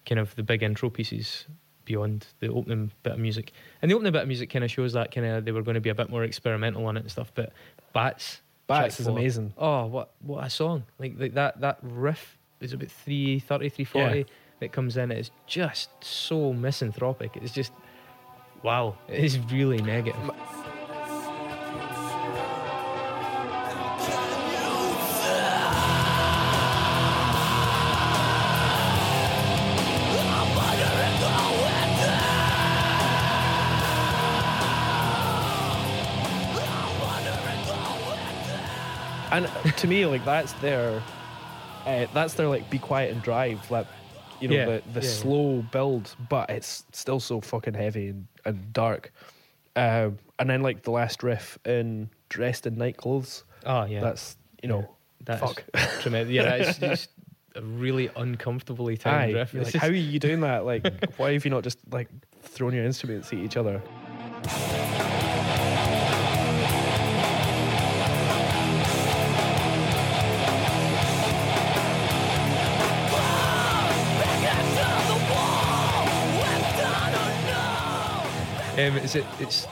kind 0.07 0.17
of 0.17 0.33
the 0.35 0.41
big 0.41 0.63
intro 0.63 0.89
pieces 0.89 1.45
beyond 1.83 2.25
the 2.39 2.47
opening 2.47 2.91
bit 3.03 3.13
of 3.13 3.19
music. 3.19 3.51
And 3.83 3.91
the 3.91 3.95
opening 3.95 4.11
bit 4.11 4.23
of 4.23 4.27
music 4.27 4.49
kind 4.49 4.65
of 4.65 4.71
shows 4.71 4.93
that 4.93 5.11
kind 5.13 5.27
of 5.27 5.45
they 5.45 5.51
were 5.51 5.61
going 5.61 5.75
to 5.75 5.81
be 5.81 5.89
a 5.89 5.95
bit 5.95 6.09
more 6.09 6.23
experimental 6.23 6.83
on 6.87 6.97
it 6.97 7.01
and 7.01 7.11
stuff. 7.11 7.31
But 7.35 7.53
Bats, 7.93 8.41
Bats 8.67 8.95
track 8.95 8.99
is 8.99 9.07
amazing. 9.07 9.53
Oh, 9.57 9.85
what 9.85 10.11
what 10.21 10.43
a 10.45 10.49
song! 10.49 10.83
Like, 10.99 11.13
like 11.17 11.33
that 11.35 11.61
that 11.61 11.79
riff 11.81 12.37
is 12.59 12.73
about 12.73 12.89
330, 12.89 13.69
340 13.69 14.17
Yeah. 14.19 14.23
that 14.59 14.71
comes 14.71 14.97
in. 14.97 15.11
It's 15.11 15.31
just 15.45 15.89
so 16.01 16.51
misanthropic. 16.53 17.37
It's 17.37 17.51
just 17.53 17.71
wow. 18.63 18.97
It 19.07 19.23
is 19.23 19.37
really 19.51 19.81
negative. 19.81 20.31
And 39.35 39.75
to 39.77 39.87
me, 39.87 40.05
like 40.05 40.23
that's 40.25 40.53
their, 40.53 41.01
uh, 41.85 42.05
that's 42.13 42.33
their 42.35 42.47
like 42.47 42.69
be 42.69 42.79
quiet 42.79 43.11
and 43.13 43.21
drive. 43.21 43.69
Like, 43.69 43.87
you 44.39 44.47
know, 44.47 44.55
Yeah, 44.55 44.65
the 44.65 44.71
the 44.93 44.99
yeah, 45.01 45.05
yeah. 45.05 45.09
slow 45.09 45.65
build, 45.71 46.15
but 46.29 46.49
it's 46.49 46.85
still 46.91 47.19
so 47.19 47.41
fucking 47.41 47.73
heavy 47.73 48.09
and, 48.09 48.27
and 48.45 48.71
dark. 48.73 49.11
Um, 49.75 50.17
and 50.39 50.49
then 50.49 50.61
like 50.61 50.83
the 50.83 50.91
last 50.91 51.21
riff 51.23 51.57
in 51.65 52.09
dressed 52.29 52.65
in 52.67 52.75
night 52.77 52.97
clothes. 52.97 53.43
Oh 53.65 53.85
yeah, 53.85 53.99
That's 54.01 54.37
you 54.63 54.69
know, 54.69 54.89
That's 55.23 55.41
fuck. 55.41 55.63
tremendous. 56.01 56.31
Yeah, 56.33 56.57
that's 56.57 56.77
just 56.79 57.09
a 57.55 57.61
really 57.61 58.09
uncomfortably 58.15 58.95
timed 58.97 59.33
riff. 59.33 59.53
like, 59.53 59.63
just- 59.65 59.75
how 59.77 59.87
are 59.87 59.91
you 59.93 60.19
doing 60.19 60.41
that? 60.41 60.65
Like, 60.65 60.85
why 61.17 61.33
have 61.33 61.43
you 61.45 61.51
not 61.51 61.63
just 61.63 61.79
like 61.91 62.09
thrown 62.41 62.73
your 62.73 62.85
instruments 62.85 63.33
at 63.33 63.39
each 63.39 63.57
other? 63.57 63.81
Um, 78.77 78.97
is 78.97 79.15
it? 79.15 79.25
It's 79.39 79.65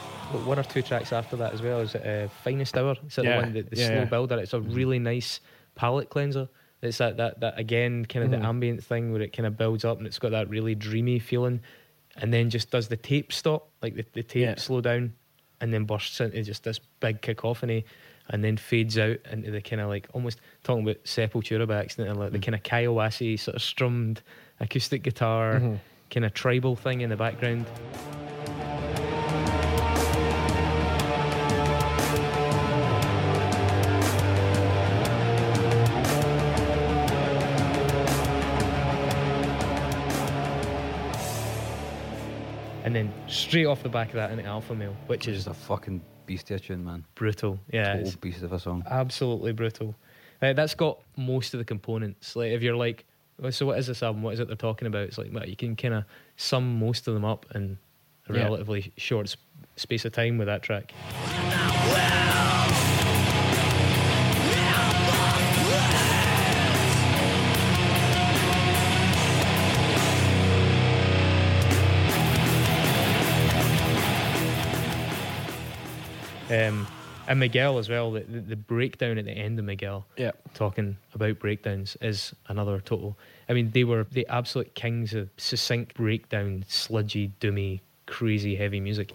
one 0.46 0.58
or 0.58 0.62
two 0.62 0.82
tracks 0.82 1.12
after 1.12 1.36
that 1.36 1.52
as 1.52 1.60
well. 1.62 1.80
Is 1.80 1.94
it 1.94 2.06
uh, 2.06 2.28
Finest 2.42 2.76
Hour? 2.76 2.96
Is 3.06 3.18
it 3.18 3.24
Yeah, 3.24 3.36
the 3.36 3.42
one 3.42 3.52
that 3.52 3.70
the 3.70 3.76
yeah, 3.76 3.86
slow 3.88 3.96
yeah. 3.98 4.04
builder? 4.06 4.38
It's 4.38 4.54
a 4.54 4.60
really 4.60 4.98
nice 4.98 5.40
palate 5.74 6.08
cleanser. 6.08 6.48
It's 6.80 6.98
that 6.98 7.16
that 7.18 7.40
that 7.40 7.58
again 7.58 8.04
kind 8.06 8.24
of 8.24 8.30
Mhm. 8.30 8.40
the 8.42 8.46
ambient 8.46 8.84
thing 8.84 9.12
where 9.12 9.20
it 9.22 9.34
kind 9.36 9.46
of 9.46 9.56
builds 9.56 9.84
up 9.84 9.98
and 9.98 10.06
it's 10.06 10.18
got 10.18 10.30
that 10.30 10.48
really 10.48 10.74
dreamy 10.74 11.18
feeling, 11.18 11.60
and 12.16 12.32
then 12.32 12.48
just 12.50 12.70
does 12.70 12.88
the 12.88 12.96
tape 12.96 13.32
stop 13.32 13.68
like 13.82 13.94
the, 13.94 14.04
the 14.14 14.22
tape 14.22 14.58
slow 14.58 14.80
down, 14.80 15.12
and 15.60 15.72
then 15.72 15.84
bursts 15.84 16.20
into 16.20 16.42
just 16.42 16.64
this 16.64 16.78
big 17.00 17.20
cacophony, 17.20 17.84
and 18.28 18.42
then 18.42 18.56
fades 18.56 18.96
out 18.98 19.18
into 19.30 19.50
the 19.50 19.60
kind 19.60 19.80
of 19.82 19.88
like 19.88 20.08
almost 20.14 20.40
talking 20.62 20.82
about 20.82 21.02
Sepultura 21.04 21.66
by 21.68 21.76
accident, 21.78 22.08
and 22.08 22.18
like 22.18 22.32
the 22.32 22.38
Mm. 22.38 22.42
kind 22.42 22.54
of 22.54 22.62
Kaiowasi 22.62 23.38
sort 23.38 23.54
of 23.56 23.62
strummed 23.62 24.22
acoustic 24.60 25.02
guitar 25.02 25.60
Mhm. 25.60 25.78
kind 26.10 26.24
of 26.24 26.32
tribal 26.32 26.74
thing 26.76 27.02
in 27.02 27.10
the 27.10 27.16
background. 27.16 27.66
And 42.94 43.08
then 43.10 43.28
straight 43.28 43.66
off 43.66 43.82
the 43.82 43.88
back 43.88 44.10
of 44.10 44.14
that 44.14 44.30
into 44.30 44.44
Alpha 44.44 44.72
Male, 44.72 44.94
which 45.08 45.26
is 45.26 45.48
a 45.48 45.54
fucking 45.54 46.00
beast 46.26 46.48
of 46.52 46.58
a 46.58 46.60
tune, 46.60 46.84
man. 46.84 47.04
brutal. 47.16 47.58
Yeah, 47.72 47.96
Total 47.96 48.12
beast 48.20 48.42
of 48.44 48.52
a 48.52 48.58
song. 48.60 48.84
absolutely 48.88 49.50
brutal. 49.50 49.96
Uh, 50.40 50.52
that's 50.52 50.76
got 50.76 51.00
most 51.16 51.54
of 51.54 51.58
the 51.58 51.64
components. 51.64 52.36
Like 52.36 52.52
if 52.52 52.62
you're 52.62 52.76
like, 52.76 53.04
"Well, 53.40 53.50
so 53.50 53.66
what 53.66 53.80
is 53.80 53.88
this 53.88 54.00
album? 54.04 54.22
What 54.22 54.34
is 54.34 54.38
it 54.38 54.46
they're 54.46 54.54
talking 54.54 54.86
about? 54.86 55.08
It's 55.08 55.18
like 55.18 55.30
well, 55.32 55.44
you 55.44 55.56
can 55.56 55.74
kind 55.74 55.94
of 55.94 56.04
sum 56.36 56.78
most 56.78 57.08
of 57.08 57.14
them 57.14 57.24
up 57.24 57.46
in 57.56 57.78
a 58.28 58.34
Yeah. 58.34 58.44
relatively 58.44 58.92
short 58.96 59.28
sp- 59.34 59.42
space 59.74 60.04
of 60.04 60.12
time 60.12 60.38
with 60.38 60.46
that 60.46 60.62
track. 60.62 60.92
Um, 76.54 76.86
And 77.26 77.40
Miguel 77.40 77.78
as 77.78 77.88
well. 77.88 78.12
The, 78.12 78.20
the, 78.20 78.40
the 78.40 78.56
breakdown 78.56 79.16
at 79.16 79.24
the 79.24 79.32
end 79.32 79.58
of 79.58 79.64
Miguel 79.64 80.06
Yeah. 80.18 80.32
talking 80.52 80.96
about 81.14 81.38
breakdowns 81.38 81.96
is 82.02 82.34
another 82.48 82.80
total. 82.80 83.16
I 83.48 83.54
mean, 83.54 83.70
they 83.70 83.84
were 83.84 84.04
the 84.12 84.26
absolute 84.28 84.74
kings 84.74 85.14
of 85.14 85.30
succinct 85.38 85.94
breakdown, 85.94 86.64
sludgy, 86.68 87.32
doomy, 87.40 87.80
crazy, 88.06 88.56
heavy 88.56 88.78
music. 88.80 89.12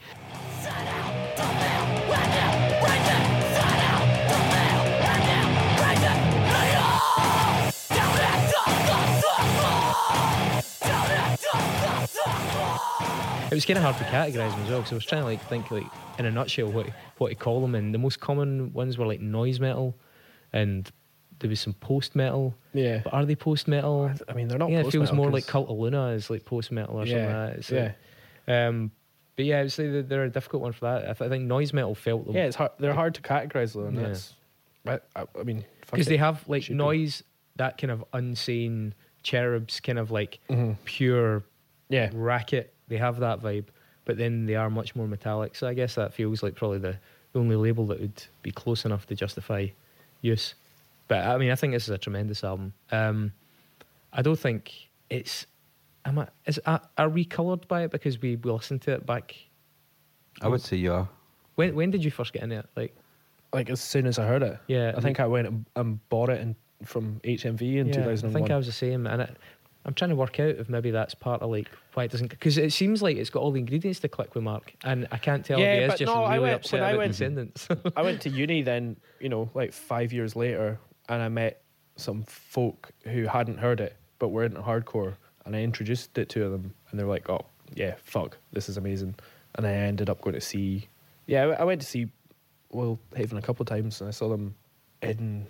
It 13.51 13.55
was 13.55 13.65
kind 13.65 13.77
of 13.77 13.83
hard 13.83 13.97
to 13.97 14.03
categorise 14.05 14.51
them 14.51 14.61
as 14.63 14.69
well 14.69 14.79
because 14.79 14.91
I 14.91 14.95
was 14.95 15.05
trying 15.05 15.21
to 15.21 15.25
like 15.25 15.41
think 15.47 15.71
like 15.71 15.87
in 16.19 16.25
a 16.25 16.31
nutshell 16.31 16.71
what 16.71 16.87
what 17.17 17.29
to 17.29 17.35
call 17.35 17.61
them, 17.61 17.73
and 17.75 17.93
the 17.93 17.97
most 17.97 18.19
common 18.19 18.71
ones 18.73 18.97
were 18.97 19.07
like 19.07 19.21
noise 19.21 19.59
metal, 19.59 19.95
and 20.53 20.89
there 21.39 21.49
was 21.49 21.59
some 21.59 21.73
post 21.73 22.15
metal. 22.15 22.53
Yeah. 22.73 23.01
But 23.03 23.13
are 23.13 23.25
they 23.25 23.35
post 23.35 23.67
metal? 23.67 24.11
I 24.27 24.33
mean, 24.33 24.47
they're 24.49 24.59
not. 24.59 24.69
yeah, 24.69 24.81
it 24.81 24.91
feels 24.91 25.11
more 25.11 25.31
like 25.31 25.47
Cult 25.47 25.69
of 25.69 25.77
Luna 25.79 26.09
is 26.09 26.29
like 26.29 26.45
post 26.45 26.71
metal 26.71 26.97
or 27.01 27.05
something 27.07 27.25
like 27.25 27.69
yeah. 27.71 27.91
like- 28.47 28.55
um, 28.67 28.91
but 29.35 29.45
yeah, 29.45 29.59
I 29.59 29.61
would 29.63 29.71
say 29.71 30.01
they're 30.01 30.23
a 30.25 30.29
difficult 30.29 30.61
one 30.61 30.73
for 30.73 30.81
that. 30.85 31.03
I, 31.09 31.13
th- 31.13 31.21
I 31.21 31.29
think 31.29 31.45
noise 31.45 31.71
metal 31.71 31.95
felt 31.95 32.25
them. 32.27 32.35
Yeah, 32.35 32.43
it's 32.45 32.55
hard. 32.57 32.71
They're 32.77 32.93
hard 32.93 33.15
to 33.15 33.21
categorize 33.21 33.73
though, 33.73 33.85
and 33.85 33.95
Yeah. 33.97 34.07
that's. 34.07 34.33
I, 34.85 34.99
I, 35.39 35.43
mean, 35.43 35.65
because 35.91 36.07
they 36.07 36.17
have 36.17 36.47
like 36.49 36.63
Should 36.63 36.73
be. 36.73 36.77
noise 36.77 37.23
that 37.55 37.77
kind 37.77 37.91
of 37.91 38.03
unsane 38.13 38.93
cherubs 39.23 39.79
kind 39.79 39.97
of 39.99 40.11
like 40.11 40.39
Mhm. 40.49 40.75
pure 40.83 41.43
Yeah, 41.89 42.09
racket. 42.13 42.73
They 42.87 42.97
have 42.97 43.19
that 43.19 43.41
vibe, 43.41 43.65
but 44.05 44.17
then 44.17 44.45
they 44.45 44.55
are 44.55 44.69
much 44.69 44.95
more 44.95 45.07
metallic. 45.07 45.55
So 45.55 45.67
I 45.67 45.73
guess 45.73 45.95
that 45.95 46.13
feels 46.13 46.41
like 46.41 46.55
probably 46.55 46.79
the, 46.79 46.97
the 47.33 47.39
only 47.39 47.55
label 47.55 47.85
that 47.87 47.99
would 47.99 48.23
be 48.41 48.51
close 48.51 48.85
enough 48.85 49.05
to 49.07 49.15
justify 49.15 49.67
use. 50.21 50.55
But 51.07 51.25
I 51.25 51.37
mean, 51.37 51.51
I 51.51 51.55
think 51.55 51.73
this 51.73 51.83
is 51.83 51.89
a 51.89 51.97
tremendous 51.97 52.43
album. 52.43 52.73
Um, 52.91 53.33
I 54.13 54.21
don't 54.21 54.39
think 54.39 54.73
it's. 55.09 55.45
Am 56.05 56.19
I, 56.19 56.27
is, 56.45 56.59
are, 56.65 56.81
are 56.97 57.09
we 57.09 57.25
coloured 57.25 57.67
by 57.67 57.83
it 57.83 57.91
because 57.91 58.21
we, 58.21 58.37
we 58.37 58.51
listened 58.51 58.81
to 58.83 58.93
it 58.93 59.05
back? 59.05 59.35
I 60.41 60.47
would 60.47 60.61
say 60.61 60.77
you 60.77 60.93
are. 60.93 61.09
When 61.55 61.75
when 61.75 61.91
did 61.91 62.03
you 62.03 62.11
first 62.11 62.31
get 62.31 62.43
into 62.43 62.59
it? 62.59 62.65
Like, 62.75 62.95
like 63.51 63.69
as 63.69 63.81
soon 63.81 64.05
as 64.07 64.17
I 64.17 64.25
heard 64.25 64.43
it. 64.43 64.57
yeah, 64.67 64.93
I 64.95 65.01
think 65.01 65.19
I 65.19 65.27
went 65.27 65.47
and, 65.47 65.65
and 65.75 66.09
bought 66.09 66.29
it 66.29 66.39
in, 66.39 66.55
from 66.85 67.19
HMV 67.23 67.61
in 67.77 67.87
yeah, 67.87 67.93
2001. 67.93 68.29
I 68.29 68.33
think 68.33 68.51
I 68.51 68.57
was 68.57 68.65
the 68.65 68.71
same, 68.71 69.07
and 69.07 69.23
it, 69.23 69.37
I'm 69.89 69.95
trying 69.95 70.09
to 70.11 70.15
work 70.15 70.39
out 70.39 70.49
if 70.49 70.69
maybe 70.69 70.91
that's 70.91 71.15
part 71.15 71.41
of 71.41 71.49
like 71.49 71.67
why 71.95 72.03
it 72.03 72.11
doesn't 72.11 72.27
because 72.29 72.59
it 72.59 72.71
seems 72.73 73.01
like 73.01 73.17
it's 73.17 73.31
got 73.31 73.41
all 73.41 73.49
the 73.51 73.59
ingredients 73.59 73.99
to 74.01 74.07
click 74.07 74.35
with 74.35 74.43
Mark, 74.43 74.71
and 74.83 75.07
I 75.11 75.17
can't 75.17 75.43
tell 75.43 75.57
Yeah, 75.59 75.73
if 75.73 75.79
he 75.79 75.93
is 75.93 75.99
just 76.01 76.13
no, 76.13 76.23
I 76.23 76.35
really 76.35 76.43
went- 76.49 76.55
upset 76.57 76.79
when 76.79 76.83
I 76.83 76.89
about 76.91 76.97
went- 76.99 77.11
Descendents. 77.13 77.67
I 77.97 78.01
went 78.03 78.21
to 78.21 78.29
uni 78.29 78.61
then, 78.61 78.97
you 79.19 79.29
know, 79.29 79.49
like 79.55 79.73
five 79.73 80.13
years 80.13 80.35
later, 80.35 80.77
and 81.09 81.23
I 81.23 81.27
met 81.29 81.63
some 81.95 82.21
folk 82.23 82.91
who 83.03 83.25
hadn't 83.25 83.57
heard 83.57 83.79
it 83.81 83.95
but 84.19 84.27
were 84.27 84.43
into 84.43 84.61
hardcore, 84.61 85.15
and 85.45 85.55
I 85.55 85.63
introduced 85.63 86.15
it 86.19 86.29
to 86.29 86.49
them, 86.51 86.71
and 86.91 86.99
they 86.99 87.03
were 87.03 87.09
like, 87.09 87.27
"Oh, 87.27 87.47
yeah, 87.73 87.95
fuck, 88.03 88.37
this 88.53 88.69
is 88.69 88.77
amazing," 88.77 89.15
and 89.55 89.65
I 89.65 89.71
ended 89.71 90.07
up 90.07 90.21
going 90.21 90.35
to 90.35 90.41
see. 90.41 90.87
Yeah, 91.25 91.45
I- 91.47 91.61
I 91.61 91.63
went 91.63 91.81
to 91.81 91.87
see 91.87 92.09
Will 92.71 92.99
Haven 93.15 93.39
a 93.39 93.41
couple 93.41 93.63
of 93.63 93.67
times, 93.69 94.01
and 94.01 94.07
I 94.07 94.11
saw 94.11 94.29
them 94.29 94.53
in 95.01 95.47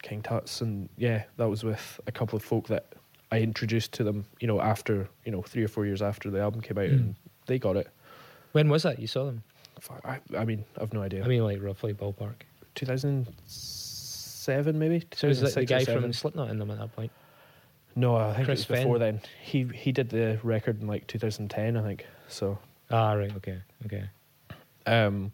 King 0.00 0.22
Tut's, 0.22 0.62
and 0.62 0.88
yeah, 0.96 1.24
that 1.36 1.50
was 1.50 1.62
with 1.62 2.00
a 2.06 2.12
couple 2.12 2.36
of 2.38 2.42
folk 2.42 2.68
that 2.68 2.86
I 3.32 3.40
introduced 3.40 3.92
to 3.94 4.04
them, 4.04 4.24
you 4.40 4.46
know, 4.46 4.60
after 4.60 5.08
you 5.24 5.32
know 5.32 5.42
three 5.42 5.64
or 5.64 5.68
four 5.68 5.86
years 5.86 6.02
after 6.02 6.30
the 6.30 6.40
album 6.40 6.60
came 6.60 6.78
out, 6.78 6.84
Mm. 6.90 6.92
and 6.92 7.14
they 7.46 7.58
got 7.58 7.76
it. 7.76 7.88
when 8.52 8.68
was 8.68 8.82
that 8.84 8.98
you 8.98 9.06
saw 9.08 9.24
them? 9.26 9.42
I, 10.04 10.20
I 10.38 10.44
mean, 10.44 10.64
I've 10.80 10.92
no 10.92 11.02
idea. 11.02 11.24
I 11.24 11.28
mean, 11.28 11.42
like 11.42 11.60
roughly 11.62 11.92
ballpark. 11.94 12.34
2007 12.76 14.78
maybe. 14.78 15.02
So 15.14 15.28
was 15.28 15.40
that 15.40 15.54
the 15.54 15.60
2006 15.66 15.88
or 15.88 15.94
guy 15.94 16.00
from 16.00 16.12
Slipknot 16.12 16.50
in 16.50 16.58
them 16.58 16.70
at 16.70 16.78
that 16.78 16.94
point? 16.94 17.10
No, 17.94 18.16
I 18.16 18.34
think 18.34 18.46
Chris 18.46 18.62
it 18.62 18.70
was 18.70 18.78
before 18.80 18.96
Fehn? 18.96 19.00
then. 19.00 19.20
He 19.42 19.64
he 19.74 19.92
did 19.92 20.08
the 20.10 20.38
record 20.42 20.80
in 20.80 20.86
like 20.86 21.06
2010, 21.08 21.76
I 21.76 21.82
think. 21.82 22.06
So, 22.28 22.58
Ah, 22.90 23.12
right, 23.12 23.34
okay, 23.36 23.58
okay. 23.86 24.04
um, 24.86 25.32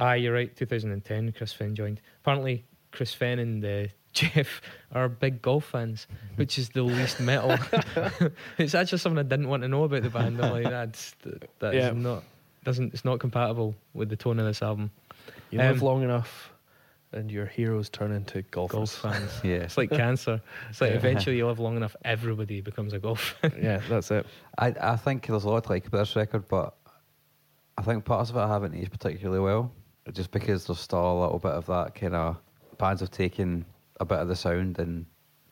Ah, 0.00 0.14
you're 0.14 0.32
right. 0.32 0.54
2010, 0.56 1.32
Chris 1.32 1.52
Fehn 1.52 1.74
joined. 1.74 2.00
Apparently, 2.22 2.64
Chris 2.90 3.14
Fehn 3.14 3.38
and 3.38 3.64
uh, 3.64 3.86
Jeff 4.12 4.60
are 4.92 5.08
big 5.08 5.40
golf 5.40 5.64
fans, 5.66 6.06
which 6.36 6.58
is 6.58 6.70
the 6.70 6.82
least 6.82 7.20
metal. 7.20 7.56
it's 8.58 8.74
actually 8.74 8.98
something 8.98 9.18
I 9.18 9.22
didn't 9.22 9.48
want 9.48 9.62
to 9.62 9.68
know 9.68 9.84
about 9.84 10.02
the 10.02 10.10
band. 10.10 10.40
I'm 10.44 10.52
like, 10.52 10.64
that's 10.64 11.14
that 11.60 11.74
is 11.74 11.84
Yeah. 11.84 11.92
not 11.92 12.24
doesn't 12.64 12.92
it's 12.92 13.04
not 13.04 13.20
compatible 13.20 13.74
with 13.94 14.08
the 14.08 14.16
tone 14.16 14.38
of 14.38 14.46
this 14.46 14.62
album. 14.62 14.90
you 15.50 15.58
live 15.58 15.80
Um, 15.80 15.86
long 15.86 16.02
enough, 16.02 16.52
and 17.12 17.30
your 17.30 17.46
heroes 17.46 17.88
turn 17.88 18.12
into 18.12 18.42
golfers. 18.42 18.76
Golf 18.76 18.90
fans. 19.16 19.30
Yeah. 19.44 19.56
It's 19.58 19.78
like 19.78 19.90
cancer. 19.90 20.40
It's 20.68 20.80
like 20.80 20.90
Yeah. 20.90 20.96
eventually 20.96 21.36
you 21.36 21.46
live 21.46 21.58
long 21.60 21.76
enough, 21.76 21.94
everybody 22.04 22.60
becomes 22.60 22.92
a 22.92 22.98
golf. 22.98 23.36
fan. 23.40 23.52
yeah, 23.62 23.80
that's 23.88 24.10
it. 24.10 24.26
I, 24.58 24.74
I 24.80 24.96
think 24.96 25.26
there's 25.26 25.44
a 25.44 25.48
lot 25.48 25.64
to 25.64 25.70
like 25.70 25.86
about 25.86 25.98
this 25.98 26.16
record, 26.16 26.48
but 26.48 26.74
I 27.78 27.82
think 27.82 28.04
parts 28.04 28.30
of 28.30 28.36
it 28.36 28.46
haven't 28.46 28.74
aged 28.74 28.90
particularly 28.90 29.40
well. 29.40 29.72
Just 30.12 30.30
because 30.32 30.66
there's 30.66 30.80
still 30.80 31.12
a 31.12 31.18
little 31.20 31.38
bit 31.38 31.52
of 31.52 31.66
that 31.66 31.94
kind 31.94 32.14
of 32.14 32.36
bands 32.78 33.00
have 33.00 33.10
taken 33.10 33.64
a 34.00 34.04
bit 34.04 34.18
of 34.18 34.28
the 34.28 34.36
sound 34.36 34.78
and 34.78 35.06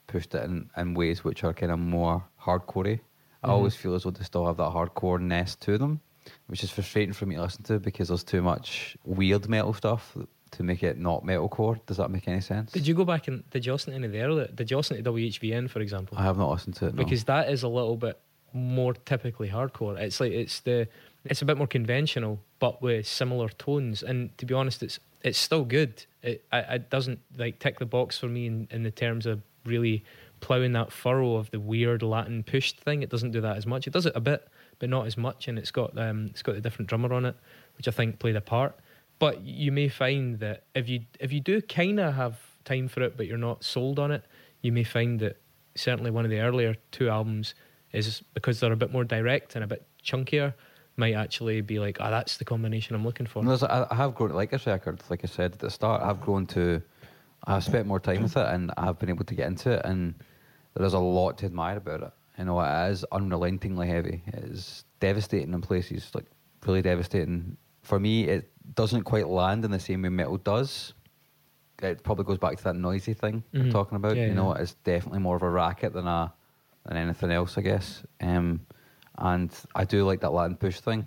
pushed 0.07 0.35
it 0.35 0.43
in, 0.45 0.69
in 0.77 0.95
ways 0.95 1.23
which 1.23 1.45
are 1.45 1.53
kind 1.53 1.71
of 1.71 1.79
more 1.79 2.25
hardcorey. 2.41 2.99
I 3.45 3.49
Mhm. 3.49 3.51
always 3.51 3.77
feel 3.77 3.95
as 3.95 4.03
though 4.03 4.11
they 4.11 4.25
still 4.25 4.47
have 4.47 4.57
that 4.57 4.73
hardcore 4.73 5.21
nest 5.21 5.61
to 5.63 5.79
them, 5.79 6.01
which 6.49 6.65
is 6.65 6.71
frustrating 6.71 7.13
for 7.13 7.27
me 7.27 7.37
to 7.37 7.43
listen 7.43 7.63
to 7.65 7.79
because 7.79 8.09
there's 8.09 8.25
too 8.25 8.43
much 8.43 8.97
weird 9.05 9.49
metal 9.49 9.73
stuff 9.75 10.17
to 10.53 10.63
make 10.63 10.83
it 10.83 10.99
not 10.99 11.23
metalcore. 11.25 11.79
Does 11.87 11.99
that 11.99 12.11
make 12.11 12.27
any 12.27 12.41
sense? 12.41 12.73
Did 12.73 12.87
you 12.87 12.95
go 12.95 13.05
back 13.05 13.29
and 13.29 13.49
did 13.51 13.67
you 13.67 13.73
listen 13.73 13.91
to 13.93 13.97
any 13.97 14.07
of 14.07 14.13
the 14.13 14.21
earlier? 14.23 14.49
Did 14.49 14.71
you 14.71 14.79
listen 14.79 14.97
to 14.97 15.03
WHVN 15.03 15.69
for 15.69 15.81
example? 15.81 16.17
I 16.19 16.23
have 16.23 16.39
not 16.39 16.51
listened 16.51 16.75
to 16.77 16.87
it. 16.87 16.95
No. 16.95 17.05
because 17.05 17.25
that 17.25 17.51
is 17.51 17.63
a 17.63 17.69
little 17.69 17.97
bit 17.99 18.19
more 18.55 18.95
typically 18.95 19.51
hardcore. 19.51 19.99
It's 20.01 20.21
like 20.21 20.33
it's 20.33 20.61
the 20.61 20.89
it's 21.29 21.43
a 21.43 21.45
bit 21.45 21.57
more 21.57 21.67
conventional, 21.67 22.41
but 22.59 22.83
with 22.83 23.07
similar 23.07 23.49
tones. 23.49 24.03
And 24.03 24.37
to 24.39 24.47
be 24.47 24.55
honest, 24.55 24.83
it's 24.83 24.99
it's 25.23 25.39
still 25.39 25.65
good. 25.65 26.05
It 26.23 26.45
it 26.53 26.91
doesn't 26.91 27.21
like 27.37 27.59
tick 27.59 27.79
the 27.79 27.87
box 27.87 28.19
for 28.19 28.27
me 28.27 28.47
in, 28.47 28.69
in 28.71 28.83
the 28.83 28.91
terms 28.91 29.27
of 29.27 29.43
really 29.65 30.05
ploughing 30.41 30.73
that 30.73 30.93
furrow 30.93 31.37
of 31.37 31.51
the 31.51 31.61
weird 31.61 32.03
Latin 32.03 32.43
pushed 32.43 32.81
thing. 32.81 33.03
It 33.03 33.11
doesn't 33.11 33.33
do 33.33 33.41
that 33.41 33.57
as 33.57 33.67
much. 33.67 33.87
It 33.87 33.93
does 33.93 34.07
it 34.07 34.13
a 34.15 34.21
bit, 34.21 34.49
but 34.79 34.89
not 34.89 35.07
as 35.07 35.17
much. 35.17 35.49
And 35.49 35.59
it's 35.59 35.71
got 35.71 35.97
um 35.99 36.29
it's 36.31 36.43
got 36.43 36.57
a 36.57 36.61
different 36.61 36.89
drummer 36.89 37.13
on 37.13 37.25
it, 37.25 37.37
which 37.77 37.89
I 37.89 37.91
think 37.91 38.19
played 38.19 38.37
a 38.37 38.41
part. 38.41 38.79
But 39.19 39.43
you 39.43 39.73
may 39.73 39.89
find 39.89 40.39
that 40.41 40.65
if 40.75 40.89
you 40.89 41.01
if 41.21 41.33
you 41.33 41.41
do 41.41 41.61
kind 41.61 42.01
of 42.01 42.15
have 42.15 42.39
time 42.65 42.89
for 42.89 43.03
it, 43.03 43.17
but 43.17 43.27
you're 43.27 43.39
not 43.39 43.65
sold 43.65 43.99
on 43.99 44.13
it, 44.13 44.25
you 44.63 44.73
may 44.73 44.85
find 44.85 45.21
that 45.21 45.41
certainly 45.75 46.11
one 46.11 46.25
of 46.25 46.31
the 46.31 46.41
earlier 46.41 46.77
two 46.91 47.09
albums 47.09 47.55
is 47.93 48.23
because 48.35 48.61
they're 48.61 48.73
a 48.73 48.77
bit 48.77 48.93
more 48.93 49.05
direct 49.05 49.55
and 49.55 49.65
a 49.65 49.67
bit 49.67 49.87
chunkier, 50.05 50.55
might 50.99 51.15
actually 51.15 51.61
be 51.61 51.79
like, 51.79 51.99
ah, 52.01 52.11
that's 52.11 52.37
the 52.37 52.45
combination 52.45 52.95
I'm 52.97 53.05
looking 53.05 53.27
for. 53.27 53.43
There's- 53.45 53.63
I, 53.63 53.87
I 53.91 53.95
have 53.95 54.15
grown 54.15 54.31
to 54.31 54.35
like 54.37 54.51
this 54.51 54.67
record. 54.67 55.01
Like 55.09 55.21
I 55.25 55.29
said 55.29 55.53
at 55.53 55.59
the 55.61 55.71
start, 55.71 56.03
I've 56.03 56.21
grown 56.21 56.47
to. 56.49 56.83
I've 57.47 57.63
spent 57.65 57.87
more 57.87 58.01
time 58.01 58.25
with 58.25 58.37
it, 58.37 58.47
and 58.49 58.73
I've 58.77 58.99
been 58.99 59.09
able 59.09 59.25
to 59.25 59.35
get 59.35 59.47
into 59.47 59.71
it, 59.71 59.83
and 59.85 60.15
there 60.75 60.85
is 60.85 60.93
a 60.93 60.99
lot 60.99 61.39
to 61.39 61.47
admire 61.47 61.77
about 61.77 62.03
it. 62.03 62.11
You 62.37 62.45
know, 62.47 62.61
it 62.61 62.91
is 62.91 63.05
unrelentingly 63.13 63.87
heavy. 63.87 64.23
It 64.27 64.35
is 64.45 64.85
devastating 65.01 65.55
in 65.55 65.61
places, 65.63 66.11
like 66.15 66.27
really 66.67 66.83
devastating. 66.83 67.57
For 67.83 67.99
me, 68.01 68.25
it 68.25 68.51
doesn't 68.75 69.05
quite 69.05 69.29
land 69.29 69.65
in 69.65 69.71
the 69.71 69.79
same 69.79 70.03
way 70.03 70.09
metal 70.09 70.37
does. 70.37 70.93
It 71.81 72.03
probably 72.03 72.25
goes 72.25 72.39
back 72.39 72.57
to 72.59 72.65
that 72.65 72.75
noisy 72.75 73.15
thing 73.15 73.45
Mhm. 73.55 73.67
we're 73.67 73.71
talking 73.71 73.97
about. 73.97 74.17
Yeah, 74.17 74.27
you 74.27 74.35
know, 74.35 74.55
yeah. 74.55 74.63
it's 74.63 74.75
definitely 74.85 75.21
more 75.21 75.37
of 75.37 75.43
a 75.43 75.49
racket 75.49 75.93
than 75.93 76.09
a 76.09 76.33
than 76.87 76.97
anything 76.97 77.31
else, 77.31 77.57
I 77.57 77.61
guess. 77.63 78.03
Um, 78.21 78.61
and 79.19 79.51
I 79.75 79.85
do 79.85 80.05
like 80.05 80.21
that 80.21 80.33
Latin 80.33 80.57
push 80.57 80.81
thing. 80.81 81.07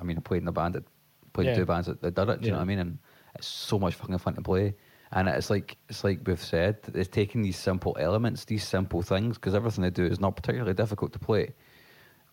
I 0.00 0.04
mean, 0.04 0.16
I 0.16 0.20
played 0.20 0.42
in 0.42 0.48
a 0.48 0.52
band 0.52 0.74
that 0.74 0.84
played 1.32 1.48
Yeah. 1.48 1.56
two 1.56 1.66
bands 1.66 1.86
that, 1.86 2.00
that 2.02 2.14
did 2.14 2.28
it. 2.28 2.40
Do 2.40 2.46
you 2.46 2.52
know 2.52 2.58
what 2.58 2.62
I 2.62 2.66
mean? 2.66 2.78
And 2.78 2.98
it's 3.34 3.46
so 3.46 3.78
much 3.78 3.94
fucking 3.94 4.16
fun 4.18 4.34
to 4.34 4.42
play. 4.42 4.74
And 5.12 5.28
it's 5.28 5.50
like 5.50 5.76
it's 5.88 6.04
like 6.04 6.20
we've 6.24 6.40
said, 6.42 6.78
it's 6.94 7.08
taking 7.08 7.42
these 7.42 7.58
simple 7.58 7.96
elements, 8.00 8.44
these 8.44 8.66
simple 8.66 9.02
things, 9.02 9.36
because 9.36 9.54
everything 9.54 9.82
they 9.82 9.90
do 9.90 10.04
is 10.04 10.20
not 10.20 10.36
particularly 10.36 10.74
difficult 10.74 11.12
to 11.12 11.18
play. 11.18 11.52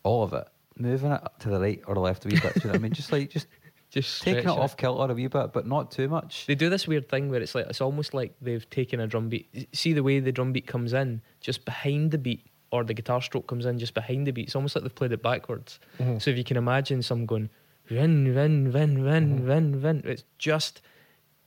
All 0.03 0.23
of 0.23 0.33
it, 0.33 0.47
moving 0.77 1.11
it 1.11 1.21
to 1.39 1.49
the 1.49 1.59
right 1.59 1.81
or 1.87 1.95
the 1.95 1.99
left 1.99 2.25
a 2.25 2.27
wee 2.29 2.39
bit. 2.39 2.53
do 2.53 2.59
you 2.61 2.65
know 2.65 2.71
what 2.73 2.75
I 2.75 2.81
mean? 2.83 2.93
Just 2.93 3.11
like 3.11 3.29
just 3.29 3.47
Just 3.89 4.21
taking 4.21 4.39
it 4.39 4.41
stretch 4.41 4.57
off 4.57 4.75
kilter 4.75 5.11
a 5.11 5.15
wee 5.15 5.27
bit, 5.27 5.53
but 5.53 5.65
not 5.65 5.91
too 5.91 6.09
much. 6.09 6.45
They 6.45 6.55
do 6.55 6.69
this 6.69 6.87
weird 6.87 7.07
thing 7.07 7.29
where 7.29 7.41
it's 7.41 7.55
like 7.55 7.67
it's 7.67 7.79
almost 7.79 8.13
like 8.13 8.35
they've 8.41 8.69
taken 8.69 8.99
a 8.99 9.07
drum 9.07 9.29
beat. 9.29 9.69
See 9.73 9.93
the 9.93 10.03
way 10.03 10.19
the 10.19 10.31
drum 10.33 10.51
beat 10.51 10.67
comes 10.67 10.91
in 10.93 11.21
just 11.39 11.63
behind 11.63 12.11
the 12.11 12.17
beat, 12.17 12.45
or 12.71 12.83
the 12.83 12.93
guitar 12.93 13.21
stroke 13.21 13.47
comes 13.47 13.65
in 13.65 13.79
just 13.79 13.93
behind 13.93 14.27
the 14.27 14.31
beat. 14.31 14.47
It's 14.47 14.55
almost 14.55 14.75
like 14.75 14.83
they've 14.83 14.93
played 14.93 15.11
it 15.11 15.21
backwards. 15.21 15.79
Mhm. 15.99 16.21
So 16.21 16.31
if 16.31 16.37
you 16.37 16.43
can 16.43 16.57
imagine 16.57 17.01
some 17.01 17.25
going 17.25 17.49
rin 17.89 18.35
rin 18.35 18.71
rin 18.71 19.03
rin 19.03 19.39
mm-hmm. 19.39 19.47
rin 19.47 19.81
rin, 19.81 20.01
it's 20.05 20.23
just 20.37 20.81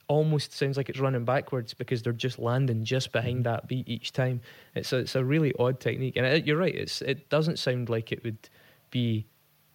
almost 0.08 0.52
sounds 0.52 0.76
like 0.76 0.88
it's 0.88 0.98
running 0.98 1.24
backwards 1.24 1.72
because 1.72 2.02
they're 2.02 2.12
just 2.12 2.38
landing 2.38 2.84
just 2.84 3.12
behind 3.12 3.44
mm-hmm. 3.44 3.54
that 3.54 3.68
beat 3.68 3.88
each 3.88 4.12
time. 4.12 4.40
It's 4.74 4.92
a, 4.92 4.98
it's 4.98 5.14
a 5.14 5.24
really 5.24 5.52
odd 5.58 5.78
technique, 5.78 6.16
and 6.16 6.26
it, 6.26 6.46
you're 6.46 6.56
right. 6.56 6.74
It's 6.74 7.02
it 7.02 7.28
doesn't 7.28 7.58
sound 7.58 7.88
like 7.88 8.12
it 8.12 8.24
would 8.24 8.48
be 8.90 9.26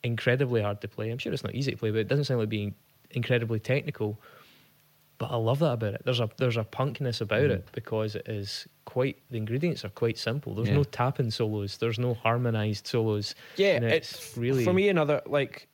incredibly 0.03 0.61
hard 0.61 0.81
to 0.81 0.87
play. 0.87 1.09
I'm 1.09 1.17
sure 1.17 1.31
it's 1.31 1.43
not 1.43 1.55
easy 1.55 1.71
to 1.71 1.77
play, 1.77 1.91
but 1.91 1.99
it 1.99 2.07
doesn't 2.07 2.25
sound 2.25 2.39
like 2.39 2.49
being 2.49 2.75
incredibly 3.11 3.59
technical. 3.59 4.19
But 5.17 5.31
I 5.31 5.35
love 5.37 5.59
that 5.59 5.73
about 5.73 5.93
it. 5.95 6.01
There's 6.05 6.19
a 6.19 6.29
there's 6.37 6.57
a 6.57 6.63
punkness 6.63 7.21
about 7.21 7.41
Mm-hmm. 7.41 7.51
it 7.51 7.67
because 7.71 8.15
it 8.15 8.27
is 8.27 8.67
quite 8.85 9.17
the 9.29 9.37
ingredients 9.37 9.83
are 9.85 9.89
quite 9.89 10.17
simple. 10.17 10.53
There's 10.55 10.67
Yeah. 10.69 10.75
no 10.75 10.83
tapping 10.83 11.31
solos. 11.31 11.77
There's 11.77 11.99
no 11.99 12.13
harmonized 12.13 12.87
solos. 12.87 13.35
Yeah, 13.57 13.79
know, 13.79 13.87
it's, 13.87 14.35
really 14.37 14.63
for 14.63 14.73
me 14.73 14.89
another 14.89 15.21
like 15.25 15.67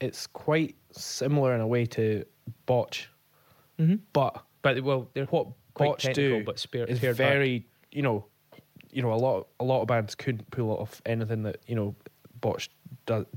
it's 0.00 0.26
quite 0.26 0.76
similar 0.92 1.54
in 1.54 1.60
a 1.60 1.66
way 1.66 1.84
to 1.86 2.24
botch, 2.66 3.08
Mhm. 3.78 4.00
but 4.12 4.42
But 4.62 4.82
well, 4.82 5.08
they're 5.14 5.26
what 5.26 5.48
quite 5.74 5.88
botch 5.90 6.14
do 6.14 6.42
but 6.44 6.58
spare, 6.58 6.84
is 6.86 7.00
pared 7.00 7.16
back. 7.16 7.28
very 7.32 7.66
you 7.92 8.02
know 8.02 8.26
you 8.90 9.02
know 9.02 9.12
a 9.12 9.16
lot 9.16 9.46
a 9.60 9.64
lot 9.64 9.82
of 9.82 9.88
bands 9.88 10.14
couldn't 10.14 10.50
pull 10.50 10.70
off 10.70 11.00
anything 11.06 11.42
that 11.44 11.58
you 11.66 11.74
know 11.76 11.94
botch 12.40 12.70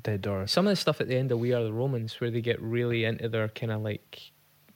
did 0.03 0.27
or 0.27 0.45
Some 0.47 0.67
of 0.67 0.71
the 0.71 0.75
stuff 0.75 1.01
at 1.01 1.07
the 1.07 1.15
end 1.15 1.31
of 1.31 1.39
We 1.39 1.53
Are 1.53 1.63
the 1.63 1.73
Romans, 1.73 2.19
where 2.19 2.29
they 2.31 2.41
get 2.41 2.61
really 2.61 3.05
into 3.05 3.27
their 3.29 3.47
kind 3.49 3.71
of 3.71 3.81
like 3.81 4.31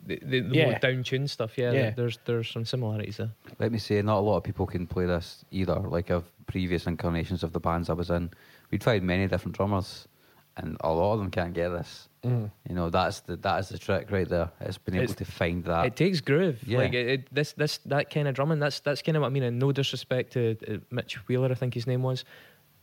the, 0.05 0.19
the, 0.23 0.39
the 0.41 0.55
Yeah. 0.55 0.65
more 0.69 0.79
down 0.79 1.03
tuned 1.03 1.29
stuff. 1.29 1.57
Yeah, 1.57 1.71
Yeah. 1.71 1.89
there's 1.91 2.19
there's 2.25 2.49
some 2.49 2.65
similarities 2.65 3.17
there. 3.17 3.31
Let 3.59 3.71
me 3.71 3.79
say, 3.79 4.01
not 4.01 4.17
a 4.19 4.21
lot 4.21 4.37
of 4.37 4.43
people 4.43 4.65
can 4.67 4.87
play 4.87 5.05
this 5.05 5.43
either. 5.51 5.75
Like 5.79 6.09
of 6.09 6.23
previous 6.45 6.85
incarnations 6.87 7.43
of 7.43 7.51
the 7.53 7.59
bands 7.59 7.89
I 7.89 7.93
was 7.93 8.09
in, 8.09 8.29
we 8.71 8.77
tried 8.77 9.03
many 9.03 9.27
different 9.27 9.55
drummers, 9.57 10.07
and 10.55 10.77
a 10.81 10.91
lot 10.91 11.13
of 11.13 11.19
them 11.19 11.31
can't 11.31 11.53
get 11.53 11.69
this. 11.69 12.09
Mm. 12.23 12.49
You 12.67 12.75
know, 12.75 12.89
that's 12.89 13.21
the 13.21 13.35
that 13.37 13.59
is 13.59 13.69
the 13.69 13.77
trick 13.77 14.09
right 14.11 14.27
there. 14.27 14.49
It's 14.61 14.77
been 14.77 14.95
able 14.95 15.03
It's- 15.05 15.17
to 15.17 15.25
find 15.25 15.63
that. 15.65 15.85
it 15.85 15.95
takes 15.95 16.19
groove. 16.21 16.61
Yeah. 16.67 16.79
Like 16.79 16.93
it, 16.93 17.07
it, 17.07 17.33
this 17.35 17.53
this 17.53 17.77
that 17.85 18.09
kind 18.09 18.27
of 18.27 18.35
drumming. 18.35 18.59
That's 18.59 18.79
that's 18.79 19.01
kind 19.01 19.15
of 19.17 19.21
what 19.21 19.27
I 19.27 19.31
mean. 19.31 19.43
And 19.43 19.59
no 19.59 19.71
disrespect 19.71 20.33
to 20.33 20.57
uh, 20.67 20.77
Mitch 20.91 21.15
Wheeler, 21.27 21.51
I 21.51 21.55
think 21.55 21.73
his 21.73 21.87
name 21.87 22.03
was. 22.03 22.23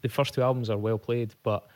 The 0.02 0.08
first 0.08 0.34
two 0.34 0.42
albums 0.42 0.68
are 0.68 0.76
well 0.78 0.98
played, 0.98 1.34
but 1.42 1.66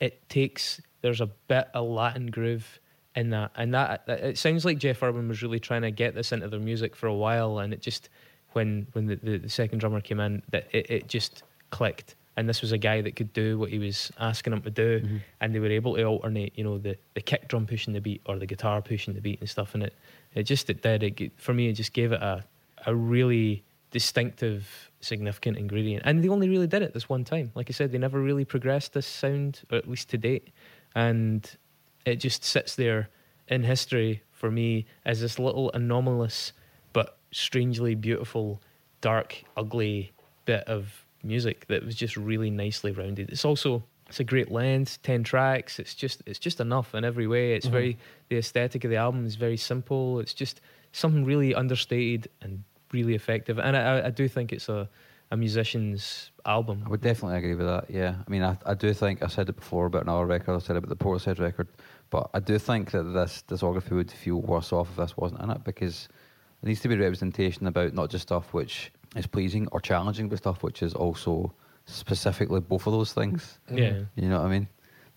it 0.00 0.28
takes 0.28 0.80
there's 1.02 1.20
a 1.20 1.26
bit 1.48 1.68
of 1.74 1.86
Latin 1.88 2.28
groove 2.28 2.80
in 3.16 3.30
that, 3.30 3.50
and 3.56 3.72
that 3.74 4.06
that- 4.06 4.20
it 4.20 4.38
sounds 4.38 4.64
like 4.64 4.78
Jeff 4.78 5.02
Irwin 5.02 5.28
was 5.28 5.42
really 5.42 5.60
trying 5.60 5.82
to 5.82 5.90
get 5.90 6.14
this 6.14 6.32
into 6.32 6.48
their 6.48 6.60
music 6.60 6.96
for 6.96 7.06
a 7.06 7.14
while, 7.14 7.58
and 7.58 7.72
it 7.72 7.80
just 7.80 8.08
when 8.52 8.86
when 8.92 9.06
the, 9.06 9.16
the, 9.16 9.38
the 9.38 9.48
second 9.48 9.78
drummer 9.78 10.00
came 10.00 10.20
in, 10.20 10.42
that 10.50 10.66
it, 10.72 10.90
it 10.90 11.08
just 11.08 11.42
clicked. 11.70 12.14
And 12.36 12.48
this 12.48 12.60
was 12.62 12.72
a 12.72 12.78
guy 12.78 13.00
that 13.00 13.14
could 13.14 13.32
do 13.32 13.58
what 13.60 13.70
he 13.70 13.78
was 13.78 14.10
asking 14.18 14.52
him 14.54 14.62
to 14.62 14.70
do, 14.70 15.00
Mm-hmm. 15.00 15.16
and 15.40 15.54
they 15.54 15.60
were 15.60 15.70
able 15.70 15.94
to 15.94 16.02
alternate, 16.04 16.52
you 16.58 16.64
know, 16.64 16.78
the, 16.78 16.96
the 17.14 17.20
kick 17.20 17.46
drum 17.46 17.64
pushing 17.64 17.92
the 17.92 18.00
beat 18.00 18.22
or 18.26 18.38
the 18.40 18.46
guitar 18.46 18.82
pushing 18.82 19.14
the 19.14 19.20
beat 19.20 19.38
and 19.38 19.48
stuff. 19.48 19.74
And 19.74 19.84
it, 19.84 19.94
it 20.34 20.42
just 20.42 20.68
it 20.68 20.82
did. 20.82 21.04
It, 21.04 21.32
for 21.36 21.54
me, 21.54 21.68
it 21.68 21.74
just 21.74 21.92
gave 21.92 22.10
it 22.12 22.20
a 22.20 22.44
a 22.86 22.94
really 22.94 23.62
distinctive, 23.92 24.90
significant 25.00 25.56
ingredient. 25.56 26.02
And 26.04 26.22
they 26.22 26.28
only 26.28 26.48
really 26.48 26.66
did 26.66 26.82
it 26.82 26.92
this 26.92 27.08
one 27.08 27.24
time. 27.24 27.50
Like 27.54 27.70
I 27.70 27.72
said, 27.72 27.92
they 27.92 27.98
never 27.98 28.20
really 28.20 28.44
progressed 28.44 28.92
this 28.92 29.06
sound, 29.06 29.62
or 29.70 29.78
at 29.78 29.88
least 29.88 30.10
to 30.10 30.18
date. 30.18 30.48
And 30.94 31.48
it 32.04 32.16
just 32.16 32.44
sits 32.44 32.74
there 32.74 33.08
in 33.48 33.62
history 33.62 34.22
for 34.32 34.50
me 34.50 34.86
as 35.04 35.20
this 35.20 35.38
little 35.38 35.70
anomalous 35.72 36.52
but 36.92 37.18
strangely 37.32 37.94
beautiful, 37.94 38.60
dark, 39.00 39.42
ugly 39.56 40.12
bit 40.44 40.64
of 40.64 41.04
music 41.22 41.66
that 41.68 41.84
was 41.84 41.94
just 41.94 42.16
really 42.16 42.50
nicely 42.50 42.92
rounded. 42.92 43.30
It's 43.30 43.44
also 43.44 43.84
it's 44.08 44.20
a 44.20 44.24
great 44.24 44.50
length, 44.50 45.02
ten 45.02 45.24
tracks. 45.24 45.78
It's 45.78 45.94
just 45.94 46.22
it's 46.26 46.38
just 46.38 46.60
enough 46.60 46.94
in 46.94 47.04
every 47.04 47.26
way. 47.26 47.54
It's 47.54 47.66
mm-hmm. 47.66 47.72
very 47.72 47.98
the 48.28 48.36
aesthetic 48.36 48.84
of 48.84 48.90
the 48.90 48.96
album 48.96 49.26
is 49.26 49.36
very 49.36 49.56
simple. 49.56 50.20
It's 50.20 50.34
just 50.34 50.60
something 50.92 51.24
really 51.24 51.54
understated 51.54 52.28
and 52.42 52.62
really 52.92 53.14
effective. 53.14 53.58
And 53.58 53.76
I, 53.76 54.06
I- 54.06 54.10
do 54.10 54.28
think 54.28 54.52
it's 54.52 54.68
a 54.68 54.88
a 55.30 55.36
musician's 55.36 56.30
album. 56.44 56.82
I 56.86 56.90
would 56.90 57.00
definitely 57.00 57.38
agree 57.38 57.54
with 57.54 57.66
that. 57.66 57.90
Yeah, 57.90 58.14
I 58.24 58.30
mean, 58.30 58.42
I, 58.42 58.56
I 58.66 58.74
do 58.74 58.92
think 58.92 59.22
I 59.22 59.26
said 59.26 59.48
it 59.48 59.56
before 59.56 59.86
about 59.86 60.02
another 60.02 60.26
record. 60.26 60.54
I 60.54 60.58
said 60.58 60.76
it 60.76 60.84
about 60.84 60.90
the 60.90 61.04
Portishead 61.04 61.40
record, 61.40 61.66
but 62.14 62.30
I 62.32 62.38
do 62.38 62.60
think 62.60 62.92
that 62.92 63.02
this 63.02 63.42
discography 63.48 63.90
would 63.90 64.08
feel 64.08 64.40
worse 64.40 64.72
off 64.72 64.88
if 64.90 64.96
this 64.98 65.16
wasn't 65.16 65.40
in 65.40 65.50
it 65.50 65.64
because 65.64 66.06
there 66.62 66.68
needs 66.68 66.78
to 66.82 66.88
be 66.88 66.96
representation 66.96 67.66
about 67.66 67.92
not 67.92 68.08
just 68.08 68.22
stuff 68.22 68.54
which 68.54 68.92
is 69.16 69.26
pleasing 69.26 69.66
or 69.72 69.80
challenging, 69.80 70.28
but 70.28 70.38
stuff 70.38 70.62
which 70.62 70.80
is 70.84 70.94
also 70.94 71.52
specifically 71.86 72.60
both 72.60 72.86
of 72.86 72.92
those 72.92 73.12
things. 73.12 73.58
Yeah. 73.68 74.02
You 74.14 74.28
know 74.28 74.38
what 74.38 74.46
I 74.46 74.48
mean? 74.48 74.68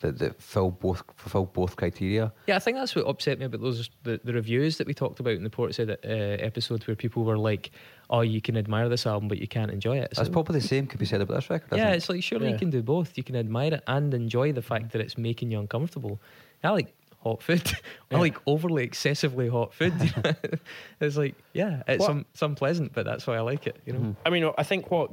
That 0.02 0.20
that 0.20 0.40
fill 0.40 0.70
both 0.70 1.02
fulfill 1.16 1.46
both 1.46 1.76
criteria. 1.76 2.32
Yeah, 2.46 2.56
I 2.56 2.60
think 2.60 2.78
that's 2.78 2.96
what 2.96 3.08
upset 3.08 3.40
me 3.40 3.46
about 3.46 3.62
those 3.62 3.90
the, 4.04 4.20
the 4.24 4.32
reviews 4.34 4.78
that 4.78 4.86
we 4.86 4.94
talked 4.94 5.20
about 5.20 5.34
in 5.34 5.44
the 5.44 5.50
Portishead 5.50 5.90
uh, 5.90 6.44
episode, 6.46 6.86
where 6.88 6.96
people 6.96 7.24
were 7.24 7.38
like, 7.38 7.72
"Oh, 8.12 8.22
you 8.22 8.40
can 8.40 8.58
admire 8.58 8.90
this 8.90 9.08
album, 9.08 9.28
but 9.28 9.40
you 9.40 9.48
can't 9.48 9.72
enjoy 9.72 9.98
it." 9.98 10.14
That's 10.16 10.30
probably 10.30 10.60
the 10.60 10.68
same 10.68 10.86
could 10.86 11.00
be 11.00 11.08
said 11.08 11.22
about 11.22 11.34
this 11.34 11.50
record. 11.50 11.74
I 11.74 11.78
yeah, 11.78 11.86
think. 11.86 11.98
it's 11.98 12.10
like 12.10 12.24
surely 12.24 12.52
you 12.52 12.58
can 12.60 12.70
do 12.70 12.84
both. 12.84 13.18
You 13.18 13.24
can 13.24 13.36
admire 13.36 13.74
it 13.74 13.84
and 13.88 14.14
enjoy 14.14 14.52
the 14.52 14.62
fact 14.62 14.92
that 14.92 15.02
it's 15.02 15.18
making 15.18 15.50
you 15.50 15.60
uncomfortable. 15.60 16.20
I 16.64 16.70
like 16.70 16.94
hot 17.24 17.42
food. 17.42 17.72
I 18.12 18.20
like 18.20 18.38
overly 18.46 18.84
excessively 18.84 19.50
hot 19.50 19.74
food. 19.74 19.94
you 20.00 20.10
know? 20.24 20.34
it's 21.02 21.18
like 21.18 21.34
yeah, 21.54 21.82
it's 21.88 22.02
What- 22.02 22.08
some 22.08 22.26
some 22.36 22.54
pleasant, 22.54 22.94
but 22.94 23.04
that's 23.04 23.26
why 23.26 23.38
I 23.38 23.42
like 23.42 23.66
it. 23.66 23.78
You 23.86 23.94
know. 23.94 24.16
I 24.26 24.30
mean, 24.30 24.52
I 24.60 24.64
think 24.64 24.92
what 24.92 25.10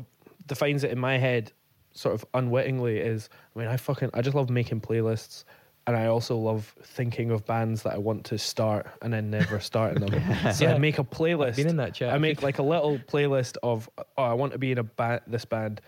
defines 0.47 0.85
it 0.85 0.91
in 0.91 0.99
my 0.99 1.17
head, 1.17 1.53
sort 1.95 2.15
of 2.15 2.25
unwittingly, 2.35 2.99
is 2.99 3.29
I 3.55 3.59
mean, 3.59 3.69
I 3.69 3.77
fucking 3.77 4.11
I 4.15 4.21
just 4.23 4.35
love 4.37 4.51
making 4.51 4.81
playlists, 4.81 5.45
and 5.87 5.97
I 5.97 6.07
also 6.07 6.37
love 6.37 6.75
thinking 6.83 7.31
of 7.31 7.45
bands 7.47 7.83
that 7.83 7.95
I 7.95 7.99
want 7.99 8.25
to 8.27 8.39
start 8.39 8.87
and 9.03 9.13
then 9.13 9.31
never 9.31 9.61
starting 9.61 10.05
them. 10.07 10.53
so 10.53 10.65
Yeah. 10.65 10.75
I 10.75 10.79
make 10.79 10.99
a 10.99 11.05
playlist. 11.05 11.57
Been 11.57 11.69
in 11.69 11.77
that 11.79 11.95
chat. 11.95 12.13
I 12.13 12.19
make 12.19 12.43
like 12.43 12.59
a 12.59 12.63
little 12.63 12.99
playlist 12.99 13.57
of 13.63 13.89
oh, 13.99 14.23
I 14.23 14.35
want 14.35 14.53
to 14.53 14.59
be 14.59 14.73
in 14.73 14.79
a 14.79 14.85
ba- 14.85 15.23
this 15.27 15.45
band, 15.45 15.81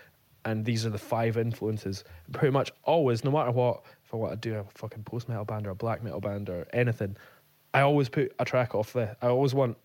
and 0.45 0.63
these 0.65 0.85
are 0.85 0.89
the 0.89 0.97
five 0.97 1.37
influences. 1.37 2.03
Pretty 2.31 2.51
much 2.53 2.71
always, 2.83 3.23
no 3.23 3.31
matter 3.31 3.51
what, 3.51 3.83
if 4.05 4.13
I 4.13 4.17
want 4.17 4.39
to 4.41 4.49
do 4.49 4.55
a 4.55 4.63
fucking 4.63 5.03
post 5.03 5.27
metal 5.27 5.45
band 5.45 5.67
or 5.67 5.71
a 5.71 5.75
black 5.75 6.03
metal 6.03 6.21
band 6.21 6.49
or 6.49 6.67
anything, 6.73 7.17
I 7.73 7.81
always 7.81 8.07
put 8.09 8.33
a 8.39 8.45
track 8.45 8.73
off 8.75 8.93
there. 8.93 9.17
I 9.21 9.27
always 9.27 9.53
want 9.53 9.77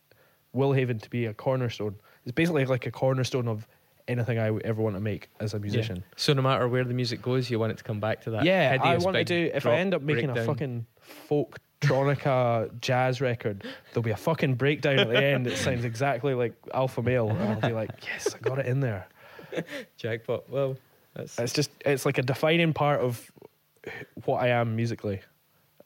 Will 0.52 0.72
Haven 0.72 0.98
to 0.98 1.10
be 1.10 1.26
a 1.26 1.34
cornerstone. 1.34 1.96
It's 2.24 2.32
basically 2.32 2.64
like 2.66 2.86
a 2.86 2.90
cornerstone 2.92 3.48
of 3.48 3.66
anything 4.12 4.38
I 4.38 4.56
ever 4.64 4.80
want 4.80 4.96
to 4.96 5.00
make 5.00 5.28
as 5.40 5.54
a 5.54 5.58
musician. 5.58 5.96
Yeah. 5.96 6.02
So 6.16 6.32
no 6.32 6.42
matter 6.42 6.68
where 6.68 6.84
the 6.84 6.94
music 6.94 7.20
goes, 7.22 7.50
you 7.50 7.58
want 7.58 7.72
it 7.72 7.78
to 7.78 7.84
come 7.84 8.00
back 8.00 8.22
to 8.22 8.30
that. 8.32 8.44
Yeah, 8.44 8.78
I 8.80 8.96
want 8.98 9.16
to 9.16 9.24
do. 9.24 9.50
If 9.52 9.66
I 9.66 9.76
end 9.76 9.94
up 9.94 10.02
making 10.02 10.30
a 10.30 10.44
fucking 10.44 10.86
folk 11.00 11.58
tronica 11.80 12.70
jazz 12.80 13.20
record, 13.20 13.64
there'll 13.92 14.02
be 14.04 14.10
a 14.12 14.16
fucking 14.16 14.54
breakdown 14.54 14.98
at 15.00 15.08
the 15.08 15.22
end 15.22 15.46
that 15.46 15.56
sounds 15.56 15.84
exactly 15.84 16.34
like 16.34 16.54
Alpha 16.72 17.02
Male, 17.02 17.28
and 17.30 17.42
I'll 17.42 17.60
be 17.70 17.74
like, 17.74 17.90
yes, 18.06 18.34
I 18.34 18.38
got 18.38 18.58
it 18.58 18.66
in 18.66 18.80
there. 18.80 19.06
jackpot. 19.96 20.48
Well, 20.48 20.76
that's 21.14 21.38
It's 21.38 21.52
just, 21.52 21.70
it's 21.84 22.06
like 22.06 22.18
a 22.18 22.22
defining 22.22 22.72
part 22.72 23.00
of 23.00 23.30
what 24.24 24.42
I 24.42 24.48
am 24.48 24.76
musically, 24.76 25.20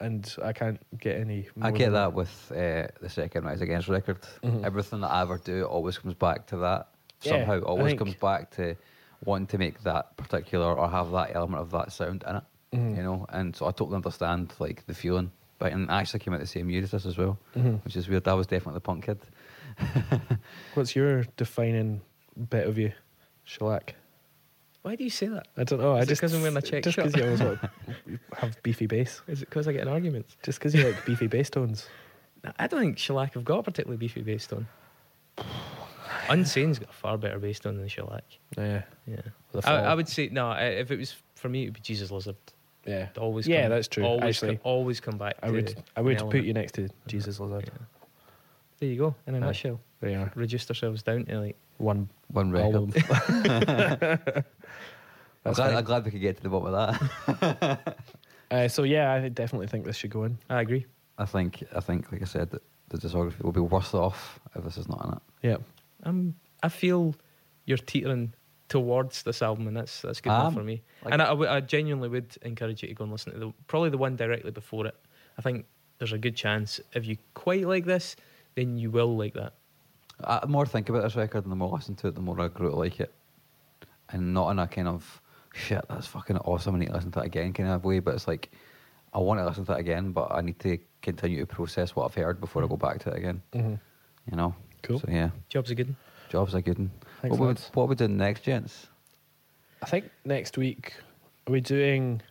and 0.01 0.33
I 0.45 0.53
can't 0.53 0.79
get 0.99 1.19
any. 1.19 1.49
I 1.63 1.71
get 1.71 1.87
than 1.87 1.95
that 1.95 2.13
with 2.13 2.53
uh, 2.53 2.87
the 3.01 3.09
second 3.09 3.45
Rise 3.45 3.61
Against 3.63 3.89
record. 3.89 4.19
Mhm. 4.45 4.65
Everything 4.65 5.01
that 5.01 5.11
I 5.11 5.23
ever 5.23 5.39
do 5.39 5.65
always 5.65 5.99
comes 5.99 6.15
back 6.15 6.47
to 6.49 6.59
that. 6.59 6.89
Yeah, 7.23 7.33
Somehow, 7.33 7.55
I 7.61 7.63
always 7.63 7.87
think- 7.89 7.99
comes 8.01 8.15
back 8.15 8.51
to 8.57 8.77
wanting 9.25 9.47
to 9.49 9.59
make 9.59 9.83
that 9.83 10.17
particular 10.17 10.75
or 10.75 10.89
have 10.89 11.11
that 11.13 11.35
element 11.35 11.63
of 11.63 11.71
that 11.71 11.91
sound 11.93 12.25
in 12.29 12.37
it. 12.37 12.45
Mhm. 12.75 12.97
You 12.97 13.03
know, 13.03 13.27
and 13.31 13.55
so 13.57 13.67
I 13.67 13.71
totally 13.71 13.97
understand 13.97 14.53
like 14.59 14.85
the 14.87 14.95
feeling. 14.95 15.31
But 15.59 15.73
and 15.73 15.91
I 15.91 16.01
actually 16.01 16.21
came 16.21 16.35
out 16.35 16.41
the 16.41 16.47
same 16.47 16.69
year 16.69 16.83
as 16.83 16.91
this 16.91 17.07
as 17.07 17.17
well, 17.17 17.39
Mhm. 17.55 17.83
which 17.85 17.97
is 17.97 18.09
weird. 18.09 18.29
I 18.29 18.35
was 18.35 18.47
definitely 18.47 18.75
the 18.75 18.81
punk 18.81 19.05
kid. 19.07 19.19
What's 20.75 20.95
your 20.95 21.25
defining 21.37 22.03
bit 22.51 22.67
of 22.67 22.77
you, 22.79 22.93
shellac? 23.45 23.95
why 24.83 24.95
do 24.95 25.03
you 25.03 25.11
say 25.11 25.27
that? 25.27 25.49
I 25.57 25.65
don't 25.65 25.81
know. 25.81 25.95
I 25.95 26.01
Is 26.01 26.05
it 26.05 26.09
just 26.11 26.21
'cause 26.21 26.33
I'm 26.35 26.43
wearing 26.43 26.57
a 26.57 26.63
check 26.63 26.85
just 26.85 26.97
because 26.97 27.17
you 27.17 27.25
always 27.25 27.41
want 27.43 27.59
have 28.37 28.63
beefy 28.63 28.87
bass. 28.87 29.21
Is 29.27 29.43
it 29.43 29.47
because 29.49 29.67
I 29.67 29.73
get 29.73 29.83
in 29.83 29.89
arguments? 29.89 30.37
Just 30.45 30.61
because 30.61 30.75
you 30.77 30.85
like 30.85 31.05
beefy 31.05 31.27
bass 31.27 31.51
tones. 31.51 31.89
I 32.59 32.69
don't 32.69 32.79
think 32.81 32.97
Shellac 32.99 33.35
have 33.35 33.45
got 33.45 33.59
a 33.61 33.63
particularly 33.65 33.97
beefy 33.97 34.23
bass 34.23 34.47
tone. 34.47 34.69
Unsane's 36.31 36.79
got 36.79 36.91
a 36.91 36.93
far 36.93 37.19
better 37.19 37.39
bass 37.39 37.61
tone 37.61 37.77
than 37.77 37.89
Shellac. 37.89 38.25
Yeah. 38.57 38.83
Yeah, 39.07 39.21
I, 39.65 39.75
I 39.77 39.95
would 39.95 40.09
say 40.09 40.29
no. 40.31 40.49
I- 40.49 40.65
If 40.65 40.91
it 40.91 40.99
was 40.99 41.15
for 41.35 41.49
me, 41.49 41.63
it 41.63 41.67
would 41.67 41.75
be 41.75 41.81
Jesus 41.81 42.11
Lizard. 42.11 42.37
Yeah. 42.85 43.09
Always, 43.19 43.47
Yeah, 43.49 43.63
come, 43.63 43.71
that's 43.71 43.89
true, 43.89 44.05
Always, 44.05 44.37
actually. 44.37 44.57
come, 44.57 44.61
always 44.65 45.01
come 45.01 45.19
back. 45.19 45.37
I 45.43 45.47
to 45.47 45.53
would. 45.53 45.85
I 45.97 46.01
an 46.01 46.07
would 46.07 46.17
put 46.19 46.23
element. 46.27 46.45
you 46.47 46.53
next 46.55 46.73
to 46.75 46.89
Jesus 47.09 47.41
Lizard. 47.41 47.65
Yeah. 47.73 47.85
There 48.79 48.89
you 48.89 48.97
go. 48.97 49.15
In 49.27 49.35
a 49.35 49.39
Aye. 49.39 49.41
nutshell, 49.41 49.81
There 50.01 50.11
you 50.11 50.19
are. 50.19 50.33
reduced 50.35 50.71
ourselves 50.71 51.03
down 51.03 51.25
to 51.25 51.41
like 51.41 51.57
One 51.79 52.09
One 52.29 52.51
record. 52.53 52.75
album. 52.75 52.93
I'm 53.11 54.45
That's 55.45 55.59
glad, 55.59 55.69
fine. 55.69 55.77
I'm 55.77 55.85
glad 55.85 56.05
we 56.05 56.11
could 56.11 56.21
get 56.21 56.37
to 56.39 56.43
the 56.43 56.49
bottom 56.49 56.75
of 56.75 57.01
that. 57.61 57.97
Uh, 58.49 58.69
so 58.69 58.85
yeah, 58.85 59.13
I 59.13 59.29
definitely 59.29 59.67
think 59.67 59.85
this 59.85 59.97
should 59.97 60.11
go 60.13 60.23
in. 60.23 60.39
I 60.49 60.61
agree. 60.61 60.87
I 61.19 61.25
think, 61.25 61.65
I 61.75 61.81
think, 61.81 62.13
like 62.13 62.23
I 62.23 62.27
said, 62.27 62.49
that 62.53 62.63
the 62.91 62.99
discography 62.99 63.43
will 63.43 63.51
be 63.51 63.59
worse 63.59 63.93
off 63.93 64.39
if 64.55 64.63
this 64.63 64.77
is 64.79 64.89
not 64.89 65.05
in 65.05 65.13
it. 65.15 65.19
Yeah. 65.43 65.57
I'm. 66.03 66.35
I 66.63 66.69
feel 66.69 67.15
you're 67.67 67.77
teetering 67.79 68.33
towards 68.69 69.23
this 69.23 69.43
album, 69.43 69.69
and 69.69 69.77
that's 69.77 70.03
that's 70.03 70.21
good 70.21 70.31
enough 70.31 70.47
Um, 70.49 70.55
for 70.55 70.63
me. 70.65 70.83
like- 71.05 71.13
and 71.13 71.23
I, 71.23 71.33
I 71.33 71.57
I 71.57 71.61
genuinely 71.61 72.09
would 72.09 72.37
encourage 72.43 72.83
you 72.83 72.89
to 72.89 72.95
go 72.95 73.05
and 73.05 73.13
listen 73.13 73.33
to 73.33 73.39
the 73.39 73.53
probably 73.67 73.91
the 73.91 73.99
one 73.99 74.17
directly 74.17 74.51
before 74.51 74.87
it. 74.87 74.95
I 75.39 75.43
think 75.43 75.67
there's 75.99 76.13
a 76.13 76.19
good 76.19 76.37
chance 76.37 76.81
if 76.95 77.07
you 77.07 77.17
quite 77.35 77.67
like 77.67 77.85
this, 77.85 78.17
then 78.55 78.77
you 78.79 78.91
will 78.91 79.17
like 79.17 79.35
that. 79.35 79.55
I, 80.25 80.41
the 80.41 80.47
more 80.49 80.63
I 80.65 80.69
think 80.69 80.89
about 80.89 81.03
this 81.03 81.17
record 81.17 81.45
and 81.45 81.53
the 81.53 81.57
more 81.57 81.71
I 81.73 81.77
listen 81.77 81.95
to 81.97 82.09
it, 82.09 82.15
the 82.15 82.21
more 82.23 82.41
I 82.41 82.49
grow 82.49 82.71
to 82.71 82.77
like 82.77 83.01
it. 83.01 83.13
And 84.11 84.33
not 84.35 84.51
in 84.51 84.59
a 84.59 84.67
kind 84.67 84.89
of 84.89 85.21
shit, 85.53 85.85
that's 85.89 86.07
fucking 86.07 86.37
awesome. 86.39 86.75
I 86.77 86.79
need 86.79 86.87
to 86.87 86.93
listen 86.95 87.11
to 87.13 87.21
it 87.21 87.27
again 87.27 87.53
kind 87.53 87.69
of 87.69 87.85
way, 87.85 87.99
but 87.99 88.15
it's 88.15 88.27
like 88.29 88.51
I 89.13 89.19
want 89.19 89.41
to 89.41 89.47
listen 89.47 89.65
to 89.67 89.73
it 89.73 89.81
again, 89.81 90.13
but 90.13 90.31
I 90.33 90.41
need 90.41 90.59
to 90.61 90.79
continue 91.03 91.41
to 91.41 91.47
process 91.47 91.95
what 91.97 92.05
I've 92.07 92.15
heard 92.15 92.41
before 92.41 92.63
I 92.65 92.67
go 92.67 92.77
back 92.77 92.99
to 93.01 93.11
it 93.11 93.17
again. 93.19 93.43
Mhm. 93.53 93.79
You 94.31 94.37
know. 94.37 94.55
Cool. 94.87 95.01
So 95.01 95.09
yeah, 95.09 95.31
Job's 95.49 95.71
are 95.71 95.75
good 95.75 95.89
one. 95.89 95.97
jobs 96.31 96.55
are 96.55 96.61
good. 96.61 96.79
'un. 96.79 96.91
Thanks, 97.23 97.33
what, 97.37 97.41
we, 97.41 97.47
lads. 97.49 97.71
what 97.75 97.89
we 97.89 97.95
doing 97.95 98.17
next, 98.17 98.43
gents? 98.43 98.87
I 99.83 99.87
think 99.87 100.11
next 100.25 100.57
week 100.57 100.95
are 101.47 101.53
we 101.53 101.61
doing 101.61 102.23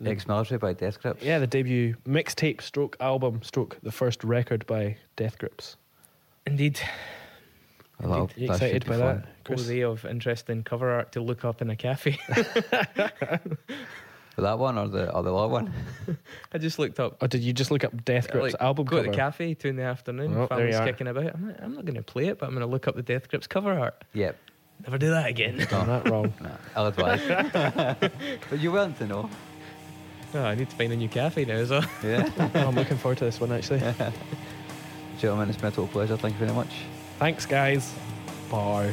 the- 0.00 0.10
Ex-military 0.10 0.58
by 0.58 0.72
Death 0.72 1.00
Grips. 1.00 1.22
yeah 1.24 1.38
the 1.38 1.46
debut 1.46 1.94
mixtape 2.06 2.60
stroke 2.60 2.96
album 3.00 3.40
stroke 3.42 3.78
the 3.82 3.92
first 3.92 4.22
record 4.24 4.66
by 4.66 4.96
Death 5.16 5.38
Grips. 5.38 5.76
Indeed. 6.46 6.78
Well, 8.00 8.10
that'll- 8.10 8.30
You 8.36 8.48
that 8.48 8.58
should 8.58 8.62
excited 8.66 8.84
be 8.84 8.90
by 8.90 8.98
fun. 8.98 9.16
that, 9.22 9.44
Chris? 9.44 9.60
Full 9.66 9.68
day 9.74 9.82
of 9.82 10.04
interesting 10.04 10.62
cover 10.64 10.90
art 10.90 11.12
to 11.12 11.20
look 11.22 11.44
up 11.44 11.62
in 11.62 11.70
a 11.70 11.76
cafe. 11.76 12.18
That 14.36 14.58
one 14.58 14.76
or 14.76 14.86
the 14.88 15.10
or 15.14 15.22
the 15.22 15.34
other 15.34 15.48
one? 15.48 15.72
I 16.52 16.58
just 16.58 16.78
looked 16.78 17.00
up. 17.00 17.22
Or 17.22 17.28
did 17.28 17.42
you 17.42 17.52
just 17.54 17.70
look 17.70 17.84
up 17.84 18.04
Death 18.04 18.30
Grips 18.30 18.52
like, 18.52 18.62
album 18.62 18.84
go 18.84 18.96
cover? 18.96 19.04
to 19.04 19.10
the 19.10 19.16
cafe 19.16 19.54
two 19.54 19.68
in 19.68 19.76
the 19.76 19.82
afternoon. 19.84 20.32
Oh, 20.34 20.38
there 20.40 20.46
family's 20.48 20.74
you 20.74 20.80
are. 20.82 20.86
kicking 20.86 21.06
about. 21.06 21.34
I'm 21.34 21.46
not, 21.46 21.62
I'm 21.62 21.74
not 21.74 21.84
going 21.86 21.96
to 21.96 22.02
play 22.02 22.26
it, 22.26 22.38
but 22.38 22.46
I'm 22.46 22.52
going 22.52 22.60
to 22.66 22.70
look 22.70 22.86
up 22.86 22.94
the 22.96 23.02
Death 23.02 23.28
Grips 23.28 23.46
cover 23.46 23.72
art. 23.72 24.04
Yep. 24.12 24.36
Never 24.84 24.98
do 24.98 25.08
that 25.10 25.26
again. 25.30 25.56
Done 25.70 25.86
that 25.88 26.08
wrong. 26.10 26.34
Nah, 26.40 26.50
I'll 26.76 26.86
advise. 26.88 27.22
but 28.50 28.60
you 28.60 28.72
want 28.72 28.98
to 28.98 29.06
know. 29.06 29.30
oh, 30.34 30.42
I 30.44 30.54
need 30.54 30.68
to 30.68 30.76
find 30.76 30.92
a 30.92 30.96
new 30.96 31.08
cafe 31.08 31.46
now. 31.46 31.64
So 31.64 31.80
Yeah. 32.02 32.28
Oh, 32.54 32.68
I'm 32.68 32.74
looking 32.74 32.98
forward 32.98 33.16
to 33.18 33.24
this 33.24 33.40
one 33.40 33.52
actually. 33.52 33.80
Gentlemen, 35.18 35.48
it's 35.48 35.56
been 35.56 35.68
a 35.68 35.70
total 35.70 35.88
pleasure. 35.88 36.18
Thank 36.18 36.34
you 36.34 36.40
very 36.40 36.52
much. 36.52 36.74
Thanks, 37.18 37.46
guys. 37.46 37.94
Bye. 38.50 38.92